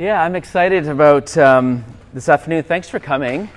Yeah, 0.00 0.22
I'm 0.22 0.36
excited 0.36 0.86
about 0.86 1.36
um, 1.36 1.84
this 2.14 2.28
afternoon. 2.28 2.62
Thanks 2.62 2.88
for 2.88 3.00
coming. 3.00 3.50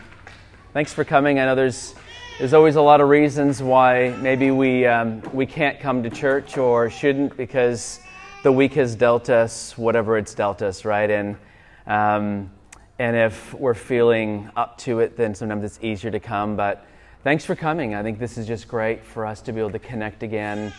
Thanks 0.74 0.92
for 0.92 1.04
coming. 1.04 1.38
I 1.38 1.46
know 1.46 1.54
there's 1.54 1.94
there's 2.40 2.56
always 2.56 2.78
a 2.78 2.82
lot 2.82 3.00
of 3.00 3.10
reasons 3.10 3.62
why 3.62 4.17
maybe 4.19 4.50
we 4.50 4.88
um, 4.88 5.22
we 5.33 5.46
can't 5.46 5.80
come 5.80 6.01
to 6.01 6.09
church 6.09 6.58
or 6.58 6.90
shouldn't 6.90 7.38
because 7.38 8.00
the 8.41 8.52
week 8.52 8.73
has 8.73 8.96
dealt 8.96 9.30
us 9.30 9.77
whatever 9.77 10.18
it's 10.18 10.34
dealt 10.34 10.64
us, 10.64 10.84
right? 10.84 11.12
And 11.12 11.38
um, 11.86 12.50
and 12.98 13.16
if 13.16 13.54
we're 13.54 13.76
feeling 13.76 14.50
up 14.55 14.80
to 14.80 15.00
it, 15.00 15.16
then 15.16 15.36
sometimes 15.36 15.64
it's 15.64 15.78
easier 15.84 16.10
to 16.10 16.20
come. 16.20 16.55
But 16.55 16.88
thanks 17.23 17.46
for 17.46 17.55
coming. 17.55 17.94
I 17.94 18.02
think 18.02 18.18
this 18.18 18.39
is 18.39 18.48
just 18.48 18.68
great 18.68 19.05
for 19.05 19.28
us 19.28 19.42
to 19.42 19.54
be 19.54 19.60
able 19.60 19.73
to 19.73 19.80
connect 19.80 20.23
again 20.23 20.73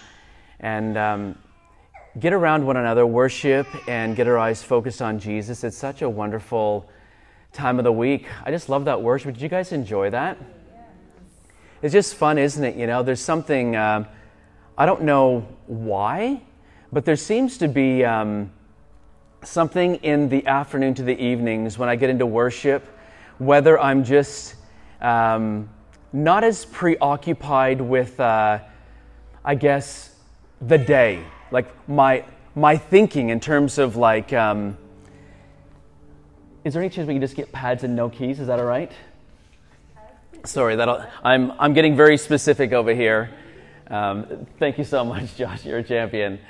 and 0.58 0.98
um, 0.98 1.38
get 2.18 2.32
around 2.34 2.66
one 2.66 2.76
another, 2.76 3.06
worship, 3.06 3.66
and 3.88 4.14
get 4.14 4.28
our 4.28 4.38
eyes 4.38 4.62
focused 4.62 5.00
on 5.00 5.18
Jesus. 5.18 5.64
It's 5.64 5.76
such 5.76 6.02
a 6.02 6.10
wonderful 6.10 6.88
time 7.52 7.78
of 7.78 7.84
the 7.84 7.92
week. 7.92 8.26
I 8.44 8.50
just 8.50 8.68
love 8.68 8.84
that 8.84 9.00
worship. 9.00 9.34
Did 9.34 9.42
you 9.42 9.48
guys 9.48 9.72
enjoy 9.72 10.10
that? 10.10 10.36
It's 11.80 11.92
just 11.92 12.14
fun, 12.14 12.36
isn't 12.36 12.62
it? 12.62 12.76
You 12.76 12.86
know, 12.86 13.02
there's 13.02 13.20
something, 13.20 13.76
um, 13.76 14.06
I 14.76 14.84
don't 14.84 15.02
know 15.02 15.46
why, 15.66 16.42
but 16.92 17.06
there 17.06 17.16
seems 17.16 17.56
to 17.58 17.68
be 17.68 18.04
um, 18.04 18.52
something 19.42 19.96
in 19.96 20.28
the 20.28 20.46
afternoon 20.46 20.94
to 20.94 21.02
the 21.02 21.18
evenings 21.18 21.78
when 21.78 21.88
I 21.88 21.96
get 21.96 22.10
into 22.10 22.26
worship, 22.26 22.84
whether 23.38 23.80
I'm 23.80 24.04
just 24.04 24.54
um, 25.00 25.70
not 26.12 26.44
as 26.44 26.66
preoccupied 26.66 27.80
with, 27.80 28.20
uh, 28.20 28.58
I 29.42 29.54
guess, 29.54 30.14
the 30.60 30.78
day 30.78 31.24
like 31.52 31.88
my 31.88 32.24
my 32.54 32.76
thinking 32.76 33.28
in 33.28 33.38
terms 33.38 33.78
of 33.78 33.96
like 33.96 34.32
um, 34.32 34.76
is 36.64 36.72
there 36.72 36.82
any 36.82 36.90
chance 36.90 37.06
we 37.06 37.14
can 37.14 37.20
just 37.20 37.36
get 37.36 37.52
pads 37.52 37.84
and 37.84 37.94
no 37.94 38.08
keys? 38.08 38.40
Is 38.40 38.46
that 38.46 38.58
all 38.58 38.66
right? 38.66 38.90
Sorry 40.44 40.74
that 40.74 41.10
i'm 41.22 41.52
i'm 41.60 41.72
getting 41.72 41.94
very 41.94 42.16
specific 42.16 42.72
over 42.72 42.92
here. 42.94 43.30
Um, 43.88 44.46
thank 44.58 44.78
you 44.78 44.84
so 44.84 45.04
much 45.04 45.36
josh 45.36 45.64
you're 45.64 45.78
a 45.78 45.82
champion. 45.84 46.40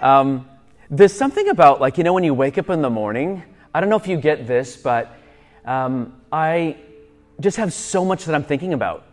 Um, 0.00 0.48
there's 0.88 1.12
something 1.12 1.48
about 1.48 1.80
like 1.80 1.98
you 1.98 2.04
know 2.04 2.12
when 2.12 2.24
you 2.24 2.32
wake 2.32 2.56
up 2.56 2.70
in 2.70 2.80
the 2.82 2.90
morning 2.90 3.42
i 3.74 3.80
don't 3.80 3.88
know 3.88 3.96
if 3.96 4.06
you 4.06 4.16
get 4.16 4.46
this 4.46 4.76
but 4.76 5.16
um, 5.64 6.14
i 6.30 6.76
just 7.40 7.56
have 7.56 7.72
so 7.72 8.04
much 8.04 8.24
that 8.26 8.34
i'm 8.34 8.44
thinking 8.44 8.72
about. 8.72 9.04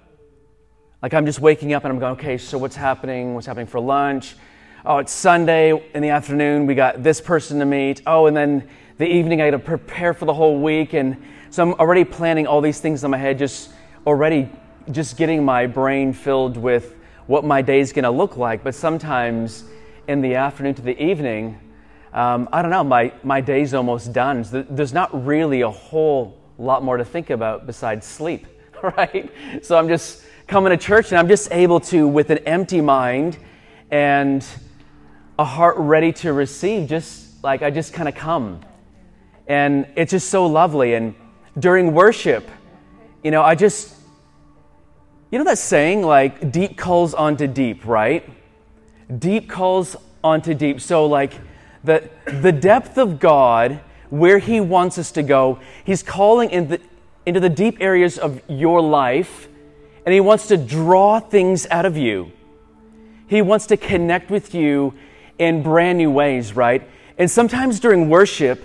Like 1.02 1.14
i'm 1.14 1.26
just 1.26 1.40
waking 1.40 1.74
up 1.74 1.84
and 1.84 1.92
i'm 1.92 2.00
going 2.00 2.14
okay 2.14 2.38
so 2.38 2.58
what's 2.58 2.76
happening? 2.76 3.34
What's 3.34 3.48
happening 3.48 3.68
for 3.68 3.80
lunch 3.80 4.36
oh, 4.86 4.98
it's 4.98 5.12
Sunday 5.12 5.90
in 5.94 6.02
the 6.02 6.10
afternoon, 6.10 6.66
we 6.66 6.74
got 6.74 7.04
this 7.04 7.22
person 7.22 7.60
to 7.60 7.66
meet. 7.66 8.02
Oh, 8.08 8.26
and 8.26 8.36
then 8.36 8.68
the 8.98 9.06
evening, 9.06 9.42
I 9.42 9.50
got 9.50 9.58
to 9.58 9.64
prepare 9.64 10.14
for 10.14 10.26
the 10.26 10.34
whole 10.34 10.60
week. 10.60 10.94
And 10.94 11.22
so 11.50 11.64
I'm 11.64 11.74
already 11.76 12.04
planning 12.04 12.48
all 12.48 12.62
these 12.62 12.80
things 12.80 13.04
in 13.04 13.12
my 13.12 13.18
head, 13.18 13.38
just 13.38 13.72
already 14.08 14.50
just 14.90 15.18
getting 15.18 15.46
my 15.46 15.68
brain 15.68 16.14
filled 16.14 16.58
with 16.58 16.96
what 17.28 17.46
my 17.46 17.62
day 17.62 17.80
is 17.80 17.94
going 17.94 18.04
to 18.04 18.12
look 18.12 18.38
like. 18.38 18.64
But 18.64 18.74
sometimes 18.74 19.66
in 20.08 20.22
the 20.22 20.36
afternoon 20.36 20.74
to 20.76 20.82
the 20.82 21.02
evening, 21.02 21.60
um, 22.14 22.50
I 22.52 22.62
don't 22.62 22.72
know, 22.72 22.84
my, 22.84 23.14
my 23.24 23.40
day's 23.40 23.74
almost 23.74 24.12
done. 24.12 24.44
There's 24.52 24.94
not 24.94 25.26
really 25.26 25.62
a 25.62 25.70
whole 25.70 26.42
lot 26.58 26.84
more 26.84 26.98
to 26.98 27.06
think 27.06 27.30
about 27.30 27.68
besides 27.68 28.06
sleep, 28.06 28.48
right? 28.98 29.32
So 29.62 29.78
I'm 29.78 29.88
just 29.88 30.24
coming 30.48 30.72
to 30.72 30.78
church 30.78 31.12
and 31.12 31.20
I'm 31.20 31.28
just 31.28 31.52
able 31.52 31.80
to, 31.82 32.08
with 32.08 32.32
an 32.32 32.40
empty 32.40 32.82
mind 32.82 33.38
and 33.92 34.46
a 35.42 35.44
heart 35.44 35.76
ready 35.78 36.14
to 36.14 36.32
receive, 36.34 36.88
just 36.88 37.44
like 37.44 37.64
I 37.64 37.72
just 37.72 37.94
kind 37.94 38.08
of 38.08 38.14
come. 38.14 38.62
And 39.48 39.88
it's 39.96 40.12
just 40.12 40.30
so 40.30 40.46
lovely. 40.46 40.94
And 40.94 41.16
during 41.58 41.96
worship, 41.96 42.48
you 43.24 43.32
know, 43.32 43.42
I 43.42 43.56
just, 43.56 43.96
you 45.32 45.40
know 45.40 45.46
that 45.46 45.58
saying, 45.58 46.04
like, 46.04 46.52
deep 46.52 46.78
calls 46.78 47.16
onto 47.16 47.48
deep, 47.48 47.88
right? 47.88 48.24
Deep 49.18 49.50
calls 49.50 49.96
onto 50.24 50.54
deep. 50.54 50.80
So, 50.80 51.08
like, 51.08 51.34
the, 51.84 52.08
the 52.26 52.52
depth 52.52 53.00
of 53.00 53.20
God, 53.20 53.80
where 54.12 54.38
He 54.38 54.62
wants 54.62 55.00
us 55.00 55.12
to 55.14 55.24
go, 55.24 55.58
He's 55.84 56.04
calling 56.04 56.52
in 56.52 56.68
the, 56.68 56.82
into 57.26 57.40
the 57.40 57.50
deep 57.50 57.78
areas 57.82 58.20
of 58.20 58.40
your 58.48 58.80
life, 58.80 59.48
and 60.06 60.14
He 60.14 60.20
wants 60.20 60.48
to 60.50 60.58
draw 60.58 61.20
things 61.20 61.66
out 61.72 61.88
of 61.88 61.98
you. 61.98 62.32
He 63.26 63.42
wants 63.42 63.66
to 63.68 63.78
connect 63.78 64.30
with 64.30 64.54
you 64.54 64.94
in 65.42 65.64
brand 65.64 65.98
new 65.98 66.12
ways, 66.12 66.56
right? 66.56 66.88
And 67.18 67.30
sometimes 67.30 67.80
during 67.80 68.10
worship, 68.10 68.64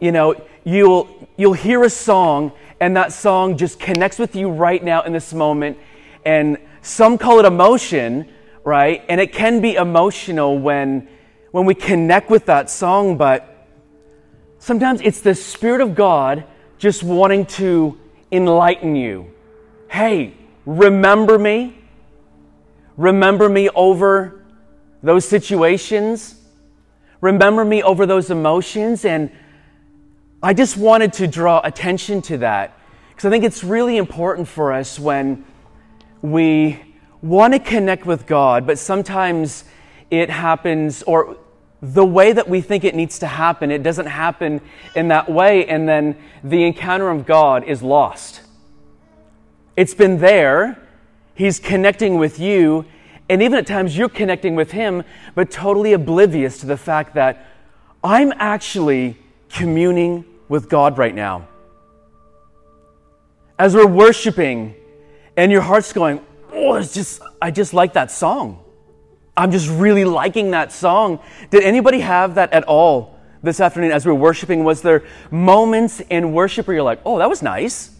you 0.00 0.12
know, 0.12 0.42
you'll 0.64 1.28
you'll 1.36 1.52
hear 1.52 1.84
a 1.84 1.90
song 1.90 2.52
and 2.80 2.96
that 2.96 3.12
song 3.12 3.58
just 3.58 3.78
connects 3.78 4.18
with 4.18 4.34
you 4.34 4.48
right 4.48 4.82
now 4.82 5.02
in 5.02 5.12
this 5.12 5.34
moment 5.34 5.76
and 6.24 6.56
some 6.80 7.18
call 7.18 7.38
it 7.38 7.44
emotion, 7.44 8.26
right? 8.64 9.04
And 9.10 9.20
it 9.20 9.34
can 9.34 9.60
be 9.60 9.74
emotional 9.74 10.58
when 10.58 11.06
when 11.50 11.66
we 11.66 11.74
connect 11.74 12.30
with 12.30 12.46
that 12.46 12.70
song, 12.70 13.18
but 13.18 13.68
sometimes 14.58 15.02
it's 15.02 15.20
the 15.20 15.34
spirit 15.34 15.82
of 15.82 15.94
God 15.94 16.44
just 16.78 17.02
wanting 17.02 17.44
to 17.60 17.98
enlighten 18.32 18.96
you. 18.96 19.30
Hey, 19.90 20.32
remember 20.64 21.38
me? 21.38 21.76
Remember 22.96 23.50
me 23.50 23.68
over 23.68 24.45
those 25.06 25.24
situations. 25.26 26.34
Remember 27.20 27.64
me 27.64 27.82
over 27.82 28.06
those 28.06 28.30
emotions. 28.30 29.04
And 29.04 29.30
I 30.42 30.52
just 30.52 30.76
wanted 30.76 31.12
to 31.14 31.26
draw 31.28 31.60
attention 31.62 32.20
to 32.22 32.38
that 32.38 32.76
because 33.10 33.24
I 33.24 33.30
think 33.30 33.44
it's 33.44 33.64
really 33.64 33.96
important 33.96 34.48
for 34.48 34.72
us 34.72 34.98
when 34.98 35.44
we 36.22 36.82
want 37.22 37.54
to 37.54 37.60
connect 37.60 38.04
with 38.04 38.26
God, 38.26 38.66
but 38.66 38.78
sometimes 38.78 39.64
it 40.10 40.28
happens, 40.28 41.02
or 41.04 41.36
the 41.80 42.04
way 42.04 42.32
that 42.32 42.48
we 42.48 42.60
think 42.60 42.84
it 42.84 42.94
needs 42.94 43.20
to 43.20 43.26
happen, 43.26 43.70
it 43.70 43.82
doesn't 43.82 44.06
happen 44.06 44.60
in 44.94 45.08
that 45.08 45.30
way, 45.30 45.66
and 45.66 45.88
then 45.88 46.16
the 46.44 46.64
encounter 46.64 47.08
of 47.08 47.26
God 47.26 47.64
is 47.64 47.82
lost. 47.82 48.42
It's 49.76 49.94
been 49.94 50.18
there, 50.18 50.82
He's 51.34 51.58
connecting 51.58 52.18
with 52.18 52.38
you, 52.38 52.84
and 53.28 53.42
even 53.42 53.58
at 53.58 53.66
times 53.66 53.96
you're 53.96 54.08
connecting 54.08 54.54
with 54.54 54.70
Him, 54.70 55.02
but 55.34 55.50
totally 55.50 55.92
oblivious 55.92 56.58
to 56.60 56.66
the 56.66 56.76
fact 56.76 57.14
that 57.14 57.46
I'm 58.02 58.32
actually 58.36 59.16
communing 59.48 60.24
with 60.48 60.68
God 60.68 60.98
right 60.98 61.14
now. 61.14 61.48
As 63.58 63.74
we're 63.74 63.86
worshiping, 63.86 64.74
and 65.36 65.52
your 65.52 65.60
heart's 65.60 65.92
going, 65.92 66.24
Oh, 66.52 66.74
it's 66.74 66.94
just, 66.94 67.20
I 67.40 67.50
just 67.50 67.74
like 67.74 67.92
that 67.92 68.10
song. 68.10 68.64
I'm 69.36 69.50
just 69.50 69.68
really 69.68 70.06
liking 70.06 70.52
that 70.52 70.72
song. 70.72 71.20
Did 71.50 71.62
anybody 71.62 72.00
have 72.00 72.36
that 72.36 72.52
at 72.52 72.64
all 72.64 73.18
this 73.42 73.60
afternoon 73.60 73.92
as 73.92 74.06
we 74.06 74.12
were 74.12 74.18
worshiping? 74.18 74.64
Was 74.64 74.80
there 74.80 75.04
moments 75.30 76.00
in 76.00 76.32
worship 76.32 76.66
where 76.66 76.74
you're 76.74 76.84
like, 76.84 77.00
Oh, 77.04 77.18
that 77.18 77.28
was 77.28 77.42
nice? 77.42 77.90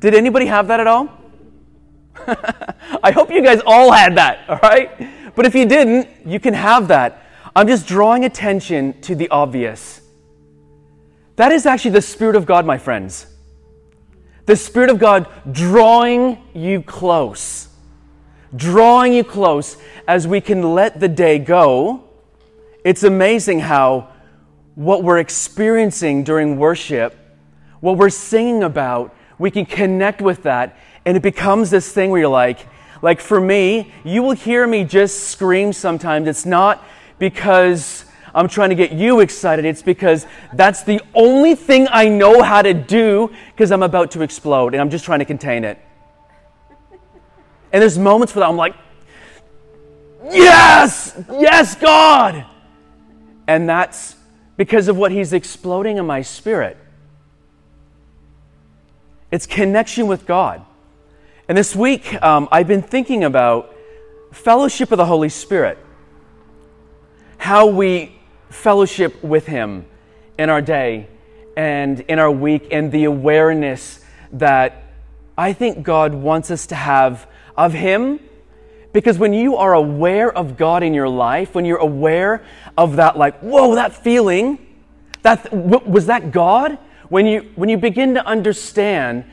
Did 0.00 0.14
anybody 0.14 0.46
have 0.46 0.68
that 0.68 0.80
at 0.80 0.86
all? 0.86 1.08
I 3.02 3.10
hope 3.12 3.30
you 3.30 3.42
guys 3.42 3.60
all 3.64 3.92
had 3.92 4.16
that, 4.16 4.40
all 4.48 4.58
right? 4.62 5.34
But 5.34 5.46
if 5.46 5.54
you 5.54 5.66
didn't, 5.66 6.08
you 6.26 6.40
can 6.40 6.54
have 6.54 6.88
that. 6.88 7.22
I'm 7.54 7.66
just 7.66 7.86
drawing 7.86 8.24
attention 8.24 9.00
to 9.02 9.14
the 9.14 9.28
obvious. 9.28 10.00
That 11.36 11.52
is 11.52 11.66
actually 11.66 11.92
the 11.92 12.02
Spirit 12.02 12.36
of 12.36 12.46
God, 12.46 12.66
my 12.66 12.78
friends. 12.78 13.26
The 14.46 14.56
Spirit 14.56 14.90
of 14.90 14.98
God 14.98 15.28
drawing 15.50 16.42
you 16.54 16.82
close. 16.82 17.68
Drawing 18.54 19.12
you 19.12 19.24
close 19.24 19.76
as 20.08 20.26
we 20.26 20.40
can 20.40 20.74
let 20.74 21.00
the 21.00 21.08
day 21.08 21.38
go. 21.38 22.04
It's 22.84 23.02
amazing 23.02 23.60
how 23.60 24.12
what 24.76 25.02
we're 25.02 25.18
experiencing 25.18 26.24
during 26.24 26.58
worship, 26.58 27.16
what 27.80 27.96
we're 27.96 28.10
singing 28.10 28.62
about, 28.62 29.14
we 29.38 29.50
can 29.50 29.66
connect 29.66 30.22
with 30.22 30.44
that 30.44 30.78
and 31.06 31.16
it 31.16 31.22
becomes 31.22 31.70
this 31.70 31.90
thing 31.92 32.10
where 32.10 32.20
you're 32.20 32.28
like, 32.28 32.66
like 33.00 33.20
for 33.20 33.40
me, 33.40 33.92
you 34.04 34.22
will 34.22 34.32
hear 34.32 34.66
me 34.66 34.82
just 34.82 35.28
scream 35.28 35.72
sometimes. 35.72 36.26
It's 36.26 36.44
not 36.44 36.84
because 37.20 38.04
I'm 38.34 38.48
trying 38.48 38.70
to 38.70 38.74
get 38.74 38.90
you 38.90 39.20
excited. 39.20 39.64
It's 39.64 39.82
because 39.82 40.26
that's 40.52 40.82
the 40.82 41.00
only 41.14 41.54
thing 41.54 41.86
I 41.90 42.08
know 42.08 42.42
how 42.42 42.60
to 42.60 42.74
do 42.74 43.30
because 43.52 43.70
I'm 43.70 43.84
about 43.84 44.10
to 44.10 44.22
explode 44.22 44.74
and 44.74 44.80
I'm 44.80 44.90
just 44.90 45.04
trying 45.04 45.20
to 45.20 45.24
contain 45.24 45.62
it. 45.62 45.78
And 47.72 47.80
there's 47.80 47.98
moments 47.98 48.34
where 48.34 48.44
I'm 48.44 48.56
like, 48.56 48.74
yes, 50.24 51.16
yes, 51.30 51.76
God. 51.76 52.44
And 53.46 53.68
that's 53.68 54.16
because 54.56 54.88
of 54.88 54.96
what 54.96 55.12
He's 55.12 55.32
exploding 55.32 55.98
in 55.98 56.06
my 56.06 56.22
spirit. 56.22 56.76
It's 59.30 59.46
connection 59.46 60.08
with 60.08 60.26
God. 60.26 60.64
And 61.48 61.56
this 61.56 61.76
week, 61.76 62.20
um, 62.22 62.48
I've 62.50 62.66
been 62.66 62.82
thinking 62.82 63.24
about 63.24 63.74
fellowship 64.32 64.90
of 64.92 64.98
the 64.98 65.06
Holy 65.06 65.28
Spirit, 65.28 65.78
how 67.38 67.66
we 67.66 68.16
fellowship 68.50 69.22
with 69.22 69.46
Him 69.46 69.86
in 70.38 70.50
our 70.50 70.60
day. 70.60 71.08
and 71.56 72.00
in 72.00 72.18
our 72.18 72.30
week 72.30 72.68
and 72.70 72.92
the 72.92 73.04
awareness 73.04 74.04
that 74.32 74.84
I 75.38 75.54
think 75.54 75.82
God 75.82 76.14
wants 76.14 76.50
us 76.50 76.66
to 76.66 76.74
have 76.74 77.26
of 77.56 77.72
Him. 77.72 78.20
Because 78.92 79.18
when 79.18 79.32
you 79.32 79.56
are 79.56 79.74
aware 79.74 80.30
of 80.30 80.56
God 80.56 80.82
in 80.82 80.94
your 80.94 81.08
life, 81.08 81.54
when 81.54 81.64
you're 81.64 81.78
aware 81.78 82.44
of 82.78 82.96
that, 82.96 83.16
like, 83.16 83.38
whoa, 83.40 83.74
that 83.74 83.94
feeling, 83.94 84.58
that, 85.22 85.52
was 85.52 86.06
that 86.06 86.30
God? 86.30 86.78
When 87.08 87.26
you, 87.26 87.50
when 87.56 87.68
you 87.68 87.76
begin 87.76 88.14
to 88.14 88.26
understand 88.26 89.24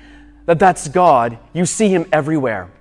that 0.46 0.60
that's 0.60 0.88
God, 0.88 1.38
you 1.54 1.66
see 1.66 1.90
Him 1.90 2.06
everywhere. 2.12 2.72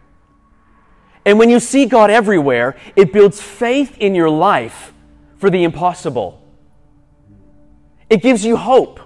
And 1.24 1.38
when 1.38 1.50
you 1.50 1.60
see 1.60 1.86
God 1.86 2.10
everywhere, 2.10 2.76
it 2.96 3.12
builds 3.12 3.40
faith 3.40 3.96
in 3.98 4.14
your 4.14 4.30
life 4.30 4.92
for 5.38 5.50
the 5.50 5.62
impossible. 5.62 6.42
It 8.10 8.22
gives 8.22 8.44
you 8.44 8.56
hope. 8.56 9.00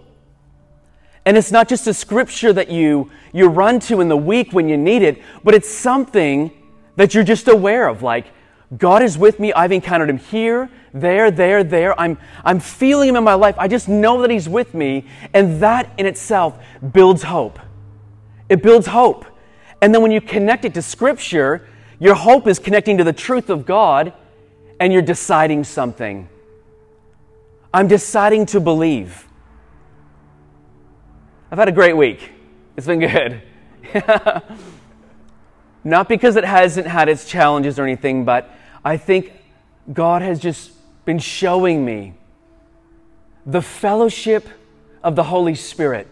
And 1.24 1.36
it's 1.36 1.50
not 1.50 1.68
just 1.68 1.86
a 1.86 1.94
scripture 1.94 2.52
that 2.52 2.70
you, 2.70 3.10
you 3.32 3.48
run 3.48 3.80
to 3.80 4.00
in 4.00 4.08
the 4.08 4.16
week 4.16 4.52
when 4.52 4.68
you 4.68 4.76
need 4.76 5.02
it, 5.02 5.20
but 5.44 5.54
it's 5.54 5.68
something 5.68 6.50
that 6.96 7.14
you're 7.14 7.24
just 7.24 7.48
aware 7.48 7.88
of. 7.88 8.02
Like, 8.02 8.26
God 8.76 9.02
is 9.02 9.18
with 9.18 9.38
me. 9.38 9.52
I've 9.52 9.72
encountered 9.72 10.08
him 10.08 10.18
here, 10.18 10.70
there, 10.92 11.30
there, 11.30 11.62
there. 11.62 11.98
I'm, 12.00 12.18
I'm 12.44 12.60
feeling 12.60 13.08
him 13.08 13.16
in 13.16 13.24
my 13.24 13.34
life. 13.34 13.56
I 13.58 13.68
just 13.68 13.88
know 13.88 14.22
that 14.22 14.30
he's 14.30 14.48
with 14.48 14.72
me. 14.72 15.04
And 15.34 15.60
that 15.62 15.90
in 15.98 16.06
itself 16.06 16.58
builds 16.92 17.22
hope. 17.22 17.58
It 18.48 18.62
builds 18.62 18.86
hope. 18.86 19.24
And 19.82 19.94
then 19.94 20.02
when 20.02 20.10
you 20.10 20.20
connect 20.20 20.64
it 20.64 20.74
to 20.74 20.82
scripture, 20.82 21.68
your 21.98 22.14
hope 22.14 22.46
is 22.46 22.58
connecting 22.58 22.98
to 22.98 23.04
the 23.04 23.12
truth 23.12 23.50
of 23.50 23.66
God 23.66 24.12
and 24.80 24.92
you're 24.92 25.02
deciding 25.02 25.64
something. 25.64 26.28
I'm 27.72 27.88
deciding 27.88 28.46
to 28.46 28.60
believe. 28.60 29.26
I've 31.50 31.58
had 31.58 31.68
a 31.68 31.72
great 31.72 31.96
week. 31.96 32.32
It's 32.76 32.86
been 32.86 33.00
good. 33.00 33.42
Not 35.84 36.08
because 36.08 36.36
it 36.36 36.44
hasn't 36.44 36.86
had 36.86 37.08
its 37.08 37.24
challenges 37.24 37.78
or 37.78 37.84
anything, 37.84 38.24
but 38.24 38.50
I 38.84 38.96
think 38.96 39.32
God 39.92 40.22
has 40.22 40.40
just 40.40 40.72
been 41.04 41.18
showing 41.18 41.84
me 41.84 42.14
the 43.46 43.62
fellowship 43.62 44.48
of 45.02 45.14
the 45.14 45.22
Holy 45.22 45.54
Spirit. 45.54 46.08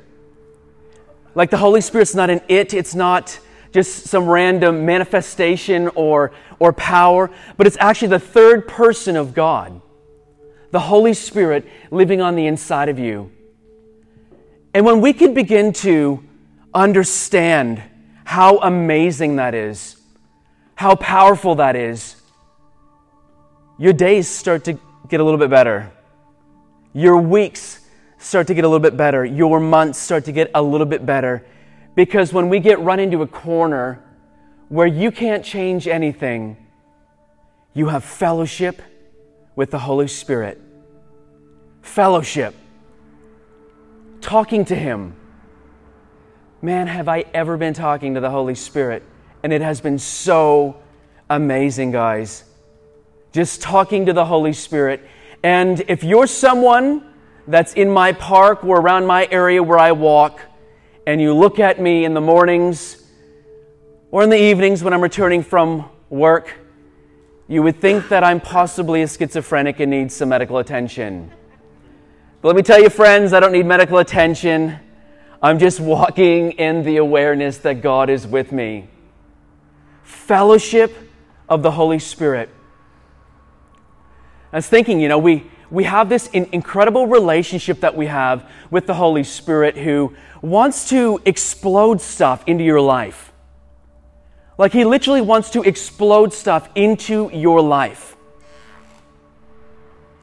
Like 1.35 1.51
the 1.51 1.57
Holy 1.57 1.81
Spirit's 1.81 2.15
not 2.15 2.31
an 2.31 2.41
it, 2.49 2.75
it's 2.75 2.95
not 2.95 3.39
just 3.73 4.05
some 4.05 4.27
random 4.27 4.87
manifestation 4.87 5.89
or, 5.97 6.31
or 6.61 6.73
power, 6.73 7.31
but 7.57 7.67
it's 7.67 7.77
actually 7.81 8.09
the 8.09 8.21
third 8.21 8.69
person 8.69 9.17
of 9.17 9.35
God, 9.35 9.81
the 10.71 10.79
Holy 10.79 11.13
Spirit 11.13 11.69
living 11.91 12.21
on 12.21 12.37
the 12.37 12.47
inside 12.47 12.89
of 12.89 13.01
you. 13.01 13.33
And 14.73 14.87
when 14.87 15.01
we 15.01 15.13
can 15.13 15.35
begin 15.35 15.73
to 15.73 16.23
understand 16.73 17.83
how 18.25 18.59
amazing 18.59 19.37
that 19.37 19.55
is, 19.55 19.97
how 20.77 20.95
powerful 20.95 21.57
that 21.57 21.75
is, 21.77 22.17
your 23.79 23.93
days 23.93 24.29
start 24.29 24.65
to 24.65 24.79
get 25.09 25.21
a 25.21 25.25
little 25.25 25.39
bit 25.39 25.51
better. 25.51 25.91
Your 26.93 27.19
weeks 27.19 27.81
start 28.25 28.47
to 28.47 28.55
get 28.55 28.65
a 28.65 28.69
little 28.69 28.81
bit 28.81 28.97
better. 28.97 29.25
Your 29.25 29.61
months 29.61 29.99
start 29.99 30.25
to 30.25 30.33
get 30.33 30.51
a 30.55 30.63
little 30.63 30.87
bit 30.87 31.05
better 31.05 31.45
because 31.95 32.33
when 32.33 32.49
we 32.49 32.59
get 32.59 32.81
run 32.81 32.99
into 32.99 33.23
a 33.23 33.27
corner 33.27 34.03
where 34.69 34.87
you 34.87 35.11
can't 35.11 35.45
change 35.45 35.87
anything, 35.87 36.57
you 37.75 37.89
have 37.89 38.03
fellowship 38.03 38.81
with 39.57 39.71
the 39.71 39.79
Holy 39.79 40.09
Spirit. 40.09 40.61
Fellowship. 41.83 42.55
Talking 44.21 44.65
to 44.65 44.75
Him. 44.75 45.15
Man, 46.63 46.87
have 46.87 47.09
I 47.09 47.27
ever 47.35 47.59
been 47.59 47.75
talking 47.75 48.15
to 48.15 48.21
the 48.21 48.31
Holy 48.31 48.55
Spirit? 48.55 49.03
And 49.43 49.53
it 49.53 49.61
has 49.61 49.83
been 49.83 49.99
so 49.99 50.81
amazing, 51.29 51.91
guys. 51.91 52.45
Just 53.33 53.61
talking 53.61 54.07
to 54.07 54.15
the 54.15 54.25
Holy 54.25 54.55
Spirit. 54.55 55.07
And 55.43 55.85
if 55.89 56.03
you're 56.03 56.27
someone 56.27 57.14
that's 57.47 57.75
in 57.75 57.91
my 57.91 58.13
park 58.13 58.65
or 58.65 58.81
around 58.81 59.07
my 59.07 59.29
area 59.31 59.63
where 59.63 59.79
I 59.79 59.93
walk, 59.93 60.41
and 61.07 61.21
you 61.21 61.35
look 61.35 61.59
at 61.59 61.81
me 61.81 62.05
in 62.05 62.15
the 62.15 62.21
mornings 62.21 63.05
or 64.11 64.23
in 64.23 64.31
the 64.31 64.41
evenings 64.41 64.83
when 64.83 64.95
I'm 64.95 65.01
returning 65.01 65.43
from 65.43 65.89
work, 66.09 66.55
you 67.49 67.63
would 67.63 67.81
think 67.81 68.09
that 68.09 68.25
I'm 68.25 68.41
possibly 68.41 69.03
a 69.03 69.09
schizophrenic 69.09 69.81
and 69.81 69.91
need 69.91 70.11
some 70.11 70.31
medical 70.31 70.59
attention. 70.59 71.31
But 72.41 72.49
let 72.49 72.57
me 72.57 72.63
tell 72.63 72.81
you, 72.81 72.89
friends, 72.89 73.33
I 73.33 73.41
don't 73.41 73.53
need 73.53 73.67
medical 73.67 73.99
attention. 73.99 74.79
I'm 75.43 75.59
just 75.59 75.81
walking 75.81 76.53
in 76.53 76.85
the 76.85 76.97
awareness 76.97 77.59
that 77.59 77.83
God 77.83 78.09
is 78.09 78.27
with 78.27 78.53
me. 78.53 78.89
Fellowship 80.05 80.97
of 81.49 81.63
the 81.63 81.73
Holy 81.73 81.99
Spirit. 81.99 82.49
I 84.53 84.57
was 84.57 84.69
thinking, 84.69 85.01
you 85.01 85.09
know, 85.09 85.19
we, 85.19 85.51
we 85.75 85.85
have 85.85 86.09
this 86.09 86.29
incredible 86.29 87.09
relationship 87.09 87.81
that 87.81 87.97
we 87.97 88.07
have 88.07 88.49
with 88.71 88.87
the 88.87 88.95
Holy 88.95 89.25
Spirit 89.25 89.77
who 89.77 90.15
wants 90.41 90.89
to 90.91 91.21
explode 91.25 92.01
stuff 92.01 92.45
into 92.47 92.63
your 92.63 92.81
life. 92.81 93.33
Like 94.57 94.73
he 94.73 94.85
literally 94.85 95.21
wants 95.21 95.51
to 95.51 95.63
explode 95.63 96.33
stuff 96.33 96.69
into 96.77 97.29
your 97.33 97.61
life. 97.61 98.17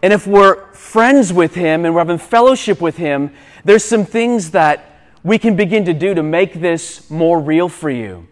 And 0.01 0.13
if 0.13 0.25
we're 0.25 0.71
friends 0.71 1.33
with 1.33 1.53
him 1.53 1.83
and 1.83 1.93
we're 1.93 1.99
having 1.99 2.17
fellowship 2.17 2.79
with 2.79 2.95
him, 2.95 3.33
there's 3.65 3.83
some 3.83 4.05
things 4.05 4.51
that 4.51 5.01
we 5.21 5.37
can 5.37 5.57
begin 5.57 5.83
to 5.85 5.93
do 5.93 6.13
to 6.13 6.23
make 6.23 6.53
this 6.53 7.11
more 7.11 7.39
real 7.39 7.67
for 7.67 7.89
you. 7.89 8.25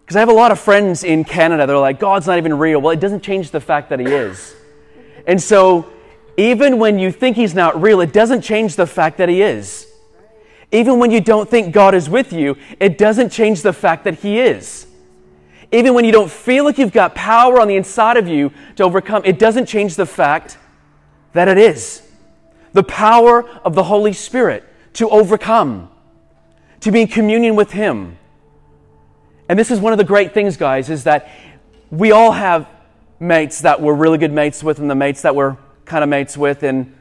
Because 0.00 0.16
I 0.16 0.20
have 0.20 0.30
a 0.30 0.32
lot 0.32 0.52
of 0.52 0.58
friends 0.58 1.04
in 1.04 1.22
Canada 1.22 1.66
that 1.66 1.72
are 1.72 1.78
like, 1.78 2.00
God's 2.00 2.26
not 2.26 2.38
even 2.38 2.58
real. 2.58 2.80
Well, 2.80 2.92
it 2.92 2.98
doesn't 2.98 3.22
change 3.22 3.50
the 3.50 3.60
fact 3.60 3.90
that 3.90 4.00
he 4.00 4.06
is. 4.06 4.56
And 5.26 5.40
so, 5.40 5.90
even 6.36 6.78
when 6.78 6.98
you 6.98 7.12
think 7.12 7.36
he's 7.36 7.54
not 7.54 7.80
real, 7.80 8.00
it 8.00 8.12
doesn't 8.12 8.42
change 8.42 8.76
the 8.76 8.86
fact 8.86 9.18
that 9.18 9.28
he 9.28 9.42
is. 9.42 9.90
Even 10.72 10.98
when 10.98 11.10
you 11.10 11.20
don't 11.20 11.48
think 11.48 11.72
God 11.72 11.94
is 11.94 12.08
with 12.08 12.32
you, 12.32 12.56
it 12.78 12.96
doesn't 12.96 13.30
change 13.30 13.62
the 13.62 13.72
fact 13.72 14.04
that 14.04 14.20
He 14.20 14.38
is. 14.38 14.86
Even 15.72 15.94
when 15.94 16.04
you 16.04 16.12
don't 16.12 16.30
feel 16.30 16.64
like 16.64 16.78
you've 16.78 16.92
got 16.92 17.14
power 17.14 17.60
on 17.60 17.68
the 17.68 17.76
inside 17.76 18.16
of 18.16 18.28
you 18.28 18.52
to 18.76 18.84
overcome, 18.84 19.22
it 19.24 19.38
doesn't 19.38 19.66
change 19.66 19.96
the 19.96 20.06
fact 20.06 20.58
that 21.32 21.48
it 21.48 21.58
is. 21.58 22.02
The 22.72 22.82
power 22.82 23.48
of 23.60 23.74
the 23.74 23.84
Holy 23.84 24.12
Spirit 24.12 24.64
to 24.94 25.08
overcome, 25.08 25.90
to 26.80 26.90
be 26.90 27.02
in 27.02 27.08
communion 27.08 27.56
with 27.56 27.72
Him. 27.72 28.16
And 29.48 29.58
this 29.58 29.72
is 29.72 29.80
one 29.80 29.92
of 29.92 29.98
the 29.98 30.04
great 30.04 30.34
things, 30.34 30.56
guys, 30.56 30.88
is 30.88 31.04
that 31.04 31.28
we 31.90 32.12
all 32.12 32.30
have 32.30 32.68
mates 33.20 33.60
that 33.60 33.80
we're 33.80 33.94
really 33.94 34.18
good 34.18 34.32
mates 34.32 34.64
with, 34.64 34.78
and 34.78 34.90
the 34.90 34.94
mates 34.94 35.22
that 35.22 35.36
we're 35.36 35.56
kind 35.84 36.02
of 36.02 36.08
mates 36.08 36.36
with, 36.36 36.62
and 36.62 36.96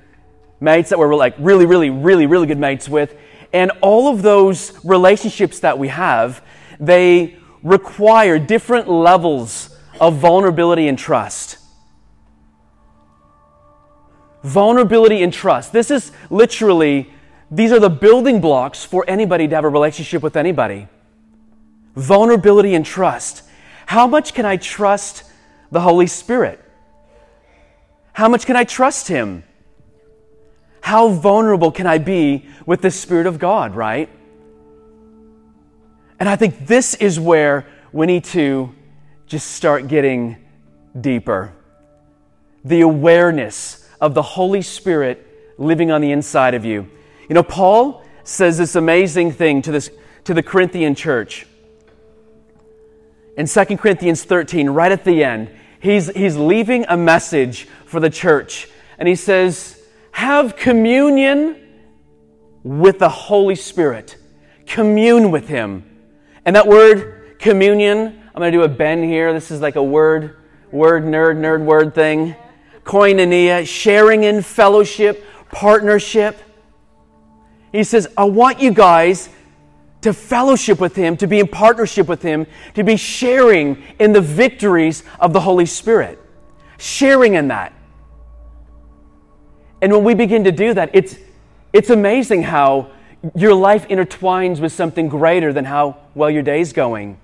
mates 0.59 0.89
that 0.89 0.99
we're 0.99 1.15
like 1.15 1.33
really, 1.39 1.65
really, 1.65 1.89
really, 1.89 2.25
really 2.25 2.45
good 2.45 2.59
mates 2.59 2.89
with. 2.89 3.15
And 3.53 3.71
all 3.81 4.09
of 4.13 4.21
those 4.21 4.83
relationships 4.85 5.61
that 5.61 5.79
we 5.79 5.87
have, 5.87 6.43
they 6.79 7.37
require 7.63 8.37
different 8.37 8.87
levels 8.89 9.75
of 9.99 10.17
vulnerability 10.17 10.87
and 10.87 10.97
trust. 10.97 11.57
Vulnerability 14.43 15.23
and 15.23 15.33
trust. 15.33 15.73
This 15.73 15.91
is 15.91 16.11
literally, 16.29 17.11
these 17.51 17.71
are 17.71 17.79
the 17.79 17.89
building 17.89 18.39
blocks 18.39 18.85
for 18.85 19.03
anybody 19.07 19.47
to 19.47 19.55
have 19.55 19.65
a 19.65 19.69
relationship 19.69 20.21
with 20.21 20.37
anybody. 20.37 20.87
Vulnerability 21.95 22.75
and 22.75 22.85
trust. 22.85 23.43
How 23.87 24.07
much 24.07 24.33
can 24.33 24.45
I 24.45 24.57
trust 24.57 25.23
the 25.71 25.81
Holy 25.81 26.07
Spirit? 26.07 26.63
How 28.13 28.27
much 28.27 28.45
can 28.45 28.55
I 28.55 28.63
trust 28.63 29.07
Him? 29.07 29.43
How 30.81 31.09
vulnerable 31.09 31.71
can 31.71 31.87
I 31.87 31.97
be 31.97 32.45
with 32.65 32.81
the 32.81 32.91
Spirit 32.91 33.27
of 33.27 33.39
God, 33.39 33.75
right? 33.75 34.09
And 36.19 36.27
I 36.27 36.35
think 36.35 36.67
this 36.67 36.95
is 36.95 37.19
where 37.19 37.65
we 37.91 38.05
need 38.05 38.25
to 38.25 38.73
just 39.25 39.51
start 39.51 39.87
getting 39.87 40.37
deeper. 40.99 41.53
The 42.65 42.81
awareness 42.81 43.87
of 44.01 44.13
the 44.13 44.21
Holy 44.21 44.61
Spirit 44.61 45.25
living 45.57 45.91
on 45.91 46.01
the 46.01 46.11
inside 46.11 46.55
of 46.55 46.65
you. 46.65 46.89
You 47.27 47.35
know, 47.35 47.43
Paul 47.43 48.03
says 48.23 48.57
this 48.57 48.75
amazing 48.75 49.31
thing 49.31 49.61
to, 49.61 49.71
this, 49.71 49.89
to 50.23 50.33
the 50.33 50.43
Corinthian 50.43 50.95
church. 50.95 51.45
In 53.39 53.45
2 53.45 53.77
Corinthians 53.77 54.25
13, 54.25 54.69
right 54.69 54.91
at 54.91 55.05
the 55.05 55.23
end, 55.23 55.49
he's, 55.79 56.13
he's 56.13 56.35
leaving 56.35 56.83
a 56.89 56.97
message 56.97 57.69
for 57.85 58.01
the 58.01 58.09
church. 58.09 58.67
And 58.97 59.07
he 59.07 59.15
says, 59.15 59.81
have 60.11 60.57
communion 60.57 61.55
with 62.63 62.99
the 62.99 63.07
Holy 63.07 63.55
Spirit. 63.55 64.17
Commune 64.65 65.31
with 65.31 65.47
Him. 65.47 65.85
And 66.43 66.53
that 66.57 66.67
word 66.67 67.39
communion, 67.39 68.21
I'm 68.35 68.41
going 68.41 68.51
to 68.51 68.57
do 68.57 68.63
a 68.65 68.67
bend 68.67 69.05
here. 69.05 69.31
This 69.31 69.51
is 69.51 69.61
like 69.61 69.77
a 69.77 69.83
word, 69.83 70.35
word, 70.69 71.05
nerd, 71.05 71.37
nerd 71.37 71.63
word 71.63 71.95
thing. 71.95 72.35
Koinonia, 72.83 73.65
sharing 73.65 74.25
in 74.25 74.41
fellowship, 74.41 75.25
partnership. 75.49 76.37
He 77.71 77.85
says, 77.85 78.09
I 78.17 78.25
want 78.25 78.59
you 78.59 78.71
guys 78.71 79.29
to 80.01 80.13
fellowship 80.13 80.79
with 80.79 80.95
Him, 80.95 81.17
to 81.17 81.27
be 81.27 81.39
in 81.39 81.47
partnership 81.47 82.07
with 82.07 82.21
Him, 82.21 82.47
to 82.75 82.83
be 82.83 82.95
sharing 82.95 83.83
in 83.99 84.13
the 84.13 84.21
victories 84.21 85.03
of 85.19 85.33
the 85.33 85.41
Holy 85.41 85.65
Spirit. 85.65 86.19
Sharing 86.77 87.33
in 87.33 87.49
that. 87.49 87.73
And 89.81 89.91
when 89.91 90.03
we 90.03 90.13
begin 90.13 90.43
to 90.45 90.51
do 90.51 90.73
that, 90.73 90.91
it's, 90.93 91.15
it's 91.73 91.89
amazing 91.89 92.43
how 92.43 92.91
your 93.35 93.53
life 93.53 93.87
intertwines 93.89 94.59
with 94.59 94.71
something 94.71 95.09
greater 95.09 95.51
than 95.51 95.65
how 95.65 95.97
well 96.15 96.29
your 96.29 96.43
day's 96.43 96.71
going. 96.73 97.19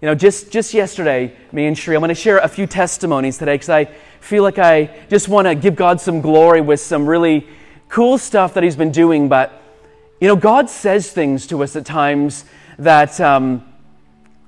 You 0.00 0.06
know, 0.06 0.14
just, 0.14 0.50
just 0.50 0.74
yesterday, 0.74 1.36
me 1.52 1.66
and 1.66 1.78
Shri, 1.78 1.94
I'm 1.94 2.00
going 2.00 2.08
to 2.08 2.14
share 2.14 2.38
a 2.38 2.48
few 2.48 2.66
testimonies 2.66 3.38
today 3.38 3.54
because 3.54 3.68
I 3.68 3.84
feel 4.20 4.42
like 4.42 4.58
I 4.58 4.90
just 5.08 5.28
want 5.28 5.46
to 5.46 5.54
give 5.54 5.76
God 5.76 6.00
some 6.00 6.20
glory 6.20 6.60
with 6.60 6.80
some 6.80 7.06
really 7.06 7.46
cool 7.92 8.16
stuff 8.16 8.54
that 8.54 8.64
He's 8.64 8.74
been 8.74 8.90
doing. 8.90 9.28
But, 9.28 9.52
you 10.18 10.26
know, 10.26 10.34
God 10.34 10.70
says 10.70 11.10
things 11.10 11.46
to 11.48 11.62
us 11.62 11.76
at 11.76 11.84
times 11.84 12.46
that, 12.78 13.20
um, 13.20 13.70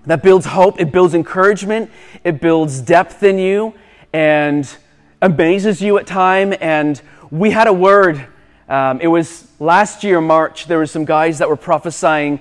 that 0.07 0.23
builds 0.23 0.47
hope, 0.47 0.81
it 0.81 0.91
builds 0.91 1.13
encouragement, 1.15 1.91
it 2.25 2.41
builds 2.41 2.81
depth 2.81 3.23
in 3.23 3.39
you, 3.39 3.75
and 4.15 4.75
amazes 5.21 5.83
you 5.83 5.99
at 5.99 6.07
time. 6.07 6.55
And 6.59 7.01
we 7.31 7.51
had 7.51 7.67
a 7.67 7.73
word. 7.73 8.27
Um, 8.67 9.03
it 9.03 9.09
was 9.09 9.47
last 9.61 10.05
year, 10.05 10.23
March. 10.23 10.67
There 10.67 10.79
were 10.79 10.87
some 10.87 11.05
guys 11.05 11.39
that 11.39 11.49
were 11.49 11.57
prophesying 11.57 12.41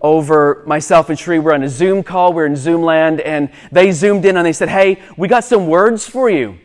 over 0.00 0.62
myself 0.66 1.10
and 1.10 1.18
Shri. 1.18 1.40
We're 1.40 1.54
on 1.54 1.64
a 1.64 1.68
Zoom 1.68 2.04
call. 2.04 2.32
We're 2.32 2.46
in 2.46 2.54
Zoom 2.54 2.82
land, 2.82 3.20
and 3.20 3.50
they 3.72 3.90
zoomed 3.90 4.24
in 4.24 4.36
and 4.36 4.46
they 4.46 4.52
said, 4.52 4.68
"Hey, 4.68 5.02
we 5.16 5.26
got 5.26 5.42
some 5.42 5.66
words 5.66 6.08
for 6.08 6.30
you." 6.30 6.58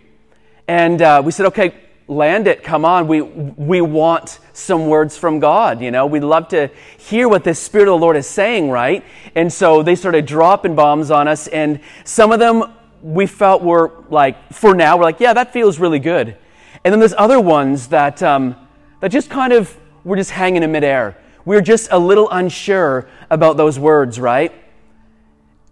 And 0.68 1.02
uh, 1.02 1.24
we 1.26 1.32
said, 1.32 1.48
"Okay, 1.48 1.74
land 2.10 2.48
it. 2.48 2.64
Come 2.64 2.84
on. 2.84 3.08
We 3.08 3.22
we 3.22 3.80
want 3.82 4.40
some 4.52 4.88
words 4.88 5.18
from 5.18 5.40
God. 5.40 5.82
You 5.82 5.92
know, 5.92 6.06
we'd 6.06 6.24
love 6.24 6.50
to 6.50 6.70
hear 6.98 7.30
what 7.30 7.44
the 7.44 7.54
Spirit 7.54 7.88
of 7.88 7.94
the 7.94 8.04
Lord 8.04 8.18
is 8.18 8.28
saying, 8.28 8.70
right?" 8.70 9.06
And 9.36 9.54
so 9.54 9.84
they 9.84 9.96
started 9.96 10.26
dropping 10.26 10.76
bombs 10.76 11.12
on 11.12 11.28
us, 11.28 11.48
and 11.48 11.80
some 12.04 12.32
of 12.32 12.40
them 12.40 12.74
we 13.02 13.26
felt 13.26 13.62
were 13.62 14.04
like, 14.10 14.52
for 14.52 14.76
now, 14.76 14.98
we're 14.98 15.04
like, 15.04 15.22
"Yeah, 15.22 15.34
that 15.34 15.54
feels 15.54 15.80
really 15.80 16.00
good." 16.00 16.36
And 16.84 16.92
then 16.92 17.00
there's 17.00 17.14
other 17.18 17.40
ones 17.40 17.88
that, 17.88 18.24
um, 18.24 18.56
that 19.02 19.10
just 19.10 19.30
kind 19.30 19.54
of 19.54 19.76
were 20.04 20.16
just 20.16 20.32
hanging 20.32 20.64
in 20.64 20.72
midair. 20.72 21.18
We 21.46 21.56
were 21.56 21.62
just 21.62 21.90
a 21.92 22.00
little 22.00 22.30
unsure 22.30 23.08
about 23.30 23.58
those 23.58 23.78
words, 23.78 24.20
right? 24.20 24.54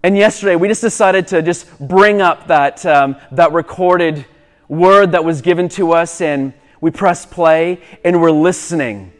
And 0.03 0.17
yesterday 0.17 0.55
we 0.55 0.67
just 0.67 0.81
decided 0.81 1.27
to 1.27 1.41
just 1.41 1.79
bring 1.79 2.21
up 2.21 2.47
that, 2.47 2.85
um, 2.85 3.15
that 3.31 3.51
recorded 3.51 4.25
word 4.67 5.11
that 5.13 5.23
was 5.23 5.41
given 5.41 5.69
to 5.69 5.93
us 5.93 6.21
and 6.21 6.53
we 6.81 6.91
press 6.91 7.25
play 7.25 7.81
and 8.03 8.21
we're 8.21 8.31
listening. 8.31 9.13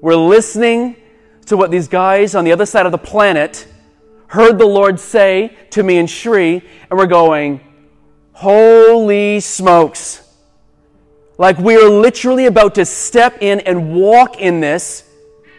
We're 0.00 0.16
listening 0.16 0.96
to 1.46 1.56
what 1.56 1.70
these 1.70 1.88
guys 1.88 2.34
on 2.34 2.44
the 2.44 2.52
other 2.52 2.66
side 2.66 2.86
of 2.86 2.92
the 2.92 2.98
planet 2.98 3.66
heard 4.28 4.58
the 4.58 4.66
Lord 4.66 5.00
say 5.00 5.56
to 5.70 5.82
me 5.82 5.98
and 5.98 6.08
Shri, 6.08 6.62
and 6.90 6.98
we're 6.98 7.06
going, 7.06 7.60
Holy 8.32 9.40
smokes. 9.40 10.22
Like 11.36 11.58
we 11.58 11.76
are 11.76 11.88
literally 11.88 12.46
about 12.46 12.76
to 12.76 12.84
step 12.84 13.38
in 13.40 13.60
and 13.60 13.94
walk 13.94 14.38
in 14.38 14.60
this 14.60 15.04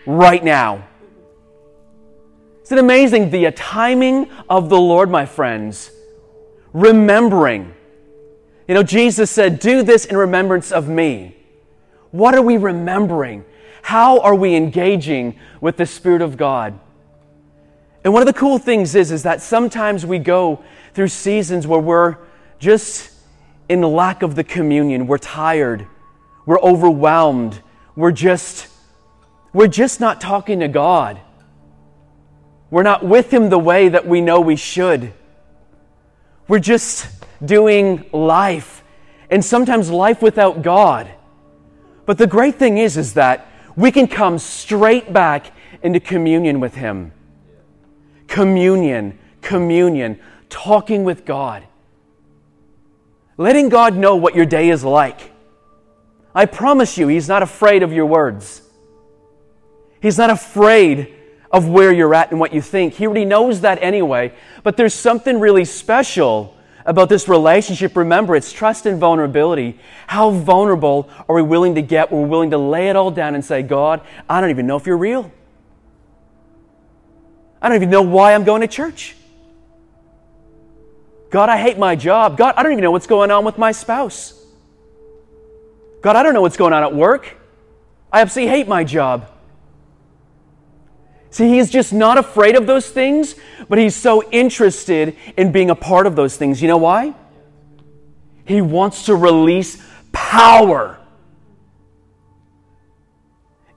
right 0.05 0.43
now. 0.43 0.87
Isn't 2.63 2.77
it 2.77 2.81
amazing 2.81 3.29
the 3.29 3.51
timing 3.51 4.31
of 4.49 4.69
the 4.69 4.79
Lord, 4.79 5.09
my 5.09 5.25
friends? 5.25 5.91
Remembering. 6.71 7.73
You 8.71 8.75
know, 8.75 8.83
Jesus 8.83 9.29
said, 9.29 9.59
Do 9.59 9.83
this 9.83 10.05
in 10.05 10.15
remembrance 10.15 10.71
of 10.71 10.87
me. 10.87 11.35
What 12.11 12.35
are 12.35 12.41
we 12.41 12.55
remembering? 12.55 13.43
How 13.81 14.21
are 14.21 14.33
we 14.33 14.55
engaging 14.55 15.37
with 15.59 15.75
the 15.75 15.85
Spirit 15.85 16.21
of 16.21 16.37
God? 16.37 16.79
And 18.05 18.13
one 18.13 18.21
of 18.21 18.27
the 18.27 18.39
cool 18.39 18.59
things 18.59 18.95
is, 18.95 19.11
is 19.11 19.23
that 19.23 19.41
sometimes 19.41 20.05
we 20.05 20.19
go 20.19 20.63
through 20.93 21.09
seasons 21.09 21.67
where 21.67 21.81
we're 21.81 22.15
just 22.59 23.11
in 23.67 23.81
lack 23.81 24.23
of 24.23 24.35
the 24.35 24.43
communion. 24.45 25.05
We're 25.05 25.17
tired. 25.17 25.85
We're 26.45 26.61
overwhelmed. 26.61 27.61
We're 27.97 28.13
just 28.13 28.69
we're 29.51 29.67
just 29.67 29.99
not 29.99 30.21
talking 30.21 30.61
to 30.61 30.69
God. 30.69 31.19
We're 32.69 32.83
not 32.83 33.03
with 33.03 33.33
him 33.33 33.49
the 33.49 33.59
way 33.59 33.89
that 33.89 34.07
we 34.07 34.21
know 34.21 34.39
we 34.39 34.55
should. 34.55 35.11
We're 36.47 36.59
just 36.59 37.20
doing 37.43 38.09
life 38.11 38.83
and 39.29 39.43
sometimes 39.43 39.89
life 39.89 40.21
without 40.21 40.61
God. 40.61 41.09
But 42.05 42.17
the 42.17 42.27
great 42.27 42.55
thing 42.55 42.77
is 42.77 42.97
is 42.97 43.13
that 43.13 43.47
we 43.75 43.91
can 43.91 44.07
come 44.07 44.37
straight 44.37 45.13
back 45.13 45.53
into 45.81 45.99
communion 45.99 46.59
with 46.59 46.75
him. 46.75 47.13
Communion, 48.27 49.17
communion, 49.41 50.19
talking 50.49 51.03
with 51.03 51.25
God 51.25 51.65
letting 53.41 53.69
God 53.69 53.97
know 53.97 54.15
what 54.15 54.35
your 54.35 54.45
day 54.45 54.69
is 54.69 54.83
like. 54.83 55.31
I 56.33 56.45
promise 56.45 56.97
you, 56.97 57.07
He's 57.07 57.27
not 57.27 57.41
afraid 57.41 57.81
of 57.81 57.91
your 57.91 58.05
words. 58.05 58.61
He's 59.99 60.17
not 60.17 60.29
afraid 60.29 61.13
of 61.51 61.67
where 61.67 61.91
you're 61.91 62.13
at 62.13 62.31
and 62.31 62.39
what 62.39 62.53
you 62.53 62.61
think. 62.61 62.93
He 62.93 63.05
already 63.05 63.25
knows 63.25 63.61
that 63.61 63.81
anyway. 63.81 64.33
But 64.63 64.77
there's 64.77 64.93
something 64.93 65.39
really 65.39 65.65
special 65.65 66.55
about 66.85 67.09
this 67.09 67.27
relationship. 67.27 67.95
Remember, 67.95 68.35
it's 68.35 68.51
trust 68.51 68.85
and 68.85 68.99
vulnerability. 68.99 69.79
How 70.07 70.31
vulnerable 70.31 71.09
are 71.27 71.35
we 71.35 71.41
willing 71.41 71.75
to 71.75 71.81
get? 71.81 72.11
We're 72.11 72.25
willing 72.25 72.51
to 72.51 72.57
lay 72.57 72.89
it 72.89 72.95
all 72.95 73.11
down 73.11 73.35
and 73.35 73.43
say, 73.43 73.61
God, 73.61 74.01
I 74.29 74.41
don't 74.41 74.49
even 74.49 74.67
know 74.67 74.77
if 74.77 74.85
you're 74.85 74.97
real. 74.97 75.31
I 77.61 77.69
don't 77.69 77.75
even 77.75 77.89
know 77.89 78.01
why 78.01 78.33
I'm 78.33 78.43
going 78.43 78.61
to 78.61 78.67
church. 78.67 79.15
God, 81.29 81.47
I 81.47 81.57
hate 81.57 81.77
my 81.77 81.95
job. 81.95 82.37
God, 82.37 82.55
I 82.57 82.63
don't 82.63 82.73
even 82.73 82.83
know 82.83 82.91
what's 82.91 83.07
going 83.07 83.31
on 83.31 83.45
with 83.45 83.57
my 83.57 83.71
spouse. 83.71 84.37
God, 86.01 86.15
I 86.15 86.23
don't 86.23 86.33
know 86.33 86.41
what's 86.41 86.57
going 86.57 86.73
on 86.73 86.83
at 86.83 86.93
work. 86.93 87.37
I 88.11 88.21
absolutely 88.21 88.51
hate 88.53 88.67
my 88.67 88.83
job. 88.83 89.30
See, 91.31 91.49
he's 91.49 91.69
just 91.69 91.93
not 91.93 92.17
afraid 92.17 92.55
of 92.55 92.67
those 92.67 92.89
things, 92.89 93.35
but 93.67 93.79
he's 93.79 93.95
so 93.95 94.21
interested 94.31 95.15
in 95.35 95.51
being 95.51 95.69
a 95.69 95.75
part 95.75 96.05
of 96.05 96.15
those 96.15 96.37
things. 96.37 96.61
You 96.61 96.67
know 96.67 96.77
why? 96.77 97.15
He 98.45 98.61
wants 98.61 99.05
to 99.05 99.15
release 99.15 99.81
power. 100.11 100.99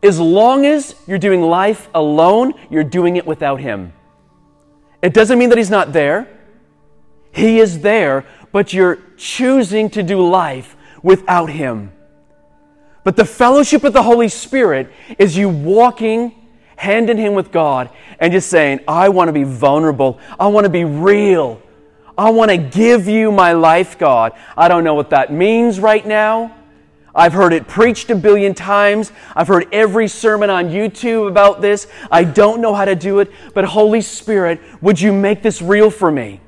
As 0.02 0.20
long 0.20 0.66
as 0.66 0.94
you're 1.06 1.18
doing 1.18 1.40
life 1.40 1.88
alone, 1.94 2.54
you're 2.68 2.84
doing 2.84 3.16
it 3.16 3.26
without 3.26 3.60
him. 3.60 3.92
It 5.00 5.14
doesn't 5.14 5.38
mean 5.38 5.48
that 5.48 5.58
he's 5.58 5.70
not 5.70 5.92
there. 5.92 6.28
He 7.34 7.58
is 7.58 7.80
there, 7.80 8.24
but 8.52 8.72
you're 8.72 8.98
choosing 9.16 9.90
to 9.90 10.02
do 10.04 10.26
life 10.26 10.76
without 11.02 11.50
Him. 11.50 11.92
But 13.02 13.16
the 13.16 13.24
fellowship 13.24 13.82
of 13.82 13.92
the 13.92 14.04
Holy 14.04 14.28
Spirit 14.28 14.92
is 15.18 15.36
you 15.36 15.48
walking 15.48 16.43
hand 16.76 17.10
in 17.10 17.18
hand 17.18 17.36
with 17.36 17.52
God 17.52 17.90
and 18.18 18.32
just 18.32 18.48
saying, 18.48 18.80
I 18.86 19.08
want 19.08 19.28
to 19.28 19.32
be 19.32 19.44
vulnerable. 19.44 20.18
I 20.38 20.48
want 20.48 20.64
to 20.64 20.70
be 20.70 20.84
real. 20.84 21.60
I 22.16 22.30
want 22.30 22.50
to 22.50 22.56
give 22.56 23.08
you 23.08 23.32
my 23.32 23.52
life, 23.52 23.98
God. 23.98 24.32
I 24.56 24.68
don't 24.68 24.84
know 24.84 24.94
what 24.94 25.10
that 25.10 25.32
means 25.32 25.80
right 25.80 26.04
now. 26.06 26.54
I've 27.14 27.32
heard 27.32 27.52
it 27.52 27.68
preached 27.68 28.10
a 28.10 28.16
billion 28.16 28.54
times. 28.54 29.12
I've 29.36 29.46
heard 29.46 29.68
every 29.72 30.08
sermon 30.08 30.50
on 30.50 30.70
YouTube 30.70 31.28
about 31.28 31.60
this. 31.60 31.86
I 32.10 32.24
don't 32.24 32.60
know 32.60 32.74
how 32.74 32.84
to 32.84 32.96
do 32.96 33.20
it, 33.20 33.30
but 33.54 33.64
Holy 33.64 34.00
Spirit, 34.00 34.60
would 34.80 35.00
you 35.00 35.12
make 35.12 35.42
this 35.42 35.62
real 35.62 35.90
for 35.90 36.10
me? 36.10 36.40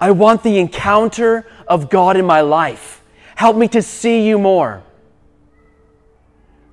I 0.00 0.10
want 0.10 0.42
the 0.42 0.58
encounter 0.58 1.46
of 1.68 1.90
God 1.90 2.16
in 2.16 2.26
my 2.26 2.40
life. 2.40 3.02
Help 3.36 3.56
me 3.56 3.68
to 3.68 3.82
see 3.82 4.26
you 4.26 4.38
more. 4.38 4.82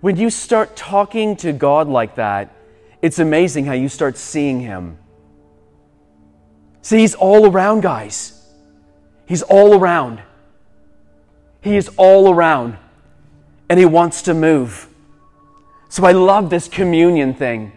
When 0.02 0.18
you 0.18 0.30
start 0.30 0.76
talking 0.76 1.36
to 1.38 1.54
God 1.54 1.88
like 1.88 2.16
that, 2.16 2.54
it's 3.02 3.20
amazing 3.20 3.66
how 3.66 3.74
you 3.74 3.88
start 3.88 4.18
seeing 4.18 4.60
Him. 4.60 4.98
See, 6.82 7.00
He's 7.00 7.16
all 7.16 7.50
around, 7.50 7.82
guys. 7.82 8.38
He's 9.28 9.44
all 9.44 9.80
around. 9.80 10.22
He 11.62 11.78
is 11.78 11.90
all 11.98 12.34
around, 12.34 12.78
and 13.70 13.80
He 13.80 13.86
wants 13.86 14.24
to 14.24 14.34
move. 14.34 14.88
So 15.90 16.06
I 16.06 16.12
love 16.12 16.50
this 16.50 16.68
communion 16.68 17.34
thing 17.34 17.72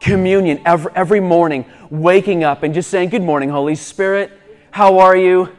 communion 0.00 0.60
every, 0.64 0.92
every 0.94 1.20
morning, 1.20 1.64
waking 1.90 2.44
up 2.44 2.62
and 2.62 2.72
just 2.74 2.90
saying, 2.90 3.08
Good 3.08 3.22
morning, 3.22 3.48
Holy 3.48 3.74
Spirit. 3.74 4.32
How 4.70 5.00
are 5.00 5.16
you? 5.16 5.57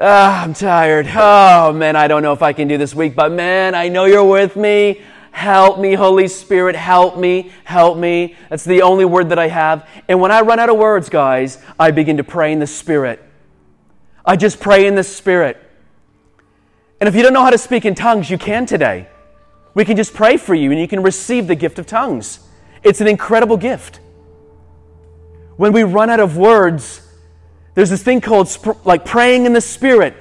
Ah, 0.00 0.42
I'm 0.42 0.54
tired. 0.54 1.06
Oh, 1.14 1.72
man, 1.72 1.94
I 1.94 2.08
don't 2.08 2.22
know 2.22 2.32
if 2.32 2.42
I 2.42 2.52
can 2.52 2.66
do 2.66 2.76
this 2.76 2.94
week, 2.94 3.14
but 3.14 3.30
man, 3.30 3.76
I 3.76 3.88
know 3.88 4.06
you're 4.06 4.24
with 4.24 4.56
me. 4.56 5.00
Help 5.30 5.78
me, 5.78 5.94
Holy 5.94 6.26
Spirit. 6.26 6.74
Help 6.74 7.16
me. 7.16 7.52
Help 7.62 7.96
me. 7.96 8.34
That's 8.48 8.64
the 8.64 8.82
only 8.82 9.04
word 9.04 9.28
that 9.28 9.38
I 9.38 9.48
have. 9.48 9.88
And 10.08 10.20
when 10.20 10.32
I 10.32 10.40
run 10.40 10.58
out 10.58 10.68
of 10.68 10.78
words, 10.78 11.08
guys, 11.08 11.58
I 11.78 11.92
begin 11.92 12.16
to 12.16 12.24
pray 12.24 12.52
in 12.52 12.58
the 12.58 12.66
Spirit. 12.66 13.22
I 14.24 14.36
just 14.36 14.58
pray 14.58 14.86
in 14.86 14.96
the 14.96 15.04
Spirit. 15.04 15.60
And 17.00 17.08
if 17.08 17.14
you 17.14 17.22
don't 17.22 17.32
know 17.32 17.42
how 17.44 17.50
to 17.50 17.58
speak 17.58 17.84
in 17.84 17.94
tongues, 17.94 18.30
you 18.30 18.38
can 18.38 18.66
today. 18.66 19.08
We 19.74 19.84
can 19.84 19.96
just 19.96 20.14
pray 20.14 20.36
for 20.38 20.54
you 20.54 20.70
and 20.72 20.80
you 20.80 20.88
can 20.88 21.02
receive 21.02 21.46
the 21.46 21.56
gift 21.56 21.78
of 21.78 21.86
tongues. 21.86 22.40
It's 22.82 23.00
an 23.00 23.06
incredible 23.06 23.56
gift. 23.56 24.00
When 25.56 25.72
we 25.72 25.84
run 25.84 26.10
out 26.10 26.20
of 26.20 26.36
words, 26.36 27.03
there's 27.74 27.90
this 27.90 28.02
thing 28.02 28.20
called 28.20 28.48
sp- 28.48 28.84
like 28.84 29.04
praying 29.04 29.46
in 29.46 29.52
the 29.52 29.60
spirit. 29.60 30.14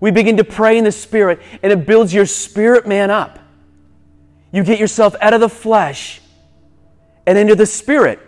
We 0.00 0.10
begin 0.10 0.36
to 0.36 0.44
pray 0.44 0.78
in 0.78 0.84
the 0.84 0.92
spirit 0.92 1.40
and 1.62 1.72
it 1.72 1.86
builds 1.86 2.12
your 2.12 2.26
spirit 2.26 2.86
man 2.86 3.10
up. 3.10 3.38
You 4.52 4.62
get 4.62 4.78
yourself 4.78 5.16
out 5.20 5.32
of 5.32 5.40
the 5.40 5.48
flesh 5.48 6.20
and 7.26 7.38
into 7.38 7.56
the 7.56 7.66
spirit. 7.66 8.20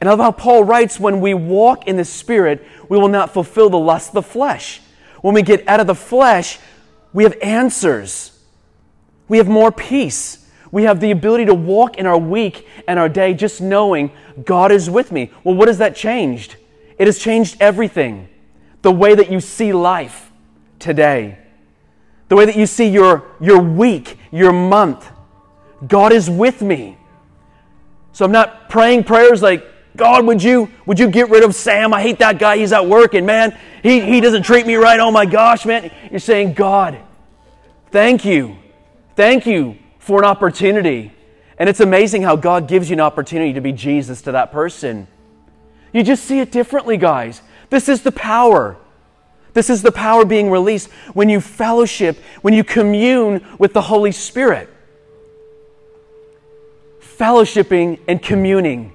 And 0.00 0.08
I 0.08 0.12
love 0.12 0.20
how 0.20 0.32
Paul 0.32 0.64
writes 0.64 0.98
when 0.98 1.20
we 1.20 1.34
walk 1.34 1.86
in 1.86 1.96
the 1.96 2.04
spirit, 2.04 2.66
we 2.88 2.98
will 2.98 3.08
not 3.08 3.32
fulfill 3.32 3.68
the 3.68 3.78
lust 3.78 4.08
of 4.08 4.14
the 4.14 4.22
flesh. 4.22 4.80
When 5.20 5.34
we 5.34 5.42
get 5.42 5.68
out 5.68 5.78
of 5.78 5.86
the 5.86 5.94
flesh, 5.94 6.58
we 7.12 7.24
have 7.24 7.36
answers. 7.42 8.36
We 9.28 9.38
have 9.38 9.48
more 9.48 9.70
peace. 9.70 10.39
We 10.72 10.84
have 10.84 11.00
the 11.00 11.10
ability 11.10 11.46
to 11.46 11.54
walk 11.54 11.96
in 11.96 12.06
our 12.06 12.18
week 12.18 12.66
and 12.86 12.98
our 12.98 13.08
day 13.08 13.34
just 13.34 13.60
knowing 13.60 14.12
God 14.44 14.70
is 14.70 14.88
with 14.88 15.10
me. 15.10 15.30
Well, 15.42 15.54
what 15.54 15.68
has 15.68 15.78
that 15.78 15.96
changed? 15.96 16.56
It 16.98 17.06
has 17.06 17.18
changed 17.18 17.56
everything. 17.60 18.28
The 18.82 18.92
way 18.92 19.14
that 19.14 19.30
you 19.30 19.40
see 19.40 19.72
life 19.72 20.30
today, 20.78 21.38
the 22.28 22.36
way 22.36 22.46
that 22.46 22.56
you 22.56 22.66
see 22.66 22.88
your, 22.88 23.24
your 23.40 23.60
week, 23.60 24.16
your 24.30 24.52
month. 24.52 25.10
God 25.86 26.12
is 26.12 26.30
with 26.30 26.62
me. 26.62 26.96
So 28.12 28.24
I'm 28.24 28.32
not 28.32 28.70
praying 28.70 29.04
prayers 29.04 29.42
like, 29.42 29.66
God, 29.96 30.24
would 30.24 30.42
you, 30.42 30.70
would 30.86 30.98
you 30.98 31.10
get 31.10 31.30
rid 31.30 31.42
of 31.42 31.54
Sam? 31.54 31.92
I 31.92 32.00
hate 32.00 32.20
that 32.20 32.38
guy. 32.38 32.58
He's 32.58 32.72
at 32.72 32.86
work 32.86 33.14
and 33.14 33.26
man, 33.26 33.58
he, 33.82 34.00
he 34.00 34.20
doesn't 34.20 34.44
treat 34.44 34.66
me 34.66 34.76
right. 34.76 35.00
Oh 35.00 35.10
my 35.10 35.26
gosh, 35.26 35.66
man. 35.66 35.90
You're 36.10 36.20
saying, 36.20 36.52
God, 36.52 36.98
thank 37.90 38.24
you. 38.24 38.56
Thank 39.16 39.46
you 39.46 39.76
for 40.10 40.18
an 40.18 40.24
opportunity. 40.24 41.12
And 41.56 41.68
it's 41.68 41.78
amazing 41.78 42.22
how 42.22 42.34
God 42.34 42.66
gives 42.66 42.90
you 42.90 42.94
an 42.94 43.00
opportunity 43.00 43.52
to 43.52 43.60
be 43.60 43.70
Jesus 43.70 44.22
to 44.22 44.32
that 44.32 44.50
person. 44.50 45.06
You 45.92 46.02
just 46.02 46.24
see 46.24 46.40
it 46.40 46.50
differently, 46.50 46.96
guys. 46.96 47.42
This 47.68 47.88
is 47.88 48.02
the 48.02 48.10
power. 48.10 48.76
This 49.52 49.70
is 49.70 49.82
the 49.82 49.92
power 49.92 50.24
being 50.24 50.50
released 50.50 50.90
when 51.14 51.28
you 51.28 51.40
fellowship, 51.40 52.18
when 52.42 52.54
you 52.54 52.64
commune 52.64 53.46
with 53.58 53.72
the 53.72 53.82
Holy 53.82 54.10
Spirit. 54.10 54.68
Fellowshipping 57.00 58.00
and 58.08 58.20
communing 58.20 58.92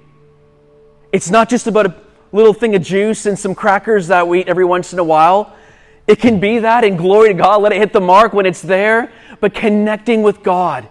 it's 1.13 1.29
not 1.29 1.48
just 1.48 1.65
about 1.65 1.86
a 1.86 1.95
little 2.34 2.53
thing 2.53 2.75
of 2.75 2.81
juice 2.81 3.25
and 3.25 3.39
some 3.39 3.55
crackers 3.55 4.07
that 4.07 4.27
we 4.27 4.41
eat 4.41 4.50
every 4.50 4.65
once 4.65 4.91
in 4.91 5.00
a 5.00 5.03
while. 5.03 5.55
It 6.07 6.19
can 6.19 6.41
be 6.41 6.60
that, 6.60 6.84
and 6.84 6.98
glory 6.98 7.29
to 7.29 7.34
God, 7.34 7.62
let 7.62 7.72
it 7.72 7.77
hit 7.77 7.93
the 7.93 8.01
mark 8.01 8.34
when 8.34 8.45
it's 8.45 8.62
there, 8.62 9.13
but 9.39 9.53
connecting 9.53 10.24
with 10.24 10.43
God. 10.43 10.89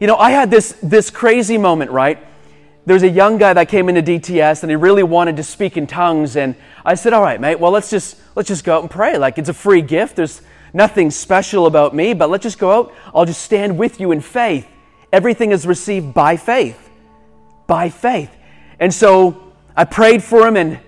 You 0.00 0.06
know, 0.06 0.16
I 0.16 0.30
had 0.30 0.50
this, 0.50 0.74
this 0.82 1.10
crazy 1.10 1.58
moment, 1.58 1.90
right? 1.90 2.18
There's 2.86 3.02
a 3.02 3.08
young 3.08 3.36
guy 3.36 3.52
that 3.52 3.68
came 3.68 3.90
into 3.90 4.02
DTS 4.02 4.62
and 4.62 4.70
he 4.70 4.76
really 4.76 5.02
wanted 5.02 5.36
to 5.36 5.42
speak 5.42 5.76
in 5.76 5.86
tongues. 5.86 6.36
And 6.36 6.54
I 6.86 6.94
said, 6.94 7.12
All 7.12 7.20
right, 7.20 7.38
mate, 7.38 7.60
well, 7.60 7.70
let's 7.70 7.90
just, 7.90 8.16
let's 8.34 8.48
just 8.48 8.64
go 8.64 8.76
out 8.76 8.80
and 8.82 8.90
pray. 8.90 9.18
Like, 9.18 9.36
it's 9.36 9.50
a 9.50 9.54
free 9.54 9.82
gift. 9.82 10.16
There's 10.16 10.40
nothing 10.72 11.10
special 11.10 11.66
about 11.66 11.94
me, 11.94 12.14
but 12.14 12.30
let's 12.30 12.42
just 12.42 12.58
go 12.58 12.72
out. 12.72 12.94
I'll 13.14 13.26
just 13.26 13.42
stand 13.42 13.76
with 13.76 14.00
you 14.00 14.10
in 14.10 14.22
faith. 14.22 14.66
Everything 15.12 15.50
is 15.50 15.66
received 15.66 16.14
by 16.14 16.38
faith. 16.38 16.88
By 17.66 17.90
faith. 17.90 18.34
And 18.78 18.94
so 18.94 19.52
I 19.76 19.84
prayed 19.84 20.24
for 20.24 20.48
him 20.48 20.56
and 20.56 20.80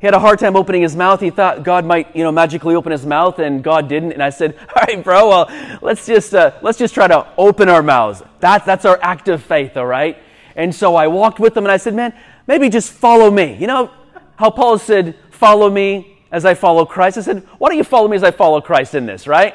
he 0.00 0.06
had 0.06 0.14
a 0.14 0.18
hard 0.18 0.38
time 0.38 0.56
opening 0.56 0.80
his 0.80 0.96
mouth. 0.96 1.20
He 1.20 1.28
thought 1.28 1.62
God 1.62 1.84
might, 1.84 2.16
you 2.16 2.24
know, 2.24 2.32
magically 2.32 2.74
open 2.74 2.90
his 2.90 3.04
mouth, 3.04 3.38
and 3.38 3.62
God 3.62 3.86
didn't. 3.86 4.12
And 4.12 4.22
I 4.22 4.30
said, 4.30 4.56
"All 4.74 4.82
right, 4.86 5.04
bro. 5.04 5.28
Well, 5.28 5.78
let's 5.82 6.06
just 6.06 6.34
uh, 6.34 6.52
let's 6.62 6.78
just 6.78 6.94
try 6.94 7.06
to 7.06 7.26
open 7.36 7.68
our 7.68 7.82
mouths. 7.82 8.22
That's 8.40 8.64
that's 8.64 8.86
our 8.86 8.98
act 9.02 9.28
of 9.28 9.42
faith, 9.42 9.76
all 9.76 9.86
right." 9.86 10.16
And 10.56 10.74
so 10.74 10.96
I 10.96 11.08
walked 11.08 11.38
with 11.38 11.54
him, 11.54 11.64
and 11.64 11.72
I 11.72 11.76
said, 11.76 11.94
"Man, 11.94 12.14
maybe 12.46 12.70
just 12.70 12.90
follow 12.90 13.30
me. 13.30 13.56
You 13.56 13.66
know 13.66 13.90
how 14.36 14.48
Paul 14.48 14.78
said, 14.78 15.16
"Follow 15.30 15.68
me 15.68 16.16
as 16.32 16.46
I 16.46 16.54
follow 16.54 16.86
Christ." 16.86 17.18
I 17.18 17.20
said, 17.20 17.46
"Why 17.58 17.68
don't 17.68 17.76
you 17.76 17.84
follow 17.84 18.08
me 18.08 18.16
as 18.16 18.24
I 18.24 18.30
follow 18.30 18.62
Christ 18.62 18.94
in 18.94 19.04
this, 19.04 19.26
right?" 19.26 19.54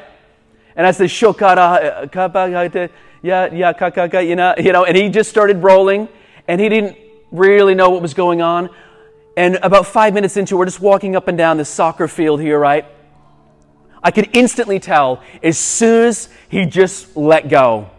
And 0.75 0.85
I 0.85 0.91
said, 0.91 1.09
"Shokara, 1.09 2.07
uh, 2.15 2.67
yeah, 3.23 3.49
yeah, 3.51 4.19
you 4.19 4.35
know, 4.35 4.53
you 4.59 4.73
know." 4.73 4.85
And 4.85 4.95
he 4.95 5.09
just 5.09 5.31
started 5.31 5.63
rolling, 5.63 6.07
and 6.47 6.61
he 6.61 6.69
didn't 6.69 6.97
really 7.31 7.73
know 7.73 7.89
what 7.89 8.03
was 8.03 8.13
going 8.13 8.43
on. 8.43 8.69
And 9.37 9.55
about 9.61 9.85
five 9.85 10.13
minutes 10.13 10.37
into, 10.37 10.55
we're 10.55 10.65
just 10.65 10.79
walking 10.79 11.15
up 11.15 11.27
and 11.27 11.37
down 11.37 11.57
this 11.57 11.69
soccer 11.69 12.07
field 12.07 12.39
here, 12.39 12.57
right? 12.57 12.85
I 14.01 14.11
could 14.11 14.29
instantly 14.33 14.79
tell 14.79 15.21
as 15.43 15.57
soon 15.57 16.07
as 16.07 16.29
he 16.47 16.65
just 16.65 17.17
let 17.17 17.49
go. 17.49 17.89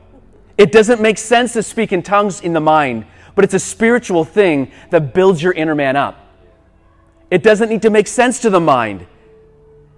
It 0.57 0.72
doesn't 0.72 1.03
make 1.03 1.18
sense 1.18 1.53
to 1.55 1.62
speak 1.62 1.92
in 1.92 2.03
tongues 2.03 2.40
in 2.40 2.53
the 2.53 2.61
mind, 2.61 3.05
but 3.35 3.44
it's 3.44 3.55
a 3.55 3.59
spiritual 3.59 4.25
thing 4.25 4.72
that 4.90 5.12
builds 5.12 5.42
your 5.42 5.53
inner 5.53 5.75
man 5.75 5.96
up. 5.96 6.16
It 7.31 7.42
doesn't 7.42 7.68
need 7.68 7.83
to 7.83 7.90
make 7.90 8.07
sense 8.07 8.40
to 8.40 8.51
the 8.51 8.61
mind. 8.61 9.07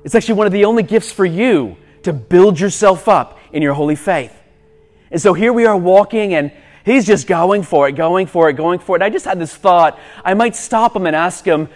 It's 0.03 0.15
actually 0.15 0.35
one 0.35 0.47
of 0.47 0.53
the 0.53 0.65
only 0.65 0.83
gifts 0.83 1.13
for 1.13 1.25
you 1.27 1.77
to 2.03 2.13
build 2.13 2.59
yourself 2.59 3.07
up 3.07 3.39
in 3.53 3.63
your 3.63 3.75
holy 3.75 3.97
faith. 3.97 4.35
And 5.11 5.21
so 5.21 5.35
here 5.35 5.53
we 5.53 5.67
are 5.67 5.77
walking, 5.77 6.35
and 6.35 6.53
He's 6.89 7.07
just 7.07 7.27
going 7.27 7.63
for 7.63 7.89
it, 7.89 7.93
going 7.93 8.27
for 8.27 8.49
it, 8.49 8.55
going 8.55 8.79
for 8.79 8.97
it. 8.97 9.03
I 9.03 9.11
just 9.11 9.25
had 9.25 9.39
this 9.39 9.55
thought 9.55 9.99
I 10.25 10.35
might 10.35 10.57
stop 10.57 10.95
him 10.95 11.07
and 11.07 11.15
ask 11.15 11.45
him, 11.45 11.69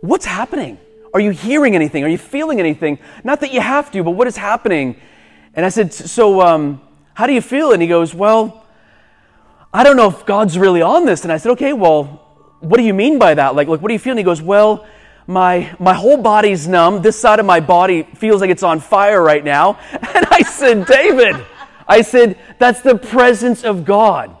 What's 0.00 0.24
happening? 0.24 0.78
Are 1.14 1.20
you 1.20 1.30
hearing 1.30 1.74
anything? 1.74 2.02
Are 2.04 2.08
you 2.08 2.18
feeling 2.18 2.58
anything? 2.58 2.98
Not 3.22 3.40
that 3.40 3.52
you 3.52 3.60
have 3.60 3.90
to, 3.92 4.02
but 4.02 4.12
what 4.12 4.26
is 4.26 4.36
happening? 4.36 4.96
And 5.54 5.66
I 5.66 5.68
said, 5.68 5.92
So, 5.92 6.40
um, 6.40 6.80
how 7.14 7.26
do 7.26 7.32
you 7.32 7.42
feel? 7.42 7.72
And 7.72 7.82
he 7.82 7.88
goes, 7.88 8.14
Well, 8.14 8.64
I 9.72 9.84
don't 9.84 9.96
know 9.96 10.08
if 10.08 10.26
God's 10.26 10.58
really 10.58 10.82
on 10.82 11.06
this. 11.06 11.24
And 11.24 11.32
I 11.32 11.36
said, 11.36 11.52
Okay, 11.52 11.72
well, 11.72 12.04
what 12.60 12.78
do 12.78 12.84
you 12.84 12.94
mean 12.94 13.18
by 13.18 13.34
that? 13.34 13.54
Like, 13.54 13.68
like 13.68 13.80
what 13.80 13.88
do 13.88 13.94
you 13.94 13.98
feel? 13.98 14.12
And 14.12 14.18
he 14.18 14.24
goes, 14.24 14.40
Well, 14.40 14.86
my, 15.26 15.74
my 15.78 15.94
whole 15.94 16.16
body's 16.16 16.66
numb. 16.66 17.02
This 17.02 17.18
side 17.20 17.38
of 17.38 17.46
my 17.46 17.60
body 17.60 18.02
feels 18.02 18.40
like 18.40 18.50
it's 18.50 18.62
on 18.62 18.80
fire 18.80 19.22
right 19.22 19.44
now. 19.44 19.78
And 20.14 20.26
I 20.30 20.42
said, 20.42 20.86
David, 20.86 21.36
I 21.86 22.02
said, 22.02 22.38
that's 22.58 22.80
the 22.80 22.96
presence 22.96 23.64
of 23.64 23.84
God. 23.84 24.36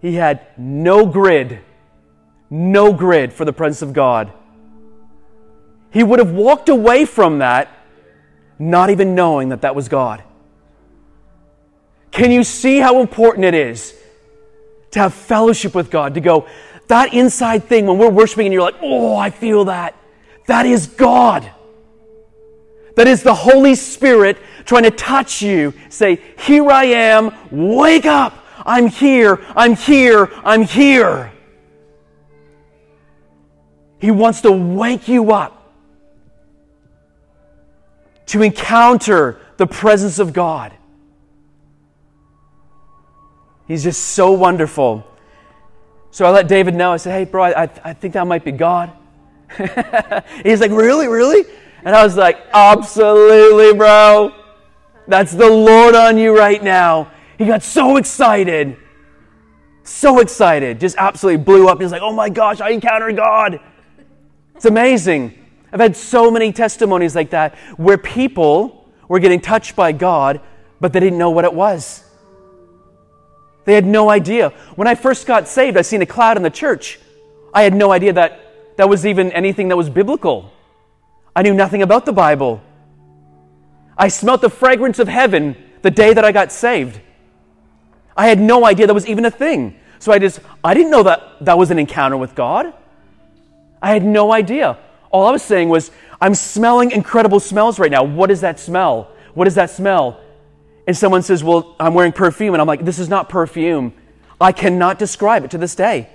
He 0.00 0.14
had 0.14 0.46
no 0.56 1.06
grid, 1.06 1.60
no 2.50 2.92
grid 2.92 3.32
for 3.32 3.44
the 3.44 3.52
presence 3.52 3.82
of 3.82 3.92
God. 3.92 4.32
He 5.90 6.04
would 6.04 6.18
have 6.18 6.32
walked 6.32 6.68
away 6.68 7.04
from 7.04 7.38
that, 7.38 7.68
not 8.58 8.90
even 8.90 9.14
knowing 9.14 9.48
that 9.48 9.62
that 9.62 9.74
was 9.74 9.88
God. 9.88 10.22
Can 12.10 12.30
you 12.30 12.44
see 12.44 12.78
how 12.78 13.00
important 13.00 13.44
it 13.44 13.54
is 13.54 13.94
to 14.92 15.00
have 15.00 15.14
fellowship 15.14 15.74
with 15.74 15.90
God? 15.90 16.14
To 16.14 16.20
go, 16.20 16.46
that 16.88 17.12
inside 17.12 17.64
thing 17.64 17.86
when 17.86 17.98
we're 17.98 18.10
worshiping 18.10 18.46
and 18.46 18.52
you're 18.52 18.62
like, 18.62 18.76
oh, 18.80 19.16
I 19.16 19.30
feel 19.30 19.66
that. 19.66 19.94
That 20.46 20.66
is 20.66 20.86
God. 20.86 21.50
That 22.98 23.06
is 23.06 23.22
the 23.22 23.32
Holy 23.32 23.76
Spirit 23.76 24.38
trying 24.64 24.82
to 24.82 24.90
touch 24.90 25.40
you. 25.40 25.72
Say, 25.88 26.20
Here 26.36 26.68
I 26.68 26.82
am, 26.86 27.32
wake 27.52 28.06
up. 28.06 28.44
I'm 28.66 28.88
here, 28.88 29.38
I'm 29.54 29.76
here, 29.76 30.28
I'm 30.42 30.62
here. 30.62 31.32
He 34.00 34.10
wants 34.10 34.40
to 34.40 34.50
wake 34.50 35.06
you 35.06 35.30
up 35.30 35.70
to 38.26 38.42
encounter 38.42 39.38
the 39.58 39.66
presence 39.68 40.18
of 40.18 40.32
God. 40.32 40.72
He's 43.68 43.84
just 43.84 44.06
so 44.06 44.32
wonderful. 44.32 45.06
So 46.10 46.26
I 46.26 46.30
let 46.30 46.48
David 46.48 46.74
know. 46.74 46.94
I 46.94 46.96
said, 46.96 47.12
Hey, 47.12 47.30
bro, 47.30 47.44
I, 47.44 47.70
I 47.84 47.92
think 47.92 48.14
that 48.14 48.26
might 48.26 48.44
be 48.44 48.50
God. 48.50 48.90
He's 50.42 50.60
like, 50.60 50.72
Really? 50.72 51.06
Really? 51.06 51.44
And 51.84 51.94
I 51.94 52.02
was 52.04 52.16
like, 52.16 52.38
absolutely, 52.52 53.76
bro. 53.76 54.34
That's 55.06 55.32
the 55.32 55.48
Lord 55.48 55.94
on 55.94 56.18
you 56.18 56.36
right 56.36 56.62
now. 56.62 57.10
He 57.38 57.46
got 57.46 57.62
so 57.62 57.96
excited. 57.96 58.76
So 59.84 60.20
excited. 60.20 60.80
Just 60.80 60.96
absolutely 60.98 61.42
blew 61.42 61.68
up. 61.68 61.80
He's 61.80 61.92
like, 61.92 62.02
oh 62.02 62.12
my 62.12 62.28
gosh, 62.28 62.60
I 62.60 62.70
encountered 62.70 63.16
God. 63.16 63.60
It's 64.54 64.66
amazing. 64.66 65.38
I've 65.72 65.80
had 65.80 65.96
so 65.96 66.30
many 66.30 66.52
testimonies 66.52 67.14
like 67.14 67.30
that 67.30 67.56
where 67.76 67.96
people 67.96 68.90
were 69.06 69.18
getting 69.18 69.40
touched 69.40 69.76
by 69.76 69.92
God, 69.92 70.40
but 70.80 70.92
they 70.92 71.00
didn't 71.00 71.18
know 71.18 71.30
what 71.30 71.44
it 71.44 71.54
was. 71.54 72.04
They 73.64 73.74
had 73.74 73.86
no 73.86 74.10
idea. 74.10 74.50
When 74.76 74.88
I 74.88 74.94
first 74.94 75.26
got 75.26 75.46
saved, 75.46 75.76
I 75.76 75.82
seen 75.82 76.02
a 76.02 76.06
cloud 76.06 76.36
in 76.36 76.42
the 76.42 76.50
church. 76.50 76.98
I 77.52 77.62
had 77.62 77.74
no 77.74 77.92
idea 77.92 78.12
that 78.14 78.76
that 78.76 78.88
was 78.88 79.06
even 79.06 79.30
anything 79.32 79.68
that 79.68 79.76
was 79.76 79.90
biblical. 79.90 80.52
I 81.38 81.42
knew 81.42 81.54
nothing 81.54 81.82
about 81.82 82.04
the 82.04 82.12
Bible. 82.12 82.60
I 83.96 84.08
smelt 84.08 84.40
the 84.40 84.50
fragrance 84.50 84.98
of 84.98 85.06
heaven 85.06 85.54
the 85.82 85.90
day 85.92 86.12
that 86.12 86.24
I 86.24 86.32
got 86.32 86.50
saved. 86.50 87.00
I 88.16 88.26
had 88.26 88.40
no 88.40 88.66
idea 88.66 88.88
that 88.88 88.92
was 88.92 89.06
even 89.06 89.24
a 89.24 89.30
thing. 89.30 89.78
So 90.00 90.10
I 90.10 90.18
just, 90.18 90.40
I 90.64 90.74
didn't 90.74 90.90
know 90.90 91.04
that 91.04 91.22
that 91.42 91.56
was 91.56 91.70
an 91.70 91.78
encounter 91.78 92.16
with 92.16 92.34
God. 92.34 92.74
I 93.80 93.92
had 93.92 94.04
no 94.04 94.32
idea. 94.32 94.78
All 95.12 95.26
I 95.26 95.30
was 95.30 95.44
saying 95.44 95.68
was, 95.68 95.92
I'm 96.20 96.34
smelling 96.34 96.90
incredible 96.90 97.38
smells 97.38 97.78
right 97.78 97.92
now. 97.92 98.02
What 98.02 98.32
is 98.32 98.40
that 98.40 98.58
smell? 98.58 99.12
What 99.34 99.46
is 99.46 99.54
that 99.54 99.70
smell? 99.70 100.20
And 100.88 100.96
someone 100.96 101.22
says, 101.22 101.44
Well, 101.44 101.76
I'm 101.78 101.94
wearing 101.94 102.10
perfume. 102.10 102.54
And 102.54 102.60
I'm 102.60 102.66
like, 102.66 102.84
This 102.84 102.98
is 102.98 103.08
not 103.08 103.28
perfume. 103.28 103.92
I 104.40 104.50
cannot 104.50 104.98
describe 104.98 105.44
it 105.44 105.52
to 105.52 105.58
this 105.58 105.76
day. 105.76 106.10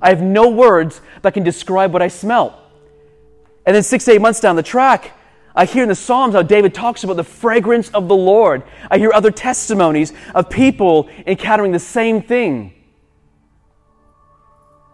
I 0.00 0.10
have 0.10 0.22
no 0.22 0.48
words 0.48 1.00
that 1.22 1.34
can 1.34 1.42
describe 1.42 1.92
what 1.92 2.02
I 2.02 2.06
smell. 2.06 2.59
And 3.66 3.76
then 3.76 3.82
six 3.82 4.04
to 4.06 4.12
eight 4.12 4.20
months 4.20 4.40
down 4.40 4.56
the 4.56 4.62
track, 4.62 5.12
I 5.54 5.64
hear 5.64 5.82
in 5.82 5.88
the 5.88 5.94
Psalms 5.94 6.34
how 6.34 6.42
David 6.42 6.74
talks 6.74 7.04
about 7.04 7.16
the 7.16 7.24
fragrance 7.24 7.88
of 7.90 8.08
the 8.08 8.16
Lord. 8.16 8.62
I 8.90 8.98
hear 8.98 9.12
other 9.12 9.30
testimonies 9.30 10.12
of 10.34 10.48
people 10.48 11.08
encountering 11.26 11.72
the 11.72 11.78
same 11.78 12.22
thing. 12.22 12.72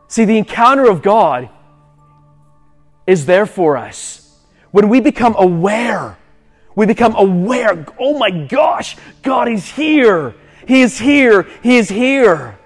See, 0.09 0.25
the 0.25 0.39
encounter 0.39 0.89
of 0.89 1.03
God 1.03 1.51
is 3.07 3.27
there 3.27 3.47
for 3.47 3.77
us. 3.77 4.41
When 4.71 4.89
we 4.89 5.01
become 5.01 5.35
aware, 5.39 6.17
we 6.75 6.87
become 6.87 7.15
aware, 7.17 7.87
oh 7.99 8.19
my 8.19 8.31
gosh, 8.31 8.97
God 9.23 9.49
is 9.49 9.69
here. 9.69 10.35
He 10.67 10.83
is 10.83 10.99
here. 10.99 11.47
He 11.63 11.77
is 11.77 11.89
here. 11.89 12.59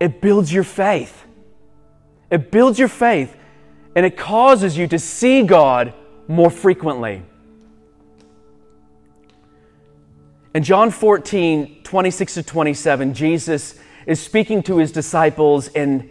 It 0.00 0.20
builds 0.20 0.52
your 0.52 0.64
faith. 0.64 1.24
It 2.30 2.50
builds 2.50 2.78
your 2.78 2.88
faith 2.88 3.36
and 3.94 4.04
it 4.04 4.16
causes 4.16 4.76
you 4.76 4.86
to 4.88 4.98
see 4.98 5.42
God 5.42 5.94
more 6.26 6.50
frequently. 6.50 7.22
In 10.54 10.62
John 10.62 10.90
14, 10.90 11.82
26 11.82 12.34
to 12.34 12.42
27, 12.42 13.14
Jesus 13.14 13.78
is 14.06 14.20
speaking 14.20 14.62
to 14.64 14.78
his 14.78 14.92
disciples, 14.92 15.68
and 15.68 16.08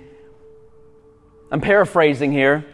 I'm 1.52 1.62
paraphrasing 1.62 2.32
here. 2.32 2.66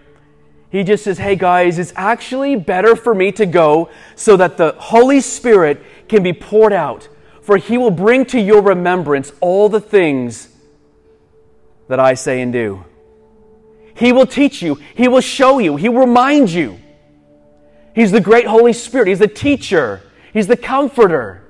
He 0.72 0.84
just 0.84 1.04
says, 1.04 1.17
Hey 1.17 1.36
guys, 1.36 1.80
it's 1.80 1.93
actually 1.95 2.56
better 2.56 2.95
for 2.95 3.13
me 3.13 3.32
to 3.34 3.45
go 3.45 3.89
so 4.15 4.38
that 4.38 4.58
the 4.58 4.76
Holy 4.78 5.22
Spirit 5.22 5.82
can 6.08 6.24
be 6.24 6.34
poured 6.34 6.74
out, 6.74 7.08
for 7.41 7.58
he 7.58 7.78
will 7.78 7.91
bring 7.91 8.26
to 8.26 8.39
your 8.39 8.62
remembrance 8.62 9.32
all 9.41 9.69
the 9.69 9.82
things 9.82 10.50
that 11.88 12.00
I 12.00 12.13
say 12.13 12.41
and 12.41 12.54
do. 12.54 12.86
He 14.00 14.14
will 14.14 14.26
teach 14.26 14.62
you, 14.62 14.76
He 14.96 15.10
will 15.10 15.22
show 15.22 15.60
you, 15.60 15.76
He 15.76 15.90
will 15.90 16.00
remind 16.00 16.50
you. 16.50 16.80
He's 17.94 18.12
the 18.12 18.22
great 18.22 18.48
Holy 18.48 18.72
Spirit, 18.72 19.10
He's 19.10 19.20
the 19.20 19.28
teacher, 19.28 20.02
He's 20.32 20.48
the 20.48 20.56
comforter. 20.56 21.44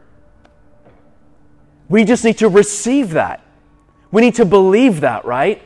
We 1.89 2.05
just 2.05 2.25
need 2.25 2.39
to 2.39 2.49
receive 2.49 3.11
that. 3.11 3.43
We 4.11 4.21
need 4.21 4.35
to 4.35 4.45
believe 4.45 5.01
that, 5.01 5.25
right? 5.25 5.61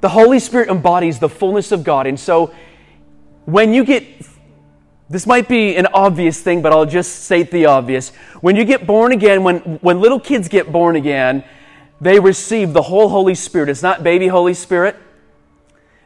The 0.00 0.08
Holy 0.08 0.38
Spirit 0.38 0.70
embodies 0.70 1.18
the 1.18 1.28
fullness 1.28 1.70
of 1.70 1.84
God. 1.84 2.06
And 2.06 2.18
so 2.18 2.54
when 3.44 3.74
you 3.74 3.84
get, 3.84 4.06
this 5.10 5.26
might 5.26 5.48
be 5.48 5.76
an 5.76 5.86
obvious 5.86 6.40
thing, 6.40 6.62
but 6.62 6.72
I'll 6.72 6.86
just 6.86 7.24
state 7.24 7.50
the 7.50 7.66
obvious. 7.66 8.10
When 8.40 8.56
you 8.56 8.64
get 8.64 8.86
born 8.86 9.12
again, 9.12 9.44
when, 9.44 9.58
when 9.80 10.00
little 10.00 10.20
kids 10.20 10.48
get 10.48 10.72
born 10.72 10.96
again, 10.96 11.44
they 12.00 12.20
receive 12.20 12.72
the 12.72 12.82
whole 12.82 13.08
Holy 13.08 13.34
Spirit. 13.34 13.68
It's 13.68 13.82
not 13.82 14.02
baby 14.02 14.28
Holy 14.28 14.54
Spirit. 14.54 14.96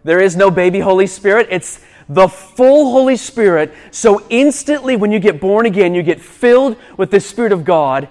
There 0.04 0.20
is 0.20 0.36
no 0.36 0.50
baby 0.50 0.80
Holy 0.80 1.06
Spirit. 1.06 1.48
It's 1.50 1.80
the 2.08 2.28
full 2.28 2.90
Holy 2.92 3.16
Spirit. 3.16 3.72
So 3.90 4.24
instantly, 4.28 4.96
when 4.96 5.12
you 5.12 5.18
get 5.18 5.40
born 5.40 5.66
again, 5.66 5.94
you 5.94 6.02
get 6.02 6.20
filled 6.20 6.76
with 6.96 7.10
the 7.10 7.20
Spirit 7.20 7.52
of 7.52 7.64
God, 7.64 8.08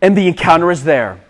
and 0.00 0.16
the 0.16 0.26
encounter 0.28 0.70
is 0.70 0.84
there. 0.84 1.20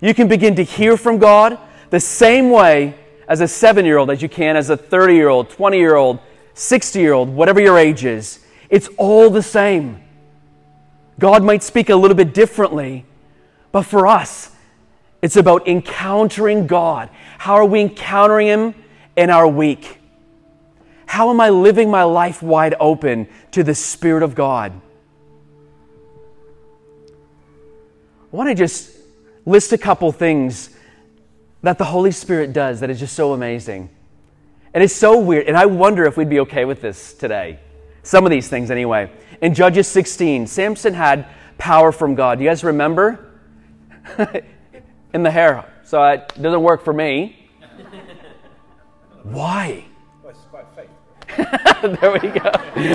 You 0.00 0.14
can 0.14 0.28
begin 0.28 0.56
to 0.56 0.62
hear 0.62 0.96
from 0.96 1.18
God 1.18 1.58
the 1.90 2.00
same 2.00 2.50
way 2.50 2.94
as 3.28 3.40
a 3.40 3.48
seven 3.48 3.84
year 3.84 3.98
old 3.98 4.10
as 4.10 4.22
you 4.22 4.28
can 4.28 4.56
as 4.56 4.70
a 4.70 4.76
30 4.76 5.14
year 5.14 5.28
old, 5.28 5.50
20 5.50 5.78
year 5.78 5.94
old, 5.94 6.18
60 6.54 6.98
year 6.98 7.12
old, 7.12 7.28
whatever 7.28 7.60
your 7.60 7.78
age 7.78 8.04
is. 8.04 8.44
It's 8.70 8.88
all 8.96 9.30
the 9.30 9.42
same. 9.42 10.02
God 11.18 11.44
might 11.44 11.62
speak 11.62 11.90
a 11.90 11.96
little 11.96 12.16
bit 12.16 12.32
differently, 12.32 13.04
but 13.72 13.82
for 13.82 14.06
us, 14.06 14.49
it's 15.22 15.36
about 15.36 15.68
encountering 15.68 16.66
God. 16.66 17.10
How 17.38 17.54
are 17.54 17.64
we 17.64 17.80
encountering 17.82 18.46
Him 18.46 18.74
in 19.16 19.30
our 19.30 19.46
week? 19.46 19.98
How 21.06 21.30
am 21.30 21.40
I 21.40 21.50
living 21.50 21.90
my 21.90 22.04
life 22.04 22.42
wide 22.42 22.74
open 22.78 23.28
to 23.50 23.62
the 23.62 23.74
Spirit 23.74 24.22
of 24.22 24.34
God? 24.34 24.80
I 28.32 28.36
want 28.36 28.48
to 28.48 28.54
just 28.54 28.96
list 29.44 29.72
a 29.72 29.78
couple 29.78 30.12
things 30.12 30.70
that 31.62 31.78
the 31.78 31.84
Holy 31.84 32.12
Spirit 32.12 32.52
does 32.52 32.80
that 32.80 32.90
is 32.90 33.00
just 33.00 33.14
so 33.14 33.32
amazing. 33.32 33.90
And 34.72 34.84
it's 34.84 34.94
so 34.94 35.18
weird. 35.18 35.48
And 35.48 35.56
I 35.56 35.66
wonder 35.66 36.04
if 36.04 36.16
we'd 36.16 36.30
be 36.30 36.40
okay 36.40 36.64
with 36.64 36.80
this 36.80 37.12
today. 37.12 37.58
Some 38.02 38.24
of 38.24 38.30
these 38.30 38.48
things, 38.48 38.70
anyway. 38.70 39.10
In 39.42 39.52
Judges 39.52 39.88
16, 39.88 40.46
Samson 40.46 40.94
had 40.94 41.26
power 41.58 41.92
from 41.92 42.14
God. 42.14 42.38
Do 42.38 42.44
you 42.44 42.50
guys 42.50 42.62
remember? 42.62 43.32
in 45.12 45.22
the 45.22 45.30
hair. 45.30 45.64
So 45.84 46.02
it 46.04 46.28
doesn't 46.40 46.62
work 46.62 46.84
for 46.84 46.92
me. 46.92 47.48
Why? 49.22 49.84
there 51.82 52.12
we 52.12 52.28
go. 52.28 52.50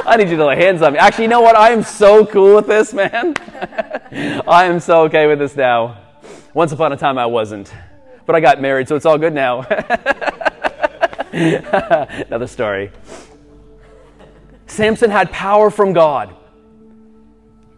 I 0.06 0.18
need 0.18 0.30
you 0.30 0.38
to 0.38 0.46
lay 0.46 0.58
hands 0.58 0.82
on 0.82 0.94
me. 0.94 1.00
Actually, 1.00 1.26
you 1.26 1.30
know 1.30 1.42
what? 1.42 1.56
I 1.56 1.72
am 1.72 1.84
so 1.84 2.26
cool 2.26 2.56
with 2.56 2.68
this, 2.68 2.94
man. 2.94 3.34
I 4.48 4.66
am 4.66 4.80
so 4.80 5.04
okay 5.04 5.28
with 5.28 5.40
this 5.40 5.56
now. 5.56 6.02
Once 6.54 6.72
upon 6.72 6.94
a 6.94 6.98
time, 6.98 7.18
I 7.18 7.26
wasn't. 7.26 7.74
But 8.26 8.36
I 8.36 8.40
got 8.40 8.62
married, 8.62 8.88
so 8.88 8.96
it's 8.96 9.06
all 9.06 9.18
good 9.18 9.34
now. 9.34 9.62
Another 11.32 12.48
story. 12.48 12.92
Samson 14.68 15.12
had 15.12 15.32
power 15.32 15.70
from 15.70 15.94
God. 15.94 16.36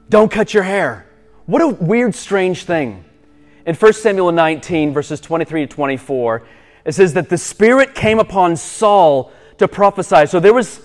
Don't 0.10 0.32
cut 0.32 0.54
your 0.54 0.64
hair. 0.64 1.06
What 1.46 1.62
a 1.62 1.68
weird, 1.68 2.16
strange 2.16 2.64
thing. 2.64 3.04
In 3.68 3.76
1 3.76 3.94
Samuel 3.94 4.32
19, 4.32 4.94
verses 4.94 5.20
23 5.20 5.68
to 5.68 5.76
24, 5.76 6.48
it 6.86 6.94
says 6.94 7.14
that 7.16 7.28
the 7.28 7.38
Spirit 7.38 7.94
came 7.94 8.18
upon 8.18 8.56
Saul 8.56 9.34
to 9.58 9.68
prophesy. 9.68 10.26
So 10.26 10.40
there 10.40 10.54
was, 10.54 10.80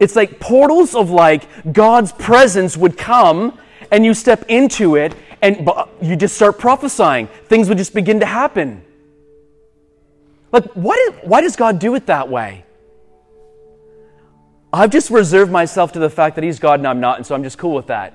it's 0.00 0.16
like 0.16 0.40
portals 0.40 0.96
of 0.96 1.10
like 1.10 1.46
God's 1.72 2.10
presence 2.10 2.76
would 2.76 2.98
come 2.98 3.56
and 3.92 4.04
you 4.04 4.14
step 4.14 4.44
into 4.48 4.96
it 4.96 5.14
and 5.42 5.70
you 6.02 6.16
just 6.16 6.34
start 6.34 6.58
prophesying. 6.58 7.28
Things 7.46 7.68
would 7.68 7.78
just 7.78 7.94
begin 7.94 8.18
to 8.18 8.26
happen. 8.26 8.82
Like, 10.50 10.64
what 10.72 10.98
is, 10.98 11.14
why 11.22 11.40
does 11.40 11.54
God 11.54 11.78
do 11.78 11.94
it 11.94 12.06
that 12.06 12.28
way? 12.28 12.64
I've 14.72 14.90
just 14.90 15.08
reserved 15.08 15.52
myself 15.52 15.92
to 15.92 16.00
the 16.00 16.10
fact 16.10 16.34
that 16.34 16.42
He's 16.42 16.58
God 16.58 16.80
and 16.80 16.88
I'm 16.88 16.98
not, 16.98 17.18
and 17.18 17.24
so 17.24 17.36
I'm 17.36 17.44
just 17.44 17.58
cool 17.58 17.76
with 17.76 17.86
that. 17.86 18.12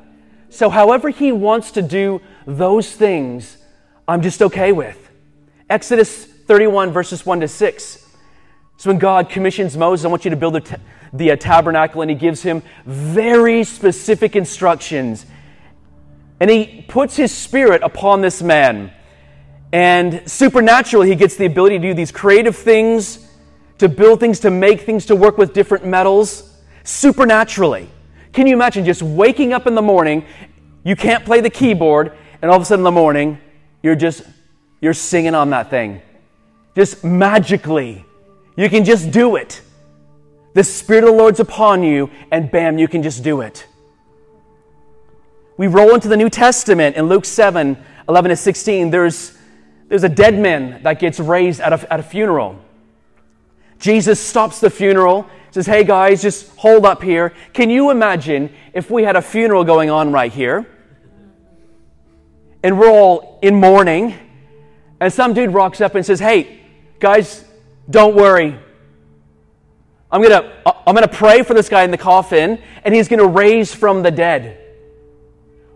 So, 0.50 0.70
however 0.70 1.08
He 1.08 1.32
wants 1.32 1.72
to 1.72 1.82
do 1.82 2.20
those 2.46 2.92
things, 2.92 3.59
I'm 4.10 4.24
just 4.24 4.42
okay 4.42 4.72
with. 4.72 4.98
Exodus 5.70 6.26
31, 6.26 6.92
verses 6.92 7.28
1 7.28 7.42
to 7.42 7.48
6. 7.48 8.08
So 8.78 8.90
when 8.90 8.98
God 8.98 9.30
commissions 9.30 9.78
Moses, 9.78 10.04
I 10.04 10.08
want 10.08 10.26
you 10.26 10.32
to 10.32 10.36
build 10.36 10.56
the, 10.56 10.80
the 11.14 11.32
uh, 11.32 11.36
tabernacle, 11.36 12.02
and 12.02 12.10
he 12.10 12.18
gives 12.18 12.42
him 12.42 12.64
very 12.86 13.64
specific 13.64 14.36
instructions. 14.36 15.28
And 16.40 16.50
he 16.50 16.84
puts 16.88 17.18
his 17.18 17.32
spirit 17.32 17.84
upon 17.84 18.22
this 18.22 18.42
man. 18.42 18.92
And 19.72 20.24
supernaturally, 20.26 21.10
he 21.10 21.16
gets 21.16 21.36
the 21.36 21.46
ability 21.46 21.78
to 21.78 21.90
do 21.90 21.94
these 21.94 22.12
creative 22.12 22.56
things, 22.56 23.30
to 23.78 23.88
build 23.88 24.20
things, 24.20 24.40
to 24.40 24.50
make 24.50 24.82
things, 24.82 25.06
to 25.06 25.16
work 25.16 25.38
with 25.38 25.54
different 25.54 25.86
metals. 25.86 26.58
Supernaturally. 26.84 27.88
Can 28.34 28.48
you 28.48 28.56
imagine 28.56 28.86
just 28.86 29.04
waking 29.04 29.54
up 29.54 29.68
in 29.68 29.76
the 29.76 29.84
morning, 29.84 30.26
you 30.84 30.96
can't 30.96 31.24
play 31.26 31.42
the 31.42 31.52
keyboard, 31.52 32.18
and 32.42 32.50
all 32.50 32.58
of 32.58 32.64
a 32.64 32.66
sudden 32.66 32.80
in 32.80 32.86
the 32.86 32.92
morning, 32.92 33.40
you're 33.82 33.96
just, 33.96 34.24
you're 34.82 34.94
singing 34.94 35.36
on 35.36 35.50
that 35.52 35.70
thing. 35.70 36.02
Just 36.76 37.04
magically. 37.04 38.06
You 38.56 38.70
can 38.70 38.86
just 38.86 39.12
do 39.12 39.36
it. 39.36 39.62
The 40.54 40.64
Spirit 40.64 41.04
of 41.04 41.12
the 41.12 41.16
Lord's 41.16 41.40
upon 41.40 41.84
you, 41.84 42.10
and 42.32 42.52
bam, 42.52 42.78
you 42.78 42.88
can 42.88 43.04
just 43.04 43.24
do 43.24 43.42
it. 43.42 43.66
We 45.58 45.68
roll 45.68 45.94
into 45.94 46.08
the 46.08 46.18
New 46.18 46.30
Testament 46.30 46.96
in 46.96 47.08
Luke 47.08 47.26
7 47.26 47.78
11 48.10 48.30
to 48.30 48.36
16. 48.36 48.90
There's, 48.90 49.38
there's 49.88 50.04
a 50.04 50.10
dead 50.10 50.38
man 50.38 50.82
that 50.82 51.00
gets 51.00 51.20
raised 51.20 51.62
at 51.62 51.72
a, 51.72 51.94
at 51.94 52.00
a 52.00 52.04
funeral. 52.04 52.60
Jesus 53.80 54.20
stops 54.20 54.60
the 54.60 54.70
funeral, 54.72 55.30
says, 55.52 55.68
Hey 55.68 55.84
guys, 55.84 56.22
just 56.22 56.56
hold 56.58 56.86
up 56.86 57.04
here. 57.04 57.34
Can 57.54 57.70
you 57.70 57.92
imagine 57.92 58.52
if 58.74 58.90
we 58.90 59.04
had 59.04 59.16
a 59.16 59.22
funeral 59.22 59.64
going 59.64 59.92
on 59.92 60.12
right 60.12 60.32
here? 60.32 60.68
And 62.64 62.80
we're 62.80 62.90
all 62.90 63.40
in 63.42 63.56
mourning, 63.56 64.16
and 65.00 65.12
some 65.12 65.34
dude 65.34 65.52
rocks 65.52 65.82
up 65.82 65.96
and 65.96 66.06
says, 66.06 66.20
Hey, 66.20 66.62
guys, 67.00 67.46
don't 67.90 68.16
worry. 68.16 68.58
I'm 70.12 70.22
gonna, 70.22 70.62
uh, 70.66 70.72
I'm 70.88 70.96
gonna 70.96 71.08
pray 71.08 71.44
for 71.44 71.54
this 71.54 71.70
guy 71.70 71.84
in 71.84 71.92
the 71.92 71.98
coffin, 71.98 72.62
and 72.84 72.94
he's 72.94 73.08
gonna 73.08 73.28
raise 73.28 73.74
from 73.74 74.04
the 74.04 74.12
dead. 74.12 74.58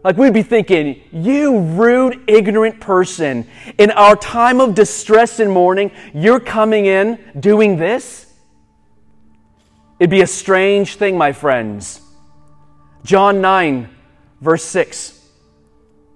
Like 0.04 0.18
we'd 0.18 0.34
be 0.34 0.44
thinking, 0.44 1.02
you 1.12 1.60
rude, 1.60 2.24
ignorant 2.28 2.82
person, 2.82 3.48
in 3.78 3.92
our 3.92 4.16
time 4.16 4.60
of 4.60 4.76
distress 4.76 5.40
and 5.40 5.50
mourning, 5.50 5.92
you're 6.14 6.42
coming 6.42 6.86
in 6.88 7.20
doing 7.40 7.78
this? 7.78 8.26
It'd 10.00 10.10
be 10.10 10.22
a 10.22 10.28
strange 10.28 10.96
thing, 10.98 11.18
my 11.18 11.32
friends. 11.32 12.02
John 13.06 13.40
9, 13.40 13.90
verse 14.42 14.64
6. 14.66 15.23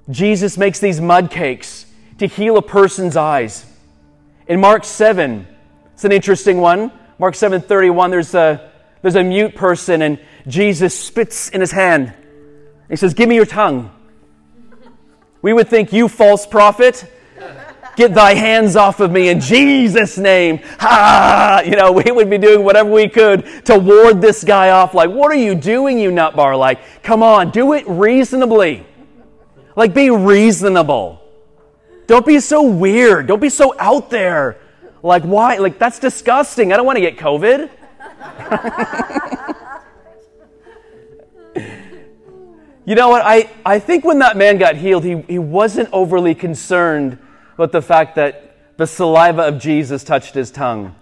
Jesus 0.09 0.57
makes 0.57 0.79
these 0.79 1.01
mud 1.01 1.29
cakes 1.29 1.85
to 2.19 2.27
heal 2.27 2.57
a 2.57 2.61
person's 2.61 3.17
eyes. 3.17 3.65
In 4.47 4.59
Mark 4.59 4.85
7, 4.85 5.45
it's 5.93 6.05
an 6.05 6.11
interesting 6.11 6.59
one. 6.59 6.91
Mark 7.19 7.33
7:31, 7.33 8.11
there's 8.11 8.33
a 8.35 8.71
there's 9.01 9.15
a 9.15 9.23
mute 9.23 9.55
person 9.55 10.01
and 10.01 10.19
Jesus 10.47 10.97
spits 10.97 11.49
in 11.49 11.61
his 11.61 11.71
hand. 11.71 12.13
He 12.89 12.95
says, 12.95 13.13
Give 13.13 13.27
me 13.29 13.35
your 13.35 13.45
tongue. 13.45 13.91
We 15.41 15.53
would 15.53 15.67
think, 15.67 15.93
You 15.93 16.07
false 16.07 16.45
prophet, 16.45 17.09
get 17.95 18.13
thy 18.13 18.33
hands 18.33 18.75
off 18.75 18.99
of 18.99 19.11
me 19.11 19.29
in 19.29 19.39
Jesus' 19.39 20.17
name. 20.17 20.59
Ha! 20.79 21.63
You 21.65 21.75
know, 21.75 21.91
we 21.91 22.11
would 22.11 22.29
be 22.29 22.37
doing 22.37 22.63
whatever 22.63 22.89
we 22.89 23.09
could 23.09 23.65
to 23.65 23.77
ward 23.77 24.21
this 24.21 24.43
guy 24.43 24.69
off. 24.69 24.93
Like, 24.93 25.09
what 25.09 25.31
are 25.31 25.35
you 25.35 25.55
doing, 25.55 25.99
you 25.99 26.11
nutbar? 26.11 26.57
Like, 26.57 27.03
come 27.03 27.23
on, 27.23 27.51
do 27.51 27.73
it 27.73 27.87
reasonably. 27.87 28.85
Like, 29.77 29.93
be 29.93 30.09
reasonable. 30.09 31.21
Don't 32.07 32.25
be 32.25 32.41
so 32.41 32.63
weird. 32.63 33.27
Don't 33.27 33.39
be 33.39 33.49
so 33.49 33.75
out 33.79 34.09
there. 34.09 34.57
Like, 35.03 35.23
why? 35.23 35.57
Like, 35.57 35.77
that's 35.79 35.99
disgusting. 35.99 36.73
I 36.73 36.77
don't 36.77 36.85
want 36.85 36.97
to 36.97 37.01
get 37.01 37.17
COVID. 37.17 37.69
You 42.87 42.95
know 42.95 43.09
what? 43.09 43.21
I, 43.25 43.49
I 43.65 43.79
think 43.79 44.05
when 44.05 44.19
that 44.19 44.37
man 44.37 44.57
got 44.57 44.77
healed, 44.77 45.03
he, 45.03 45.19
he 45.23 45.39
wasn't 45.39 45.89
overly 45.91 46.33
concerned 46.33 47.17
with 47.57 47.73
the 47.73 47.81
fact 47.81 48.15
that 48.15 48.77
the 48.77 48.87
saliva 48.87 49.41
of 49.41 49.59
Jesus 49.59 50.05
touched 50.05 50.33
his 50.33 50.51
tongue. 50.51 50.95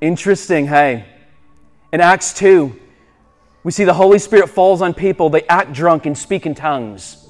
Interesting, 0.00 0.66
hey. 0.66 1.04
In 1.92 2.00
Acts 2.00 2.32
2, 2.32 2.74
we 3.64 3.70
see 3.70 3.84
the 3.84 3.92
Holy 3.92 4.18
Spirit 4.18 4.48
falls 4.48 4.80
on 4.80 4.94
people, 4.94 5.28
they 5.28 5.42
act 5.42 5.74
drunk 5.74 6.06
and 6.06 6.16
speak 6.16 6.46
in 6.46 6.54
tongues. 6.54 7.25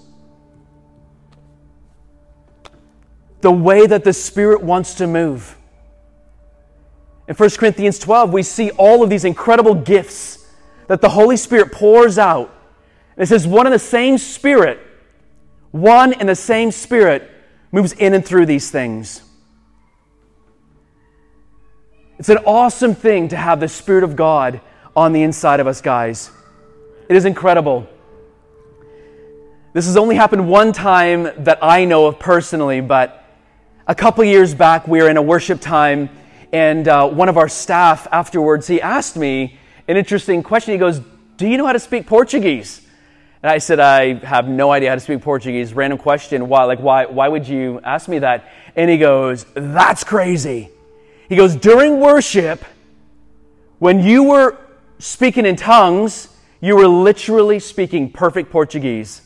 The 3.47 3.53
way 3.53 3.87
that 3.87 4.03
the 4.03 4.13
Spirit 4.13 4.61
wants 4.61 4.95
to 4.95 5.07
move. 5.07 5.57
In 7.29 7.37
1 7.37 7.51
Corinthians 7.51 7.97
12, 8.01 8.33
we 8.33 8.43
see 8.43 8.73
all 8.73 9.05
of 9.05 9.09
these 9.09 9.25
incredible 9.25 9.77
gifts 9.77 10.45
that 10.89 11.01
the 11.01 11.11
Holy 11.11 11.37
Spirit 11.37 11.71
pours 11.71 12.19
out 12.19 12.53
it 13.17 13.27
says, 13.27 13.47
one 13.47 13.69
and 13.69 13.73
the 13.73 13.79
same 13.79 14.19
Spirit, 14.19 14.81
one 15.71 16.13
and 16.13 16.29
the 16.29 16.35
same 16.35 16.73
Spirit 16.73 17.31
moves 17.71 17.93
in 17.93 18.15
and 18.15 18.27
through 18.27 18.47
these 18.47 18.73
things. 18.73 19.23
It's 22.19 22.31
an 22.31 22.39
awesome 22.39 22.97
thing 22.97 23.29
to 23.29 23.37
have 23.37 23.61
the 23.61 23.69
Spirit 23.69 24.03
of 24.03 24.17
God 24.17 24.61
on 24.97 25.13
the 25.13 25.23
inside 25.23 25.61
of 25.61 25.69
us, 25.69 25.81
guys. 25.81 26.33
It 27.09 27.15
is 27.15 27.25
incredible. 27.25 27.89
This 29.73 29.87
has 29.87 29.97
only 29.97 30.17
happened 30.17 30.49
one 30.49 30.73
time 30.73 31.31
that 31.45 31.61
I 31.63 31.85
know 31.85 32.09
of 32.09 32.19
personally, 32.19 32.81
but 32.81 33.23
a 33.87 33.95
couple 33.95 34.25
years 34.25 34.55
back, 34.55 34.89
we 34.89 35.01
were 35.01 35.09
in 35.09 35.17
a 35.17 35.23
worship 35.23 35.61
time, 35.61 36.11
and 36.53 36.89
uh, 36.89 37.09
one 37.09 37.29
of 37.29 37.37
our 37.37 37.49
staff 37.49 38.09
afterwards, 38.11 38.67
he 38.67 38.81
asked 38.81 39.17
me 39.17 39.59
an 39.87 39.97
interesting 39.97 40.43
question. 40.43 40.73
He 40.73 40.79
goes, 40.79 41.01
Do 41.37 41.47
you 41.47 41.57
know 41.57 41.67
how 41.67 41.73
to 41.73 41.79
speak 41.79 42.07
Portuguese? 42.07 42.83
And 43.43 43.51
I 43.51 43.59
said, 43.59 43.79
I 43.79 44.15
have 44.27 44.49
no 44.49 44.73
idea 44.73 44.89
how 44.89 44.97
to 44.97 45.01
speak 45.01 45.23
Portuguese. 45.23 45.73
Random 45.73 45.99
question. 45.99 46.49
Why? 46.49 46.65
Like, 46.65 46.81
why, 46.81 47.07
why 47.07 47.29
would 47.29 47.47
you 47.47 47.81
ask 47.85 48.09
me 48.09 48.19
that? 48.21 48.51
And 48.75 48.91
he 48.91 48.99
goes, 48.99 49.47
That's 49.55 50.03
crazy. 50.03 50.71
He 51.29 51.37
goes, 51.37 51.55
During 51.55 52.01
worship, 52.01 52.65
when 53.79 54.01
you 54.01 54.25
were 54.25 54.57
speaking 54.99 55.47
in 55.47 55.55
tongues, 55.55 56.29
you 56.61 56.75
were 56.75 56.89
literally 56.89 57.61
speaking 57.61 58.11
perfect 58.11 58.51
Portuguese. 58.51 59.23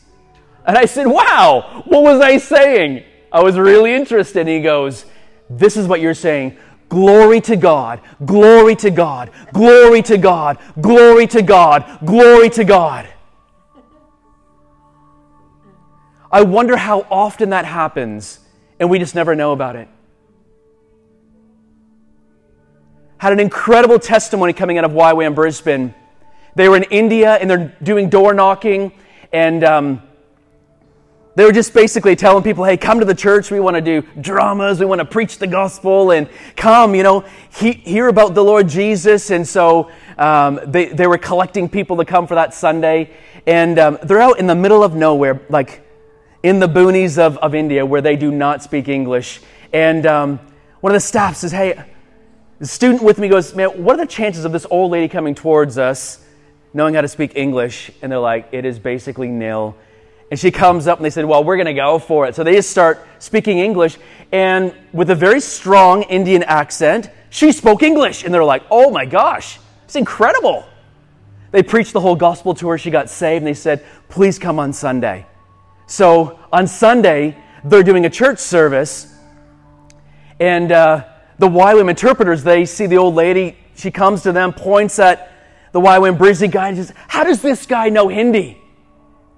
And 0.67 0.77
I 0.77 0.85
said, 0.85 1.07
Wow, 1.07 1.83
what 1.87 2.03
was 2.03 2.21
I 2.21 2.37
saying? 2.37 3.05
I 3.31 3.41
was 3.41 3.57
really 3.57 3.93
interested. 3.93 4.41
And 4.41 4.49
he 4.49 4.61
goes, 4.61 5.05
This 5.49 5.77
is 5.77 5.87
what 5.87 6.01
you're 6.01 6.13
saying. 6.13 6.57
Glory 6.89 7.39
to 7.41 7.55
God, 7.55 8.01
glory 8.25 8.75
to 8.75 8.91
God, 8.91 9.31
glory 9.53 10.01
to 10.01 10.17
God, 10.17 10.57
glory 10.81 11.25
to 11.27 11.41
God, 11.41 11.99
glory 12.03 12.49
to 12.49 12.65
God. 12.65 13.07
I 16.29 16.41
wonder 16.43 16.75
how 16.75 17.07
often 17.09 17.51
that 17.51 17.65
happens 17.65 18.39
and 18.79 18.89
we 18.89 18.99
just 18.99 19.15
never 19.15 19.35
know 19.35 19.51
about 19.51 19.75
it. 19.75 19.87
Had 23.17 23.31
an 23.31 23.39
incredible 23.39 23.99
testimony 23.99 24.51
coming 24.51 24.77
out 24.77 24.83
of 24.83 24.91
YWAM 24.91 25.35
Brisbane. 25.35 25.93
They 26.55 26.67
were 26.67 26.77
in 26.77 26.83
India 26.83 27.35
and 27.35 27.49
they're 27.49 27.77
doing 27.83 28.09
door 28.09 28.33
knocking 28.33 28.91
and 29.31 29.63
um, 29.63 30.01
they 31.35 31.45
were 31.45 31.53
just 31.53 31.73
basically 31.73 32.15
telling 32.15 32.43
people, 32.43 32.65
hey, 32.65 32.75
come 32.75 32.99
to 32.99 33.05
the 33.05 33.15
church. 33.15 33.51
We 33.51 33.61
want 33.61 33.75
to 33.75 33.81
do 33.81 34.05
dramas. 34.19 34.79
We 34.79 34.85
want 34.85 34.99
to 34.99 35.05
preach 35.05 35.37
the 35.37 35.47
gospel 35.47 36.11
and 36.11 36.27
come, 36.57 36.93
you 36.93 37.03
know, 37.03 37.23
he, 37.57 37.71
hear 37.71 38.09
about 38.09 38.33
the 38.33 38.43
Lord 38.43 38.67
Jesus. 38.67 39.31
And 39.31 39.47
so 39.47 39.89
um, 40.17 40.59
they, 40.65 40.87
they 40.87 41.07
were 41.07 41.17
collecting 41.17 41.69
people 41.69 41.97
to 41.97 42.05
come 42.05 42.27
for 42.27 42.35
that 42.35 42.53
Sunday. 42.53 43.11
And 43.47 43.79
um, 43.79 43.97
they're 44.03 44.21
out 44.21 44.39
in 44.39 44.47
the 44.47 44.55
middle 44.55 44.83
of 44.83 44.93
nowhere, 44.93 45.39
like 45.49 45.87
in 46.43 46.59
the 46.59 46.67
boonies 46.67 47.17
of, 47.17 47.37
of 47.37 47.55
India 47.55 47.85
where 47.85 48.01
they 48.01 48.17
do 48.17 48.29
not 48.29 48.61
speak 48.61 48.89
English. 48.89 49.39
And 49.71 50.05
um, 50.05 50.39
one 50.81 50.91
of 50.91 50.95
the 50.95 50.99
staff 51.07 51.37
says, 51.37 51.53
Hey, 51.53 51.81
the 52.59 52.67
student 52.67 53.01
with 53.01 53.19
me 53.19 53.29
goes, 53.29 53.55
Man, 53.55 53.83
what 53.83 53.93
are 53.93 54.05
the 54.05 54.11
chances 54.11 54.43
of 54.43 54.51
this 54.51 54.65
old 54.69 54.91
lady 54.91 55.07
coming 55.07 55.33
towards 55.33 55.77
us 55.77 56.23
knowing 56.73 56.93
how 56.95 57.01
to 57.01 57.07
speak 57.07 57.33
English? 57.35 57.89
And 58.01 58.11
they're 58.11 58.19
like, 58.19 58.49
It 58.51 58.65
is 58.65 58.79
basically 58.79 59.29
nil. 59.29 59.77
And 60.31 60.39
she 60.39 60.49
comes 60.49 60.87
up 60.87 60.97
and 60.97 61.05
they 61.05 61.11
said, 61.11 61.25
Well, 61.25 61.43
we're 61.43 61.57
going 61.57 61.67
to 61.67 61.73
go 61.73 61.99
for 61.99 62.25
it. 62.25 62.35
So 62.35 62.43
they 62.43 62.55
just 62.55 62.71
start 62.71 63.05
speaking 63.19 63.59
English. 63.59 63.97
And 64.31 64.73
with 64.93 65.09
a 65.09 65.15
very 65.15 65.41
strong 65.41 66.03
Indian 66.03 66.41
accent, 66.43 67.09
she 67.29 67.51
spoke 67.51 67.83
English. 67.83 68.23
And 68.23 68.33
they're 68.33 68.43
like, 68.43 68.63
Oh 68.71 68.89
my 68.89 69.05
gosh, 69.05 69.59
it's 69.85 69.95
incredible. 69.95 70.65
They 71.51 71.61
preached 71.61 71.91
the 71.91 71.99
whole 71.99 72.15
gospel 72.15 72.53
to 72.55 72.69
her. 72.69 72.77
She 72.77 72.89
got 72.89 73.09
saved. 73.09 73.41
And 73.41 73.47
they 73.47 73.53
said, 73.53 73.85
Please 74.09 74.39
come 74.39 74.57
on 74.57 74.73
Sunday. 74.73 75.25
So 75.85 76.39
on 76.53 76.65
Sunday, 76.65 77.37
they're 77.65 77.83
doing 77.83 78.05
a 78.05 78.09
church 78.09 78.39
service, 78.39 79.13
and 80.39 80.71
uh, 80.71 81.03
the 81.37 81.49
YWAM 81.49 81.89
interpreters, 81.89 82.43
they 82.43 82.65
see 82.65 82.87
the 82.87 82.97
old 82.97 83.13
lady. 83.13 83.57
She 83.75 83.91
comes 83.91 84.23
to 84.23 84.31
them, 84.31 84.53
points 84.53 84.97
at 84.99 85.31
the 85.73 85.81
YWAM 85.81 86.17
Brisbane 86.17 86.49
guy, 86.51 86.69
and 86.69 86.77
says, 86.77 86.93
How 87.09 87.25
does 87.25 87.41
this 87.41 87.65
guy 87.65 87.89
know 87.89 88.07
Hindi? 88.07 88.60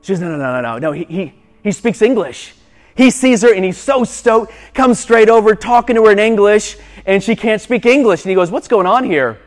She 0.03 0.13
says, 0.13 0.19
No, 0.19 0.29
no, 0.29 0.37
no, 0.37 0.53
no, 0.53 0.61
no. 0.61 0.77
No, 0.77 0.91
he, 0.91 1.05
he, 1.05 1.33
he 1.63 1.71
speaks 1.71 2.01
English. 2.01 2.53
He 2.95 3.09
sees 3.09 3.41
her 3.41 3.51
and 3.51 3.65
he's 3.65 3.77
so 3.77 4.03
stoked, 4.03 4.51
comes 4.73 4.99
straight 4.99 5.29
over, 5.29 5.55
talking 5.55 5.95
to 5.95 6.05
her 6.05 6.11
in 6.11 6.19
English, 6.19 6.77
and 7.05 7.23
she 7.23 7.35
can't 7.35 7.61
speak 7.61 7.85
English. 7.87 8.23
And 8.23 8.29
he 8.29 8.35
goes, 8.35 8.51
What's 8.51 8.67
going 8.67 8.85
on 8.85 9.05
here? 9.05 9.39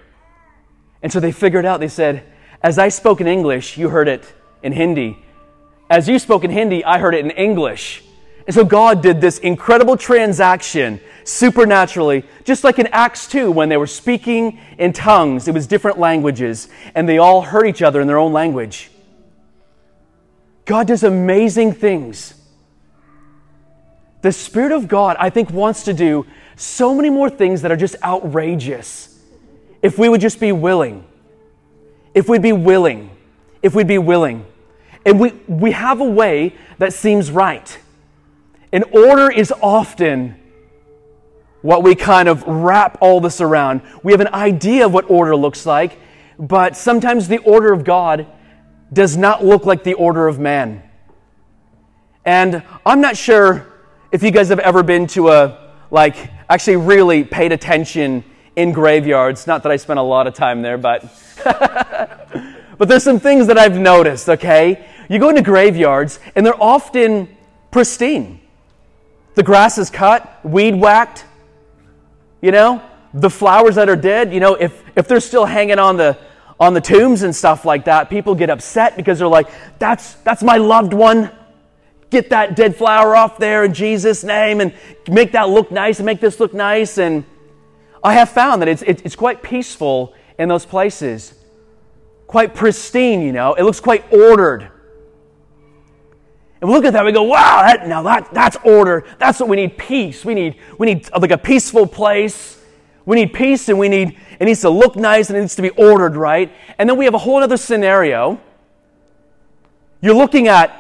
And 1.03 1.13
so 1.13 1.21
they 1.21 1.31
figured 1.31 1.67
out, 1.67 1.79
they 1.79 1.89
said, 1.89 2.25
As 2.63 2.79
I 2.79 2.89
spoke 2.89 3.21
in 3.21 3.27
English, 3.27 3.77
you 3.77 3.91
heard 3.91 4.09
it 4.09 4.25
in 4.63 4.73
Hindi. 4.73 5.19
As 5.91 6.09
you 6.09 6.19
spoke 6.19 6.43
in 6.43 6.51
Hindi, 6.51 6.85
I 6.85 6.99
heard 6.99 7.15
it 7.15 7.25
in 7.25 7.31
English. 7.33 8.03
And 8.47 8.55
so 8.55 8.65
God 8.65 9.03
did 9.03 9.21
this 9.21 9.39
incredible 9.39 9.97
transaction 9.97 11.01
supernaturally, 11.25 12.25
just 12.45 12.65
like 12.65 12.79
in 12.79 12.87
Acts 12.89 13.27
2 13.27 13.51
when 13.51 13.69
they 13.69 13.77
were 13.77 13.87
speaking 13.89 14.59
in 14.79 14.93
tongues. 14.93 15.49
It 15.49 15.55
was 15.55 15.67
different 15.67 15.99
languages, 15.99 16.69
and 16.95 17.09
they 17.09 17.19
all 17.19 17.43
heard 17.43 17.67
each 17.67 17.83
other 17.83 18.01
in 18.01 18.07
their 18.07 18.19
own 18.19 18.33
language. 18.33 18.91
God 20.67 20.89
does 20.89 21.03
amazing 21.03 21.73
things. 21.73 22.35
The 24.21 24.33
Spirit 24.33 24.73
of 24.73 24.89
God, 24.89 25.17
I 25.19 25.31
think, 25.31 25.51
wants 25.51 25.85
to 25.85 25.95
do 25.95 26.27
so 26.57 26.95
many 26.95 27.09
more 27.09 27.31
things 27.31 27.63
that 27.63 27.71
are 27.71 27.77
just 27.77 27.97
outrageous. 28.03 29.19
If 29.81 29.99
we 29.99 30.09
would 30.09 30.21
just 30.21 30.41
be 30.41 30.53
willing. 30.53 31.05
If 32.13 32.29
we'd 32.29 32.43
be 32.43 32.53
willing. 32.53 33.11
If 33.63 33.75
we'd 33.75 33.87
be 33.87 33.99
willing. 33.99 34.45
And 35.05 35.21
we, 35.21 35.31
we 35.47 35.71
have 35.71 36.01
a 36.01 36.05
way 36.05 36.57
that 36.79 36.93
seems 36.93 37.31
right. 37.31 37.79
And 38.73 38.85
order 38.91 39.31
is 39.31 39.53
often 39.63 40.35
what 41.63 41.85
we 41.85 41.95
kind 41.95 42.29
of 42.29 42.43
wrap 42.45 42.99
all 43.01 43.21
this 43.21 43.41
around. 43.41 43.83
We 44.03 44.13
have 44.13 44.21
an 44.21 44.35
idea 44.35 44.87
of 44.87 44.93
what 44.93 45.09
order 45.09 45.37
looks 45.37 45.65
like, 45.65 45.99
but 46.39 46.77
sometimes 46.77 47.29
the 47.29 47.39
order 47.39 47.73
of 47.73 47.85
God 47.85 48.27
does 48.93 49.17
not 49.17 49.45
look 49.45 49.67
like 49.67 49.85
the 49.85 49.95
order 49.95 50.29
of 50.29 50.39
man. 50.39 50.83
And 52.25 52.63
I'm 52.85 53.01
not 53.01 53.17
sure 53.17 53.67
if 54.13 54.23
you 54.23 54.31
guys 54.31 54.49
have 54.49 54.59
ever 54.59 54.83
been 54.83 55.07
to 55.09 55.31
a, 55.31 55.73
like, 55.91 56.17
actually 56.49 56.77
really 56.77 57.25
paid 57.25 57.53
attention 57.53 58.25
in 58.55 58.73
graveyards. 58.73 59.47
Not 59.47 59.63
that 59.65 59.73
I 59.73 59.77
spent 59.77 59.99
a 59.99 60.03
lot 60.03 60.27
of 60.27 60.35
time 60.35 60.63
there, 60.63 60.79
but. 60.79 61.05
but 61.45 62.89
there's 62.89 63.05
some 63.05 63.21
things 63.21 63.47
that 63.49 63.59
I've 63.59 63.79
noticed, 63.79 64.29
okay? 64.29 64.87
you 65.09 65.19
go 65.19 65.29
into 65.29 65.43
graveyards, 65.43 66.19
and 66.35 66.45
they're 66.45 66.61
often 66.61 67.29
pristine. 67.71 68.41
The 69.35 69.43
grass 69.43 69.79
is 69.79 69.91
cut, 69.91 70.45
weed 70.45 70.75
whacked, 70.75 71.25
you 72.41 72.51
know, 72.51 72.83
the 73.15 73.31
flowers 73.31 73.77
that 73.77 73.89
are 73.89 73.97
dead, 73.97 74.33
you 74.33 74.41
know, 74.41 74.55
if, 74.55 74.83
if 74.97 75.09
they're 75.09 75.21
still 75.21 75.45
hanging 75.45 75.79
on 75.79 75.97
the, 75.97 76.19
on 76.59 76.75
the 76.75 76.81
tombs 76.81 77.23
and 77.23 77.35
stuff 77.35 77.65
like 77.65 77.85
that, 77.85 78.09
people 78.09 78.35
get 78.35 78.51
upset 78.51 78.97
because 78.97 79.19
they're 79.19 79.29
like, 79.29 79.49
that's, 79.79 80.15
that's 80.15 80.43
my 80.43 80.57
loved 80.57 80.93
one. 80.93 81.31
Get 82.09 82.31
that 82.31 82.57
dead 82.57 82.77
flower 82.77 83.15
off 83.15 83.37
there 83.37 83.65
in 83.65 83.75
Jesus' 83.75 84.25
name 84.25 84.61
and 84.61 84.73
make 85.11 85.33
that 85.33 85.49
look 85.49 85.71
nice 85.71 85.99
and 85.99 86.07
make 86.07 86.21
this 86.21 86.41
look 86.41 86.55
nice. 86.55 86.99
And 86.99 87.25
I 88.03 88.15
have 88.15 88.31
found 88.31 88.63
that 88.63 88.69
it's, 88.69 88.83
it's 88.83 89.17
quite 89.17 89.43
peaceful 89.43 90.15
in 90.39 90.49
those 90.49 90.65
places, 90.65 91.35
quite 92.27 92.55
pristine, 92.55 93.23
you 93.23 93.33
know, 93.33 93.55
it 93.55 93.63
looks 93.65 93.81
quite 93.81 94.11
ordered. 94.13 94.71
And 96.61 96.71
we 96.71 96.77
look 96.77 96.87
at 96.87 96.95
that, 96.95 97.05
we 97.05 97.13
go, 97.13 97.25
wow, 97.25 97.63
that, 97.63 97.87
now 97.87 98.03
that, 98.03 98.33
that's 98.33 98.57
order. 98.65 99.05
That's 99.19 99.39
what 99.41 99.49
we 99.49 99.57
need 99.57 99.77
peace. 99.77 100.25
We 100.25 100.35
need, 100.35 100.57
we 100.79 100.87
need 100.87 101.09
like 101.13 101.31
a 101.31 101.39
peaceful 101.39 101.87
place. 101.87 102.56
We 103.07 103.17
need 103.17 103.33
peace 103.33 103.71
and 103.71 103.79
we 103.79 103.89
need, 103.89 104.19
it 104.39 104.45
needs 104.45 104.61
to 104.61 104.71
look 104.71 104.97
nice 104.97 105.31
and 105.31 105.39
it 105.39 105.41
needs 105.41 105.57
to 105.57 105.63
be 105.63 105.71
ordered 105.71 106.17
right. 106.17 106.53
And 106.77 106.89
then 106.89 106.99
we 106.99 107.07
have 107.07 107.15
a 107.15 107.19
whole 107.19 107.43
other 107.43 107.57
scenario. 107.57 108.39
You're 110.03 110.15
looking 110.15 110.49
at 110.49 110.79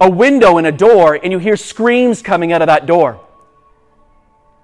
a 0.00 0.10
window 0.10 0.58
and 0.58 0.66
a 0.66 0.72
door 0.72 1.14
and 1.22 1.30
you 1.30 1.38
hear 1.38 1.56
screams 1.56 2.22
coming 2.22 2.52
out 2.52 2.62
of 2.62 2.66
that 2.66 2.86
door. 2.86 3.20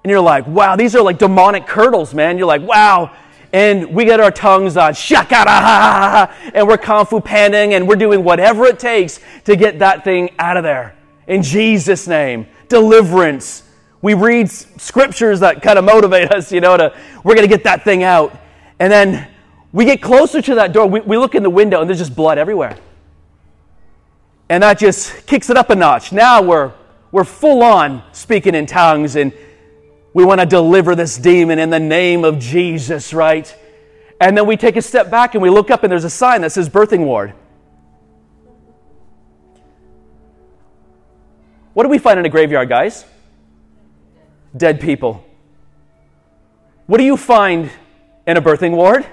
And 0.03 0.11
you're 0.11 0.21
like, 0.21 0.47
wow, 0.49 0.75
these 0.75 0.97
are 0.97 1.03
like 1.03 1.19
demonic 1.19 1.67
curdles, 1.67 2.13
man. 2.13 2.37
You're 2.39 2.49
like, 2.49 2.63
wow, 2.63 3.15
and 3.53 3.95
we 3.95 4.07
get 4.07 4.19
our 4.19 4.31
tongues 4.31 4.77
on 4.77 4.95
shakara, 4.95 6.33
and 6.55 6.67
we're 6.67 6.79
kung 6.79 7.05
fu 7.05 7.21
panning, 7.21 7.75
and 7.75 7.87
we're 7.87 7.97
doing 7.97 8.25
whatever 8.25 8.65
it 8.65 8.79
takes 8.79 9.21
to 9.45 9.57
get 9.57 9.81
that 9.81 10.05
thing 10.05 10.31
out 10.39 10.57
of 10.57 10.65
there. 10.65 10.97
In 11.27 11.43
Jesus' 11.43 12.09
name, 12.09 12.47
deliverance. 12.69 13.63
We 14.03 14.15
read 14.15 14.51
scriptures 14.51 15.41
that 15.41 15.63
kind 15.63 15.79
of 15.79 15.85
motivate 15.85 16.31
us, 16.33 16.53
you 16.53 16.61
know, 16.61 16.77
to 16.77 16.95
we're 17.25 17.35
going 17.35 17.49
to 17.49 17.55
get 17.55 17.65
that 17.65 17.85
thing 17.85 18.03
out. 18.03 18.37
And 18.79 18.93
then 18.93 19.29
we 19.73 19.85
get 19.85 20.03
closer 20.03 20.43
to 20.43 20.57
that 20.57 20.73
door. 20.73 20.87
We, 20.87 21.01
we 21.01 21.17
look 21.17 21.35
in 21.35 21.43
the 21.43 21.51
window, 21.51 21.81
and 21.81 21.89
there's 21.89 22.01
just 22.01 22.15
blood 22.15 22.37
everywhere. 22.37 22.77
And 24.53 24.63
that 24.63 24.79
just 24.79 25.27
kicks 25.27 25.49
it 25.49 25.57
up 25.57 25.71
a 25.71 25.75
notch. 25.75 26.13
Now 26.13 26.43
we're, 26.43 26.73
we're 27.11 27.25
full 27.25 27.63
on 27.63 28.03
speaking 28.13 28.55
in 28.55 28.67
tongues 28.67 29.17
and 29.17 29.33
we 30.13 30.27
want 30.27 30.41
to 30.41 30.47
deliver 30.47 30.95
this 30.95 31.17
demon 31.17 31.59
in 31.59 31.71
the 31.71 31.81
name 31.81 32.23
of 32.23 32.39
Jesus, 32.39 33.15
right? 33.15 33.57
And 34.21 34.37
then 34.37 34.47
we 34.47 34.59
take 34.59 34.77
a 34.77 34.83
step 34.83 35.11
back 35.11 35.35
and 35.35 35.43
we 35.43 35.49
look 35.49 35.71
up 35.71 35.85
and 35.85 35.91
there's 35.91 36.05
a 36.05 36.11
sign 36.11 36.43
that 36.43 36.53
says 36.53 36.69
birthing 36.69 37.07
ward. 37.07 37.33
What 41.73 41.85
do 41.85 41.89
we 41.89 41.97
find 41.97 42.19
in 42.19 42.27
a 42.27 42.29
graveyard, 42.29 42.69
guys? 42.69 43.07
Dead 44.57 44.81
people. 44.81 45.25
What 46.87 46.99
do 46.99 47.05
you 47.05 47.17
find 47.17 47.71
in 48.27 48.37
a 48.37 48.43
birthing 48.43 48.77
ward? 48.77 49.07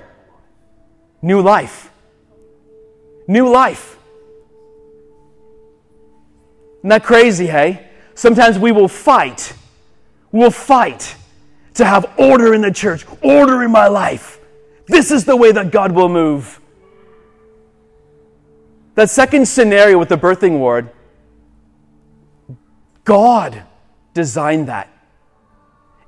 New 1.22 1.42
life. 1.42 1.92
New 3.28 3.50
life. 3.50 3.98
Isn't 6.80 6.90
that 6.90 7.04
crazy, 7.04 7.48
hey? 7.48 7.90
Sometimes 8.16 8.58
we 8.60 8.72
will 8.72 8.88
fight 8.88 9.54
We 10.32 10.40
will 10.40 10.52
fight 10.52 11.16
to 11.76 11.86
have 11.86 12.14
order 12.18 12.54
in 12.54 12.62
the 12.62 12.72
church, 12.72 13.06
order 13.22 13.64
in 13.64 13.72
my 13.72 13.88
life. 13.88 14.40
This 14.88 15.12
is 15.12 15.26
the 15.26 15.36
way 15.36 15.52
that 15.52 15.72
God 15.72 15.92
will 15.92 16.10
move. 16.10 16.60
That 18.96 19.10
second 19.10 19.48
scenario 19.48 19.98
with 19.98 20.10
the 20.10 20.18
birthing 20.18 20.60
ward, 20.60 20.90
God 23.06 23.64
designed 24.14 24.68
that. 24.68 24.90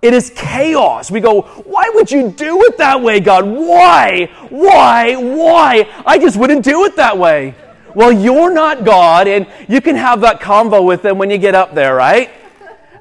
It 0.02 0.14
is 0.14 0.32
chaos. 0.36 1.12
We 1.12 1.20
go, 1.20 1.42
why 1.42 1.90
would 1.94 2.12
you 2.12 2.32
do 2.32 2.64
it 2.64 2.78
that 2.78 3.02
way, 3.02 3.20
God? 3.20 3.46
Why? 3.46 4.32
Why? 4.50 5.16
Why? 5.16 5.88
I 6.06 6.18
just 6.18 6.38
wouldn't 6.38 6.66
do 6.66 6.86
it 6.86 6.96
that 6.96 7.18
way. 7.18 7.54
Well, 7.94 8.12
you're 8.12 8.52
not 8.52 8.84
God, 8.84 9.28
and 9.28 9.46
you 9.68 9.82
can 9.82 9.96
have 9.96 10.22
that 10.22 10.40
convo 10.40 10.84
with 10.86 11.02
them 11.02 11.18
when 11.18 11.30
you 11.30 11.38
get 11.38 11.56
up 11.56 11.76
there, 11.76 11.94
right? 11.94 12.32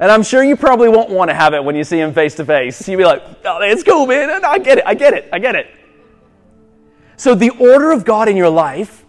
And 0.00 0.10
I'm 0.10 0.22
sure 0.22 0.42
you 0.42 0.56
probably 0.56 0.88
won't 0.88 1.10
want 1.10 1.30
to 1.30 1.34
have 1.34 1.54
it 1.54 1.62
when 1.62 1.76
you 1.76 1.84
see 1.84 2.00
him 2.00 2.12
face 2.12 2.34
to 2.36 2.44
face. 2.44 2.88
You'll 2.88 2.98
be 2.98 3.04
like, 3.04 3.22
oh, 3.44 3.60
it's 3.62 3.82
cool, 3.82 4.06
man. 4.06 4.44
I 4.44 4.58
get 4.58 4.78
it. 4.78 4.84
I 4.86 4.94
get 4.94 5.14
it. 5.14 5.28
I 5.32 5.38
get 5.38 5.54
it. 5.54 5.68
So 7.16 7.34
the 7.34 7.50
order 7.50 7.92
of 7.92 8.04
God 8.04 8.28
in 8.28 8.36
your 8.36 8.48
life 8.48 9.04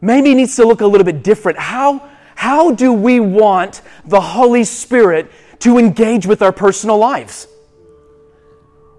maybe 0.00 0.34
needs 0.34 0.56
to 0.56 0.64
look 0.64 0.80
a 0.80 0.86
little 0.86 1.04
bit 1.04 1.22
different. 1.22 1.58
How, 1.58 2.08
how 2.34 2.72
do 2.72 2.92
we 2.92 3.20
want 3.20 3.82
the 4.04 4.20
Holy 4.20 4.64
Spirit 4.64 5.30
to 5.60 5.78
engage 5.78 6.26
with 6.26 6.42
our 6.42 6.52
personal 6.52 6.98
lives? 6.98 7.48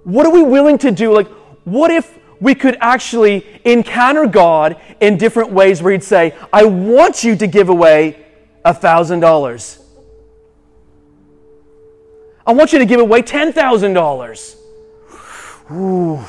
What 0.04 0.26
are 0.26 0.32
we 0.32 0.44
willing 0.44 0.78
to 0.80 0.92
do? 0.92 1.14
Like, 1.14 1.28
what 1.64 1.92
if 1.92 2.18
we 2.42 2.56
could 2.56 2.78
actually 2.80 3.46
encounter 3.66 4.26
God 4.26 4.80
in 5.00 5.18
different 5.18 5.52
ways 5.52 5.82
where 5.82 5.92
He'd 5.92 6.04
say, 6.04 6.36
I 6.52 6.66
want 6.66 7.24
you 7.24 7.36
to 7.36 7.48
give 7.48 7.70
away 7.70 8.26
a 8.66 8.74
$1,000. 8.74 9.82
I 12.46 12.52
want 12.54 12.74
you 12.74 12.80
to 12.80 12.86
give 12.86 13.00
away 13.00 13.22
$10,000. 13.22 14.56
Ooh. 15.72 16.26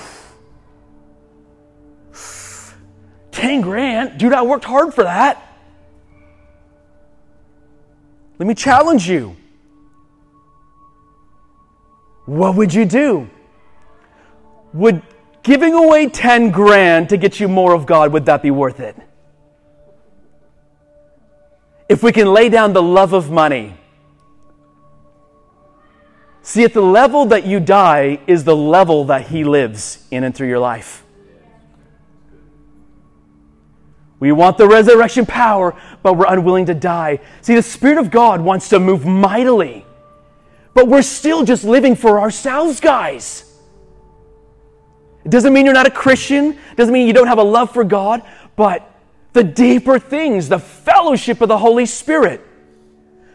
10 3.33 3.61
grand? 3.62 4.19
Dude, 4.19 4.33
I 4.33 4.43
worked 4.43 4.64
hard 4.64 4.93
for 4.93 5.05
that. 5.05 5.43
Let 8.38 8.47
me 8.47 8.55
challenge 8.55 9.09
you. 9.09 9.37
What 12.31 12.55
would 12.55 12.73
you 12.73 12.85
do? 12.85 13.29
Would 14.73 15.03
giving 15.43 15.75
away 15.75 16.09
10 16.09 16.53
grand 16.53 17.09
to 17.09 17.16
get 17.16 17.40
you 17.40 17.49
more 17.49 17.75
of 17.75 17.87
God, 17.87 18.12
would 18.12 18.27
that 18.27 18.40
be 18.40 18.53
worth 18.53 18.79
it? 18.79 18.97
If 21.88 22.05
we 22.05 22.12
can 22.12 22.33
lay 22.33 22.49
down 22.49 22.73
the 22.73 22.83
love 22.83 23.14
of 23.14 23.33
money, 23.33 23.75
See, 26.43 26.64
at 26.64 26.73
the 26.73 26.81
level 26.81 27.27
that 27.27 27.45
you 27.45 27.61
die 27.61 28.21
is 28.27 28.45
the 28.45 28.57
level 28.57 29.05
that 29.07 29.27
He 29.27 29.45
lives 29.45 30.07
in 30.11 30.25
and 30.25 30.35
through 30.35 30.49
your 30.49 30.59
life. 30.59 31.05
We 34.21 34.33
want 34.33 34.57
the 34.57 34.66
resurrection 34.66 35.27
power, 35.27 35.75
but 36.03 36.16
we're 36.16 36.33
unwilling 36.33 36.66
to 36.66 36.75
die. 36.75 37.21
See, 37.43 37.55
the 37.55 37.62
Spirit 37.62 37.99
of 37.99 38.11
God 38.11 38.40
wants 38.40 38.69
to 38.71 38.81
move 38.81 39.05
mightily, 39.05 39.85
but 40.75 40.89
we're 40.89 41.03
still 41.03 41.45
just 41.45 41.65
living 41.65 41.97
for 41.97 42.21
ourselves, 42.21 42.81
guys. 42.81 43.45
It 45.25 45.31
doesn't 45.31 45.53
mean 45.53 45.65
you're 45.67 45.75
not 45.75 45.87
a 45.87 45.91
Christian, 45.91 46.53
it 46.53 46.77
doesn't 46.77 46.93
mean 46.93 47.07
you 47.07 47.13
don't 47.13 47.27
have 47.27 47.39
a 47.39 47.43
love 47.43 47.73
for 47.73 47.85
God, 47.85 48.23
but 48.57 48.91
the 49.33 49.45
deeper 49.45 49.99
things, 49.99 50.49
the 50.49 50.59
fellowship 50.59 51.41
of 51.41 51.49
the 51.49 51.59
Holy 51.59 51.87
Spirit 51.87 52.47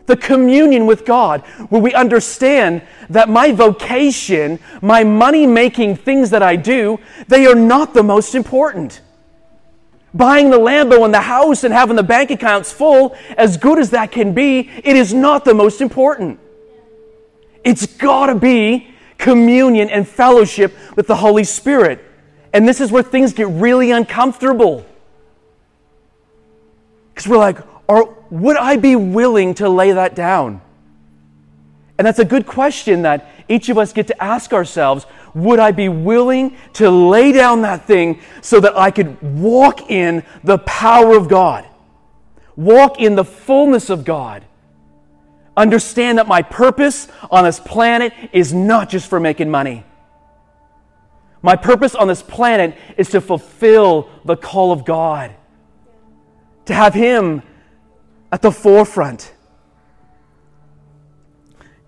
the 0.06 0.18
communion 0.18 0.86
with 0.86 1.06
God, 1.06 1.42
where 1.70 1.82
we 1.82 1.94
understand 1.94 2.82
that 3.10 3.30
my 3.30 3.52
vocation, 3.52 4.60
my 4.82 5.04
money 5.04 5.48
making 5.48 5.96
things 5.96 6.30
that 6.30 6.44
I 6.44 6.56
do, 6.56 7.00
they 7.28 7.46
are 7.48 7.56
not 7.56 7.94
the 7.94 8.04
most 8.04 8.36
important. 8.36 9.02
Buying 10.14 10.50
the 10.50 10.60
Lambo 10.60 11.04
and 11.04 11.14
the 11.14 11.22
house 11.22 11.64
and 11.64 11.74
having 11.74 11.96
the 11.96 12.04
bank 12.04 12.32
accounts 12.32 12.72
full, 12.72 13.16
as 13.38 13.58
good 13.58 13.80
as 13.80 13.90
that 13.90 14.12
can 14.12 14.34
be, 14.34 14.70
it 14.84 14.96
is 14.96 15.14
not 15.14 15.44
the 15.44 15.54
most 15.54 15.82
important. 15.82 16.40
It's 17.66 17.86
got 17.86 18.28
to 18.28 18.36
be 18.36 18.96
communion 19.18 19.90
and 19.90 20.08
fellowship 20.08 20.74
with 20.96 21.08
the 21.08 21.16
Holy 21.16 21.44
Spirit. 21.44 22.00
And 22.54 22.66
this 22.66 22.80
is 22.80 22.92
where 22.92 23.04
things 23.04 23.34
get 23.34 23.48
really 23.48 23.92
uncomfortable. 23.92 24.86
Because 27.14 27.28
we're 27.28 27.38
like, 27.38 27.58
or 27.88 28.18
would 28.30 28.56
I 28.56 28.78
be 28.78 28.96
willing 28.96 29.56
to 29.56 29.68
lay 29.68 29.92
that 29.92 30.16
down? 30.16 30.62
And 31.98 32.06
that's 32.06 32.20
a 32.20 32.26
good 32.26 32.46
question 32.46 33.02
that 33.04 33.30
each 33.48 33.70
of 33.70 33.78
us 33.78 33.94
get 33.94 34.08
to 34.08 34.24
ask 34.24 34.54
ourselves. 34.54 35.06
Would 35.34 35.60
I 35.60 35.72
be 35.72 35.90
willing 35.90 36.58
to 36.74 36.90
lay 36.90 37.32
down 37.32 37.62
that 37.62 37.86
thing 37.86 38.22
so 38.42 38.60
that 38.60 38.78
I 38.78 38.92
could 38.92 39.22
walk 39.22 39.90
in 39.90 40.24
the 40.44 40.58
power 40.60 41.16
of 41.18 41.28
God? 41.28 41.66
Walk 42.56 43.00
in 43.00 43.16
the 43.16 43.26
fullness 43.26 43.90
of 43.90 44.06
God. 44.06 44.44
Understand 45.58 46.18
that 46.18 46.28
my 46.28 46.42
purpose 46.42 47.08
on 47.32 47.46
this 47.46 47.60
planet 47.60 48.14
is 48.34 48.54
not 48.54 48.90
just 48.90 49.10
for 49.10 49.20
making 49.20 49.50
money. 49.50 49.86
My 51.42 51.56
purpose 51.56 51.96
on 51.96 52.08
this 52.08 52.22
planet 52.22 52.76
is 52.98 53.10
to 53.12 53.22
fulfill 53.22 54.10
the 54.26 54.36
call 54.36 54.72
of 54.72 54.84
God, 54.84 55.34
to 56.66 56.74
have 56.74 56.94
Him 56.94 57.44
at 58.32 58.42
the 58.42 58.52
forefront. 58.52 59.32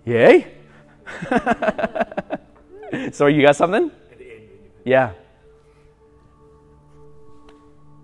Yay? 0.05 0.53
so, 3.11 3.25
you 3.25 3.41
got 3.41 3.55
something? 3.55 3.91
Yeah. 4.85 5.11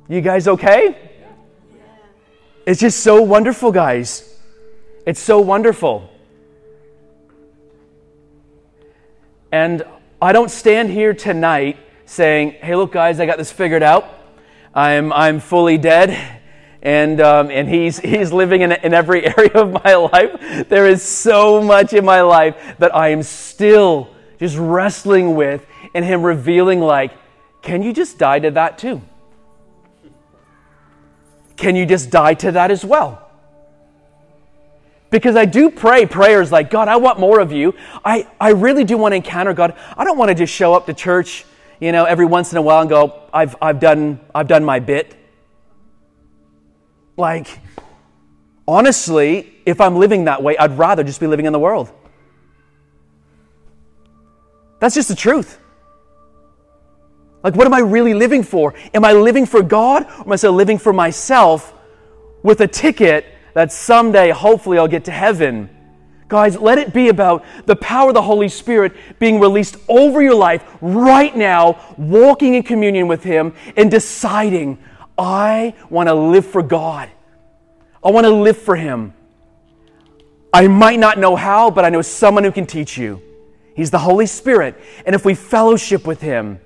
You 0.10 0.20
guys 0.20 0.48
okay? 0.48 0.98
It's 2.66 2.82
just 2.82 3.02
so 3.02 3.22
wonderful, 3.22 3.72
guys. 3.72 4.33
It's 5.06 5.20
so 5.20 5.42
wonderful. 5.42 6.10
And 9.52 9.84
I 10.22 10.32
don't 10.32 10.50
stand 10.50 10.90
here 10.90 11.14
tonight 11.14 11.78
saying, 12.06 12.52
hey, 12.54 12.76
look, 12.76 12.94
guys, 12.94 13.20
I 13.20 13.26
got 13.26 13.38
this 13.38 13.52
figured 13.52 13.84
out. 13.84 14.08
I'm, 14.74 15.12
I'm 15.12 15.42
fully 15.42 15.78
dead. 15.78 16.40
And, 16.82 17.20
um, 17.20 17.52
and 17.52 17.68
he's, 17.68 18.00
he's 18.00 18.32
living 18.32 18.62
in, 18.62 18.72
in 18.72 18.94
every 18.94 19.26
area 19.38 19.54
of 19.54 19.74
my 19.84 19.96
life. 19.96 20.70
There 20.70 20.88
is 20.88 21.04
so 21.04 21.62
much 21.62 21.92
in 21.92 22.06
my 22.06 22.22
life 22.22 22.56
that 22.80 22.96
I 22.96 23.10
am 23.10 23.24
still 23.24 24.10
just 24.40 24.58
wrestling 24.58 25.36
with, 25.36 25.66
and 25.94 26.04
him 26.04 26.24
revealing, 26.24 26.80
like, 26.80 27.12
can 27.62 27.82
you 27.82 27.94
just 27.94 28.18
die 28.18 28.40
to 28.40 28.52
that 28.52 28.78
too? 28.78 29.02
Can 31.56 31.76
you 31.76 31.86
just 31.86 32.10
die 32.10 32.34
to 32.36 32.54
that 32.54 32.72
as 32.72 32.84
well? 32.84 33.23
Because 35.14 35.36
I 35.36 35.46
do 35.46 35.70
pray 35.70 36.08
prayers 36.08 36.52
like, 36.52 36.72
God, 36.72 36.88
I 36.88 36.96
want 36.96 37.20
more 37.20 37.40
of 37.40 37.52
you. 37.52 37.76
I, 38.04 38.28
I 38.42 38.50
really 38.50 38.84
do 38.84 38.98
want 38.98 39.12
to 39.12 39.18
encounter 39.18 39.54
God. 39.54 39.76
I 39.96 40.04
don't 40.04 40.18
want 40.18 40.30
to 40.30 40.36
just 40.36 40.52
show 40.52 40.74
up 40.74 40.88
to 40.88 40.94
church, 40.96 41.46
you 41.80 41.92
know, 41.92 42.06
every 42.06 42.26
once 42.26 42.52
in 42.52 42.58
a 42.58 42.64
while 42.64 42.82
and 42.82 42.90
go, 42.90 43.22
I've, 43.32 43.56
I've, 43.62 43.80
done, 43.80 44.20
I've 44.34 44.48
done 44.48 44.66
my 44.66 44.80
bit. 44.80 45.16
Like, 47.16 47.60
honestly, 48.68 49.54
if 49.68 49.80
I'm 49.80 49.98
living 49.98 50.24
that 50.24 50.42
way, 50.42 50.58
I'd 50.58 50.80
rather 50.80 51.04
just 51.04 51.20
be 51.20 51.28
living 51.28 51.46
in 51.46 51.54
the 51.54 51.60
world. 51.60 51.92
That's 54.80 54.96
just 54.96 55.10
the 55.10 55.16
truth. 55.16 55.60
Like, 57.44 57.56
what 57.56 57.68
am 57.68 57.74
I 57.76 57.82
really 57.82 58.16
living 58.16 58.42
for? 58.42 58.74
Am 58.96 59.06
I 59.06 59.14
living 59.14 59.46
for 59.46 59.62
God 59.62 60.06
or 60.06 60.26
am 60.26 60.32
I 60.32 60.38
still 60.38 60.54
living 60.54 60.80
for 60.80 60.92
myself 60.92 61.72
with 62.42 62.62
a 62.62 62.68
ticket 62.68 63.28
that 63.54 63.72
someday, 63.72 64.32
hopefully, 64.32 64.78
I'll 64.78 64.88
get 64.88 65.06
to 65.06 65.12
heaven. 65.12 65.70
Guys, 66.28 66.58
let 66.58 66.78
it 66.78 66.94
be 66.94 67.10
about 67.10 67.46
the 67.66 67.76
power 67.76 68.10
of 68.10 68.16
the 68.16 68.22
Holy 68.22 68.50
Spirit 68.50 68.94
being 69.20 69.40
released 69.40 69.78
over 69.88 70.22
your 70.22 70.36
life 70.36 70.64
right 70.82 71.36
now, 71.36 71.80
walking 71.98 72.56
in 72.56 72.64
communion 72.64 73.08
with 73.08 73.24
Him 73.24 73.54
and 73.78 73.92
deciding, 73.92 74.80
I 75.18 75.76
want 75.90 76.10
to 76.10 76.16
live 76.16 76.46
for 76.46 76.64
God. 76.64 77.12
I 78.04 78.10
want 78.10 78.26
to 78.26 78.32
live 78.32 78.58
for 78.58 78.76
Him. 78.76 79.14
I 80.52 80.68
might 80.68 81.00
not 81.00 81.20
know 81.20 81.36
how, 81.36 81.70
but 81.70 81.86
I 81.86 81.90
know 81.90 82.02
someone 82.02 82.44
who 82.44 82.52
can 82.52 82.66
teach 82.66 82.98
you. 82.98 83.22
He's 83.76 83.92
the 83.92 84.00
Holy 84.00 84.26
Spirit. 84.26 84.80
And 85.06 85.16
if 85.16 85.26
we 85.26 85.36
fellowship 85.36 86.08
with 86.08 86.22
Him, 86.22 86.60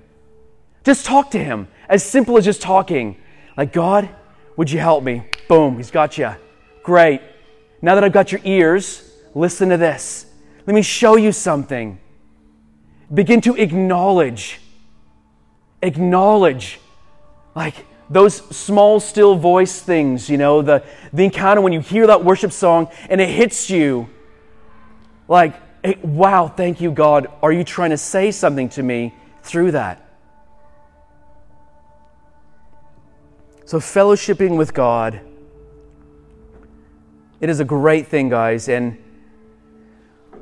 just 0.84 1.06
talk 1.06 1.32
to 1.32 1.44
Him. 1.44 1.68
As 1.90 2.04
simple 2.04 2.38
as 2.38 2.46
just 2.46 2.62
talking. 2.62 3.18
Like, 3.56 3.74
God, 3.74 4.10
would 4.56 4.70
you 4.72 4.80
help 4.80 5.04
me? 5.04 5.24
Boom, 5.48 5.78
He's 5.78 5.92
got 5.92 6.18
you. 6.18 6.36
Great. 6.88 7.20
Now 7.82 7.96
that 7.96 8.06
I've 8.06 8.14
got 8.14 8.32
your 8.32 8.40
ears, 8.46 9.12
listen 9.36 9.68
to 9.72 9.78
this. 9.78 10.26
Let 10.66 10.74
me 10.74 10.82
show 10.82 11.18
you 11.18 11.34
something. 11.34 12.00
Begin 13.14 13.42
to 13.42 13.58
acknowledge. 13.58 14.62
Acknowledge. 15.82 16.80
Like 17.58 17.86
those 18.10 18.36
small, 18.56 19.02
still 19.02 19.36
voice 19.36 19.82
things, 19.82 20.30
you 20.30 20.38
know, 20.38 20.62
the, 20.62 20.82
the 21.12 21.26
encounter 21.26 21.60
when 21.60 21.74
you 21.74 21.82
hear 21.82 22.08
that 22.08 22.24
worship 22.24 22.54
song 22.54 22.88
and 23.10 23.20
it 23.20 23.28
hits 23.28 23.70
you. 23.70 24.08
Like, 25.28 25.56
wow, 26.02 26.48
thank 26.48 26.80
you, 26.80 26.92
God. 26.92 27.28
Are 27.44 27.52
you 27.52 27.66
trying 27.66 27.90
to 27.90 27.98
say 27.98 28.32
something 28.32 28.70
to 28.70 28.82
me 28.82 29.14
through 29.44 29.72
that? 29.72 30.10
So, 33.66 33.80
fellowshipping 33.80 34.56
with 34.56 34.74
God 34.74 35.20
it 37.40 37.50
is 37.50 37.60
a 37.60 37.66
great 37.66 38.08
thing, 38.08 38.30
guys. 38.30 38.68
And 38.68 38.98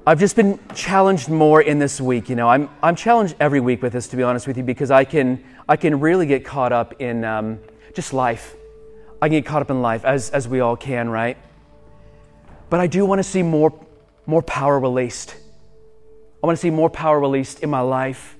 I've 0.08 0.20
just 0.20 0.36
been 0.36 0.60
challenged 0.74 1.30
more 1.30 1.62
in 1.62 1.80
this 1.80 2.00
week. 2.00 2.30
You 2.30 2.36
know, 2.36 2.48
I'm, 2.48 2.70
I'm 2.82 2.96
challenged 2.96 3.36
every 3.40 3.60
week 3.60 3.82
with 3.82 3.94
this, 3.94 4.08
to 4.10 4.16
be 4.16 4.24
honest 4.24 4.48
with 4.48 4.58
you, 4.58 4.64
because 4.64 4.92
I 4.92 5.04
can, 5.04 5.44
I 5.68 5.76
can 5.76 6.00
really 6.00 6.26
get 6.26 6.46
caught 6.46 6.72
up 6.72 7.02
in 7.02 7.26
um, 7.26 7.60
just 7.94 8.14
life. 8.14 8.56
I 9.22 9.28
can 9.28 9.40
get 9.40 9.46
caught 9.46 9.62
up 9.62 9.72
in 9.72 9.82
life, 9.82 10.06
as, 10.06 10.30
as 10.30 10.48
we 10.48 10.60
all 10.60 10.76
can, 10.76 11.10
right? 11.10 11.38
But 12.70 12.80
I 12.80 12.88
do 12.88 13.06
want 13.06 13.20
to 13.20 13.24
see 13.24 13.44
more, 13.44 13.74
more 14.26 14.42
power 14.42 14.80
released. 14.80 15.36
I 16.44 16.48
want 16.48 16.58
to 16.58 16.62
see 16.62 16.70
more 16.70 16.90
power 16.90 17.20
released 17.20 17.62
in 17.62 17.70
my 17.70 17.82
life 17.82 18.38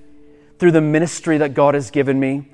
through 0.58 0.72
the 0.72 0.80
ministry 0.80 1.38
that 1.38 1.54
God 1.54 1.74
has 1.74 1.90
given 1.90 2.18
me, 2.18 2.48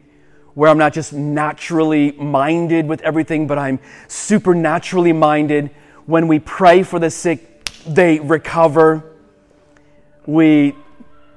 where 0.54 0.70
I'm 0.70 0.78
not 0.78 0.92
just 0.92 1.12
naturally 1.12 2.12
minded 2.12 2.88
with 2.88 3.02
everything, 3.02 3.46
but 3.46 3.58
I'm 3.58 3.78
supernaturally 4.08 5.12
minded 5.12 5.70
when 6.06 6.28
we 6.28 6.38
pray 6.38 6.82
for 6.82 6.98
the 6.98 7.10
sick, 7.10 7.64
they 7.86 8.20
recover. 8.20 9.04
We, 10.26 10.74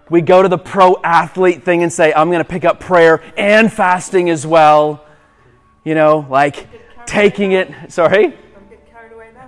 we 0.09 0.21
go 0.21 0.41
to 0.41 0.49
the 0.49 0.57
pro 0.57 0.97
athlete 1.03 1.63
thing 1.63 1.83
and 1.83 1.91
say, 1.91 2.13
I'm 2.13 2.29
going 2.29 2.43
to 2.43 2.49
pick 2.49 2.65
up 2.65 2.79
prayer 2.79 3.21
and 3.37 3.71
fasting 3.71 4.29
as 4.29 4.45
well. 4.45 5.05
You 5.83 5.95
know, 5.95 6.25
like 6.29 6.67
taking 7.05 7.51
it. 7.51 7.91
Sorry? 7.91 8.33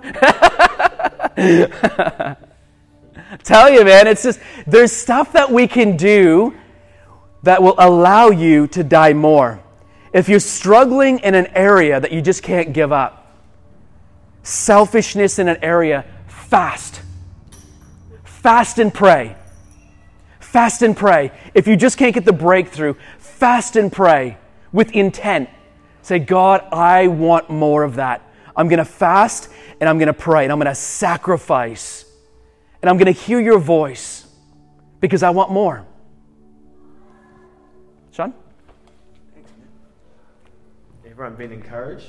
Tell 3.42 3.70
you, 3.70 3.84
man, 3.84 4.06
it's 4.06 4.22
just, 4.22 4.40
there's 4.66 4.92
stuff 4.92 5.32
that 5.32 5.50
we 5.50 5.66
can 5.66 5.96
do 5.96 6.54
that 7.42 7.62
will 7.62 7.74
allow 7.78 8.30
you 8.30 8.66
to 8.68 8.82
die 8.82 9.12
more. 9.12 9.62
If 10.12 10.28
you're 10.28 10.40
struggling 10.40 11.18
in 11.20 11.34
an 11.34 11.46
area 11.48 12.00
that 12.00 12.12
you 12.12 12.22
just 12.22 12.42
can't 12.42 12.72
give 12.72 12.92
up, 12.92 13.17
selfishness 14.48 15.38
in 15.38 15.48
an 15.48 15.58
area, 15.62 16.04
fast. 16.26 17.02
Fast 18.24 18.78
and 18.78 18.92
pray. 18.92 19.36
Fast 20.40 20.82
and 20.82 20.96
pray. 20.96 21.30
If 21.54 21.66
you 21.66 21.76
just 21.76 21.98
can't 21.98 22.14
get 22.14 22.24
the 22.24 22.32
breakthrough, 22.32 22.94
fast 23.18 23.76
and 23.76 23.92
pray 23.92 24.38
with 24.72 24.92
intent. 24.92 25.50
Say, 26.02 26.18
God, 26.18 26.64
I 26.72 27.08
want 27.08 27.50
more 27.50 27.82
of 27.82 27.96
that. 27.96 28.22
I'm 28.56 28.68
going 28.68 28.78
to 28.78 28.84
fast 28.84 29.50
and 29.80 29.88
I'm 29.88 29.98
going 29.98 30.08
to 30.08 30.14
pray 30.14 30.44
and 30.44 30.52
I'm 30.52 30.58
going 30.58 30.66
to 30.66 30.74
sacrifice 30.74 32.06
and 32.80 32.88
I'm 32.88 32.96
going 32.96 33.12
to 33.12 33.20
hear 33.20 33.40
your 33.40 33.58
voice 33.58 34.26
because 35.00 35.22
I 35.22 35.30
want 35.30 35.50
more. 35.52 35.84
Sean? 38.12 38.32
Everyone 41.04 41.36
been 41.36 41.52
encouraged? 41.52 42.06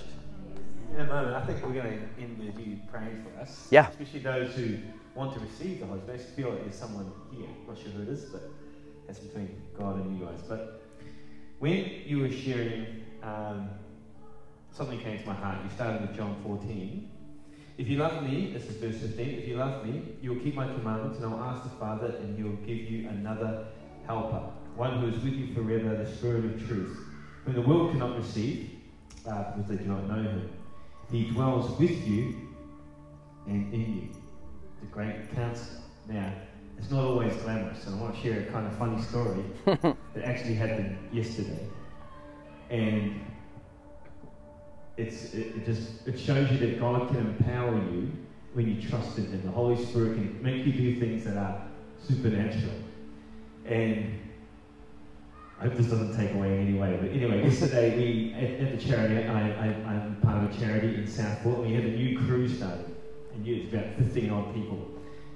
In 0.94 1.02
a 1.02 1.06
moment, 1.06 1.36
I 1.36 1.46
think 1.46 1.66
we're 1.66 1.74
going 1.74 2.00
to 2.00 2.22
end 2.22 2.40
with 2.40 2.60
you 2.66 2.78
praying 2.92 3.24
for 3.24 3.42
us. 3.42 3.68
Yeah. 3.70 3.90
Especially 3.90 4.20
those 4.20 4.54
who 4.56 4.78
want 5.16 5.34
to 5.34 5.40
receive 5.40 5.80
the 5.80 5.86
Holy 5.86 6.02
Spirit. 6.02 6.22
I 6.22 6.36
feel 6.36 6.50
like 6.50 6.64
there's 6.64 6.76
someone 6.76 7.12
here, 7.32 7.48
I'm 7.48 7.68
not 7.68 7.78
sure 7.78 7.92
who 7.92 8.04
it 8.04 8.10
is, 8.10 8.26
but 8.26 8.50
that's 9.08 9.20
between 9.20 9.62
God 9.78 9.98
and 9.98 10.18
you 10.18 10.26
guys. 10.26 10.40
But 10.48 10.82
when 11.60 11.90
you 12.06 12.20
were 12.20 12.32
sharing, 12.32 13.04
um, 13.24 13.70
something 14.72 15.00
came 15.00 15.20
to 15.20 15.28
my 15.28 15.34
heart. 15.34 15.60
You 15.64 15.70
started 15.72 16.02
with 16.02 16.16
John 16.16 16.42
14. 16.44 17.12
If 17.78 17.88
you 17.88 17.98
love 17.98 18.24
me, 18.24 18.52
this 18.52 18.66
is 18.66 18.76
verse 18.76 19.00
15, 19.00 19.40
if 19.40 19.48
you 19.48 19.56
love 19.56 19.86
me, 19.86 20.04
you 20.22 20.34
will 20.34 20.42
keep 20.42 20.56
my 20.56 20.68
commandments, 20.68 21.18
and 21.18 21.26
I 21.28 21.30
will 21.30 21.44
ask 21.44 21.64
the 21.64 21.70
Father, 21.70 22.08
and 22.08 22.36
he 22.36 22.44
will 22.44 22.58
give 22.58 22.78
you 22.78 23.08
another 23.08 23.68
helper, 24.06 24.52
one 24.76 25.00
who 25.00 25.08
is 25.08 25.24
with 25.24 25.34
you 25.34 25.54
forever, 25.54 25.96
the 25.96 26.14
Spirit 26.14 26.44
of 26.44 26.68
truth, 26.68 26.98
whom 27.46 27.54
the 27.54 27.62
world 27.62 27.92
cannot 27.92 28.18
receive, 28.18 28.72
uh, 29.26 29.52
because 29.52 29.70
they 29.70 29.78
do 29.78 29.86
not 29.86 30.10
know 30.10 30.22
him 30.22 30.50
he 31.12 31.30
dwells 31.32 31.78
with 31.80 32.08
you 32.08 32.36
and 33.48 33.74
in 33.74 33.96
you. 33.96 34.10
The 34.82 34.88
great 34.88 35.34
counselor. 35.36 35.82
Now, 36.08 36.32
it's 36.78 36.90
not 36.92 37.04
always 37.04 37.34
glamorous, 37.38 37.86
and 37.86 37.96
I 37.96 38.02
want 38.02 38.16
to 38.16 38.22
share 38.22 38.42
a 38.42 38.46
kind 38.46 38.66
of 38.66 38.78
funny 38.78 39.02
story 39.02 39.44
that 39.66 40.24
actually 40.24 40.54
happened 40.54 40.98
yesterday. 41.12 41.68
And 42.70 43.20
it's, 44.96 45.34
it, 45.34 45.56
it, 45.58 45.66
just 45.66 46.08
it 46.08 46.20
shows 46.20 46.50
you 46.52 46.58
that 46.60 46.80
God 46.80 47.10
can 47.10 47.18
empower 47.18 47.76
you 47.76 48.12
when 48.54 48.68
you 48.68 48.88
trust 48.90 49.18
in 49.18 49.26
Him. 49.26 49.42
The 49.44 49.52
Holy 49.52 49.84
Spirit 49.84 50.16
can 50.16 50.42
make 50.42 50.66
you 50.66 50.72
do 50.72 51.00
things 51.00 51.26
that 51.26 51.38
are 51.38 51.62
supernatural. 52.08 52.74
And 53.66 54.20
I 55.60 55.64
hope 55.64 55.76
this 55.76 55.88
doesn't 55.88 56.16
take 56.16 56.34
away 56.36 56.54
in 56.56 56.68
any 56.68 56.80
way. 56.80 56.98
But 57.02 57.12
anyway, 57.12 57.44
yesterday 57.44 57.98
we 57.98 58.34
at, 58.34 58.66
at 58.66 58.80
the 58.80 58.86
charity, 58.86 59.28
I, 59.28 59.50
I, 59.50 59.94
am 59.94 60.18
part 60.22 60.42
of 60.42 60.56
a 60.56 60.58
charity 60.58 60.96
in 60.96 61.06
Southport. 61.06 61.60
We 61.60 61.74
had 61.74 61.84
a 61.84 61.92
new 61.92 62.18
crew 62.18 62.48
started, 62.48 62.96
and 63.34 63.46
it's 63.46 63.74
about 63.74 63.94
15 63.96 64.30
odd 64.30 64.54
people, 64.54 64.88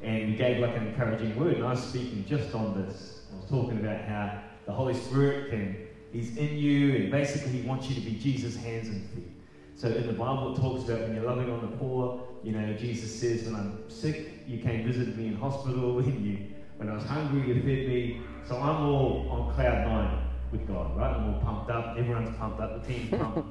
and 0.02 0.30
we 0.30 0.36
gave 0.36 0.60
like 0.60 0.78
an 0.78 0.88
encouraging 0.88 1.38
word. 1.38 1.56
And 1.56 1.66
I 1.66 1.72
was 1.72 1.84
speaking 1.84 2.24
just 2.26 2.56
on 2.56 2.82
this. 2.82 3.20
I 3.34 3.36
was 3.36 3.50
talking 3.50 3.80
about 3.80 4.00
how 4.00 4.40
the 4.66 4.72
Holy 4.72 4.94
Spirit 4.94 5.50
can, 5.50 5.88
He's 6.14 6.38
in 6.38 6.56
you, 6.56 6.96
and 6.96 7.12
basically 7.12 7.52
He 7.52 7.68
wants 7.68 7.90
you 7.90 7.96
to 7.96 8.02
be 8.02 8.18
Jesus' 8.18 8.56
hands 8.56 8.88
and 8.88 9.06
feet. 9.10 9.32
So 9.76 9.90
in 9.90 10.08
the 10.08 10.14
Bible, 10.14 10.54
it 10.54 10.62
talks 10.62 10.86
about 10.86 11.02
when 11.02 11.16
you're 11.16 11.26
loving 11.26 11.52
on 11.52 11.70
the 11.70 11.76
poor. 11.76 12.24
You 12.44 12.54
know, 12.54 12.74
Jesus 12.78 13.14
says, 13.14 13.44
"When 13.44 13.56
I'm 13.56 13.90
sick, 13.90 14.30
you 14.48 14.60
came 14.60 14.88
visit 14.88 15.18
me 15.18 15.28
in 15.28 15.36
hospital. 15.36 15.96
When 15.96 16.24
you, 16.24 16.38
when 16.78 16.90
I 16.90 16.94
was 16.96 17.04
hungry, 17.04 17.46
you 17.46 17.56
fed 17.56 17.90
me." 17.90 18.22
So 18.48 18.58
I'm 18.58 18.86
all 18.86 19.28
on 19.30 19.54
cloud 19.54 19.88
nine 19.88 20.24
with 20.52 20.68
God, 20.68 20.98
right? 20.98 21.16
I'm 21.16 21.34
all 21.34 21.42
pumped 21.42 21.72
up. 21.72 21.96
Everyone's 21.98 22.36
pumped 22.38 22.60
up. 22.60 22.82
The 22.86 22.94
team's 22.94 23.10
pumped. 23.10 23.48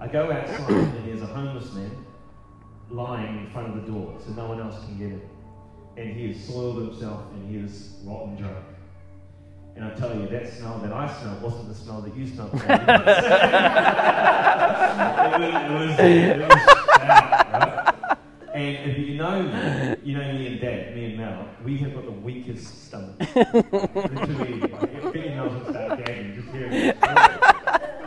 I 0.00 0.08
go 0.08 0.32
outside 0.32 0.70
and 0.70 1.06
there's 1.08 1.22
a 1.22 1.26
homeless 1.26 1.72
man 1.74 2.04
lying 2.90 3.38
in 3.38 3.50
front 3.50 3.68
of 3.68 3.74
the 3.84 3.92
door 3.92 4.16
so 4.18 4.32
no 4.32 4.46
one 4.46 4.60
else 4.60 4.84
can 4.84 4.98
get 4.98 5.12
in. 5.12 5.22
And 5.96 6.16
he 6.16 6.32
has 6.32 6.44
soiled 6.44 6.76
himself 6.88 7.22
and 7.34 7.48
he 7.48 7.58
is 7.58 7.94
rotten 8.04 8.36
drunk. 8.36 8.56
And 9.76 9.84
I 9.84 9.90
tell 9.94 10.14
you, 10.18 10.26
that 10.28 10.52
smell 10.52 10.78
that 10.80 10.92
I 10.92 11.06
smelled 11.20 11.40
wasn't 11.42 11.68
the 11.68 11.74
smell 11.74 12.00
that 12.02 12.14
you 12.14 12.26
smelled. 12.26 12.52
it 12.54 12.60
was, 15.40 15.54
it 15.54 15.70
was, 15.72 15.98
it 16.00 16.38
was? 16.48 17.38
And 18.62 18.92
if 18.92 18.96
you 18.96 19.14
know 19.16 19.42
me, 19.42 19.96
you 20.04 20.16
know 20.16 20.32
me 20.34 20.46
and 20.46 20.60
Dad, 20.60 20.94
me 20.94 21.06
and 21.06 21.16
Mel, 21.16 21.48
we 21.64 21.78
have 21.78 21.94
got 21.94 22.04
the 22.04 22.12
weakest 22.12 22.86
stomach. 22.86 23.18
Literally, 23.34 24.60
like, 24.60 24.94
if 24.94 25.12
Benny 25.12 25.30
Mel's 25.30 25.52
going 25.52 25.74
start 25.74 26.04
gagging, 26.04 26.34
just 26.36 26.48
hearing 26.54 26.72
it. 26.72 26.96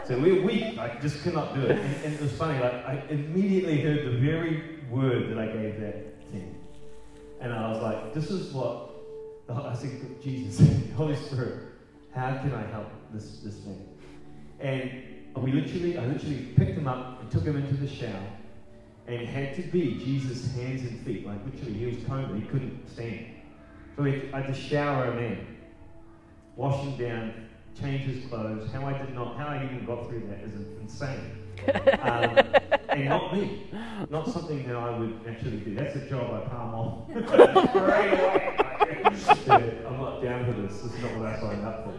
So 0.05 0.17
we're 0.17 0.41
weak, 0.41 0.77
I 0.77 0.97
just 1.01 1.23
cannot 1.23 1.55
do 1.55 1.61
it. 1.61 1.71
And, 1.71 2.05
and 2.05 2.13
it 2.13 2.21
was 2.21 2.31
funny, 2.37 2.57
like 2.59 2.73
I 2.73 3.03
immediately 3.09 3.81
heard 3.81 4.05
the 4.05 4.17
very 4.17 4.79
word 4.89 5.29
that 5.31 5.39
I 5.39 5.47
gave 5.47 5.81
that 5.81 6.31
team. 6.31 6.55
And 7.41 7.51
I 7.51 7.69
was 7.71 7.81
like, 7.81 8.13
this 8.13 8.31
is 8.31 8.53
what 8.53 8.91
I 9.49 9.73
said, 9.73 10.21
Jesus, 10.23 10.65
Holy 10.95 11.17
Spirit, 11.17 11.63
how 12.13 12.37
can 12.37 12.53
I 12.53 12.65
help 12.67 12.87
this, 13.11 13.39
this 13.39 13.57
man? 13.65 13.85
And 14.61 15.43
we 15.43 15.51
literally, 15.51 15.97
I 15.97 16.05
literally 16.05 16.53
picked 16.55 16.77
him 16.77 16.87
up 16.87 17.19
and 17.19 17.29
took 17.29 17.43
him 17.43 17.57
into 17.57 17.73
the 17.73 17.89
shower. 17.89 18.23
And 19.07 19.15
it 19.15 19.27
had 19.27 19.55
to 19.55 19.61
be 19.63 19.95
Jesus' 19.95 20.53
hands 20.55 20.81
and 20.81 21.05
feet. 21.05 21.25
Like 21.25 21.37
literally, 21.45 21.73
he 21.73 21.85
was 21.85 21.97
coma, 22.07 22.35
he 22.35 22.45
couldn't 22.47 22.89
stand. 22.89 23.27
So 23.95 24.03
I 24.03 24.41
had 24.41 24.47
to 24.47 24.53
shower 24.53 25.11
him 25.11 25.19
in, 25.19 25.47
wash 26.55 26.83
him 26.83 26.97
down, 26.97 27.47
change 27.79 28.01
his 28.01 28.25
clothes. 28.25 28.69
How 28.71 28.85
I 28.85 28.97
did 28.97 29.13
not, 29.13 29.37
how 29.37 29.47
I 29.47 29.63
even 29.63 29.85
got 29.85 30.09
through 30.09 30.27
that 30.27 30.39
is 30.39 30.55
insane. 30.81 31.41
Um, 32.01 32.37
and 32.89 33.05
not 33.09 33.33
me, 33.33 33.67
not 34.09 34.29
something 34.29 34.67
that 34.67 34.75
I 34.75 34.97
would 34.97 35.19
actually 35.27 35.57
do. 35.57 35.75
That's 35.75 35.95
a 35.95 36.07
job 36.09 36.33
I 36.33 36.47
palm 36.47 36.75
off 36.75 37.09
away. 37.75 38.55
yeah, 39.47 39.87
I'm 39.87 39.97
not 39.97 40.21
down 40.21 40.45
for 40.45 40.61
this. 40.61 40.81
This 40.81 40.93
is 40.93 41.01
not 41.01 41.17
what 41.17 41.25
I 41.25 41.39
signed 41.39 41.65
up 41.65 41.85
for. 41.85 41.93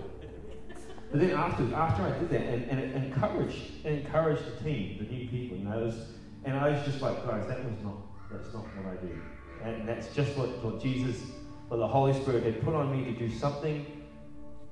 But 1.10 1.20
then 1.20 1.30
after, 1.30 1.74
after 1.74 2.02
I 2.02 2.18
did 2.18 2.30
that, 2.30 2.40
and, 2.42 2.70
and 2.70 2.80
it 2.80 2.94
encouraged, 2.94 3.84
it 3.84 4.04
encouraged 4.04 4.42
the 4.44 4.64
team, 4.64 4.98
the 4.98 5.04
new 5.04 5.28
people, 5.28 5.58
you 5.58 5.64
know, 5.64 5.78
was, 5.78 6.06
and 6.46 6.56
I 6.56 6.70
was 6.70 6.84
just 6.84 7.02
like, 7.02 7.26
guys, 7.26 7.46
that 7.48 7.64
was 7.64 7.74
not, 7.82 7.96
that's 8.30 8.54
not 8.54 8.62
what 8.76 8.92
I 8.92 8.96
do. 9.04 9.20
And 9.64 9.88
that's 9.88 10.14
just 10.14 10.36
what, 10.36 10.48
what 10.64 10.80
Jesus, 10.80 11.20
what 11.68 11.78
the 11.78 11.88
Holy 11.88 12.12
Spirit 12.14 12.44
had 12.44 12.62
put 12.64 12.74
on 12.74 12.96
me 12.96 13.04
to 13.04 13.18
do 13.18 13.28
something 13.28 13.84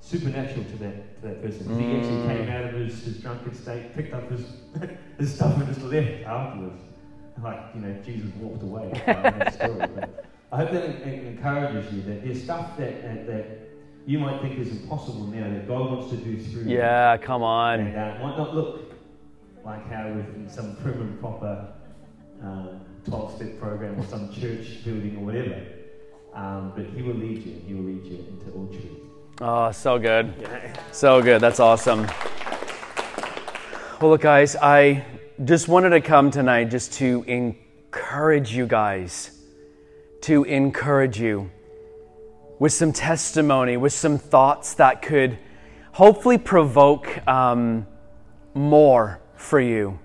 supernatural 0.01 0.65
to 0.65 0.77
that, 0.77 1.21
to 1.21 1.29
that 1.29 1.43
person. 1.43 1.67
Mm. 1.67 1.81
He 1.81 1.97
actually 1.97 2.29
came 2.29 2.49
out 2.49 2.65
of 2.67 2.75
his, 2.75 3.03
his 3.03 3.19
drunken 3.19 3.55
state, 3.55 3.93
picked 3.95 4.15
up 4.15 4.31
his, 4.31 4.47
his 5.19 5.35
stuff 5.35 5.57
and 5.57 5.67
just 5.67 5.83
left 5.83 6.23
afterwards. 6.25 6.81
And 7.35 7.45
like, 7.45 7.61
you 7.75 7.81
know, 7.81 7.93
Jesus 8.05 8.31
walked 8.37 8.63
away 8.63 8.91
story. 9.53 10.07
I 10.53 10.57
hope 10.57 10.71
that 10.71 10.85
it 10.85 11.27
encourages 11.27 11.93
you 11.93 12.03
that 12.03 12.25
there's 12.25 12.45
stuff 12.45 12.77
that, 12.77 13.27
that 13.27 13.47
you 14.07 14.21
might 14.21 14.41
think 14.41 14.61
is 14.61 14.71
impossible 14.71 15.27
now 15.27 15.53
that 15.53 15.67
God 15.67 15.91
wants 15.91 16.11
to 16.11 16.17
do 16.19 16.41
through 16.41 16.71
you. 16.71 16.77
Yeah, 16.77 17.17
come 17.17 17.43
on. 17.43 17.81
And 17.81 17.97
uh, 18.23 18.53
look 18.53 18.94
like 19.65 19.89
how 19.91 20.07
in 20.07 20.47
some 20.49 20.77
prim 20.77 21.01
and 21.01 21.21
proper 21.21 21.69
12 22.41 23.33
uh, 23.33 23.37
step 23.37 23.59
program 23.59 23.99
or 23.99 24.07
some 24.07 24.33
church 24.33 24.85
building 24.85 25.17
or 25.19 25.25
whatever. 25.25 25.63
Um, 26.35 26.73
but 26.77 26.87
He 26.87 27.03
will 27.03 27.15
lead 27.15 27.45
you, 27.45 27.63
He 27.67 27.75
will 27.75 27.85
lead 27.85 28.05
you 28.05 28.27
into 28.29 28.51
all 28.53 28.67
truth. 28.67 29.01
Oh, 29.41 29.73
so 29.73 29.99
good. 29.99 30.33
So 30.93 31.23
good. 31.23 31.41
That's 31.41 31.61
awesome. 31.61 32.07
Well, 34.01 34.11
look, 34.11 34.21
guys, 34.21 34.55
I 34.57 35.05
just 35.45 35.67
wanted 35.67 35.91
to 35.91 36.01
come 36.01 36.31
tonight 36.31 36.65
just 36.65 36.93
to 36.95 37.25
encourage 37.27 38.55
you 38.55 38.67
guys, 38.67 39.41
to 40.23 40.45
encourage 40.45 41.19
you 41.19 41.51
with 42.59 42.73
some 42.73 42.93
testimony, 42.93 43.77
with 43.77 43.93
some 43.93 44.19
thoughts 44.19 44.75
that 44.75 45.03
could 45.03 45.39
hopefully 45.93 46.39
provoke 46.39 47.27
um, 47.27 47.87
more 48.55 49.21
for 49.45 49.61
you. 49.61 49.99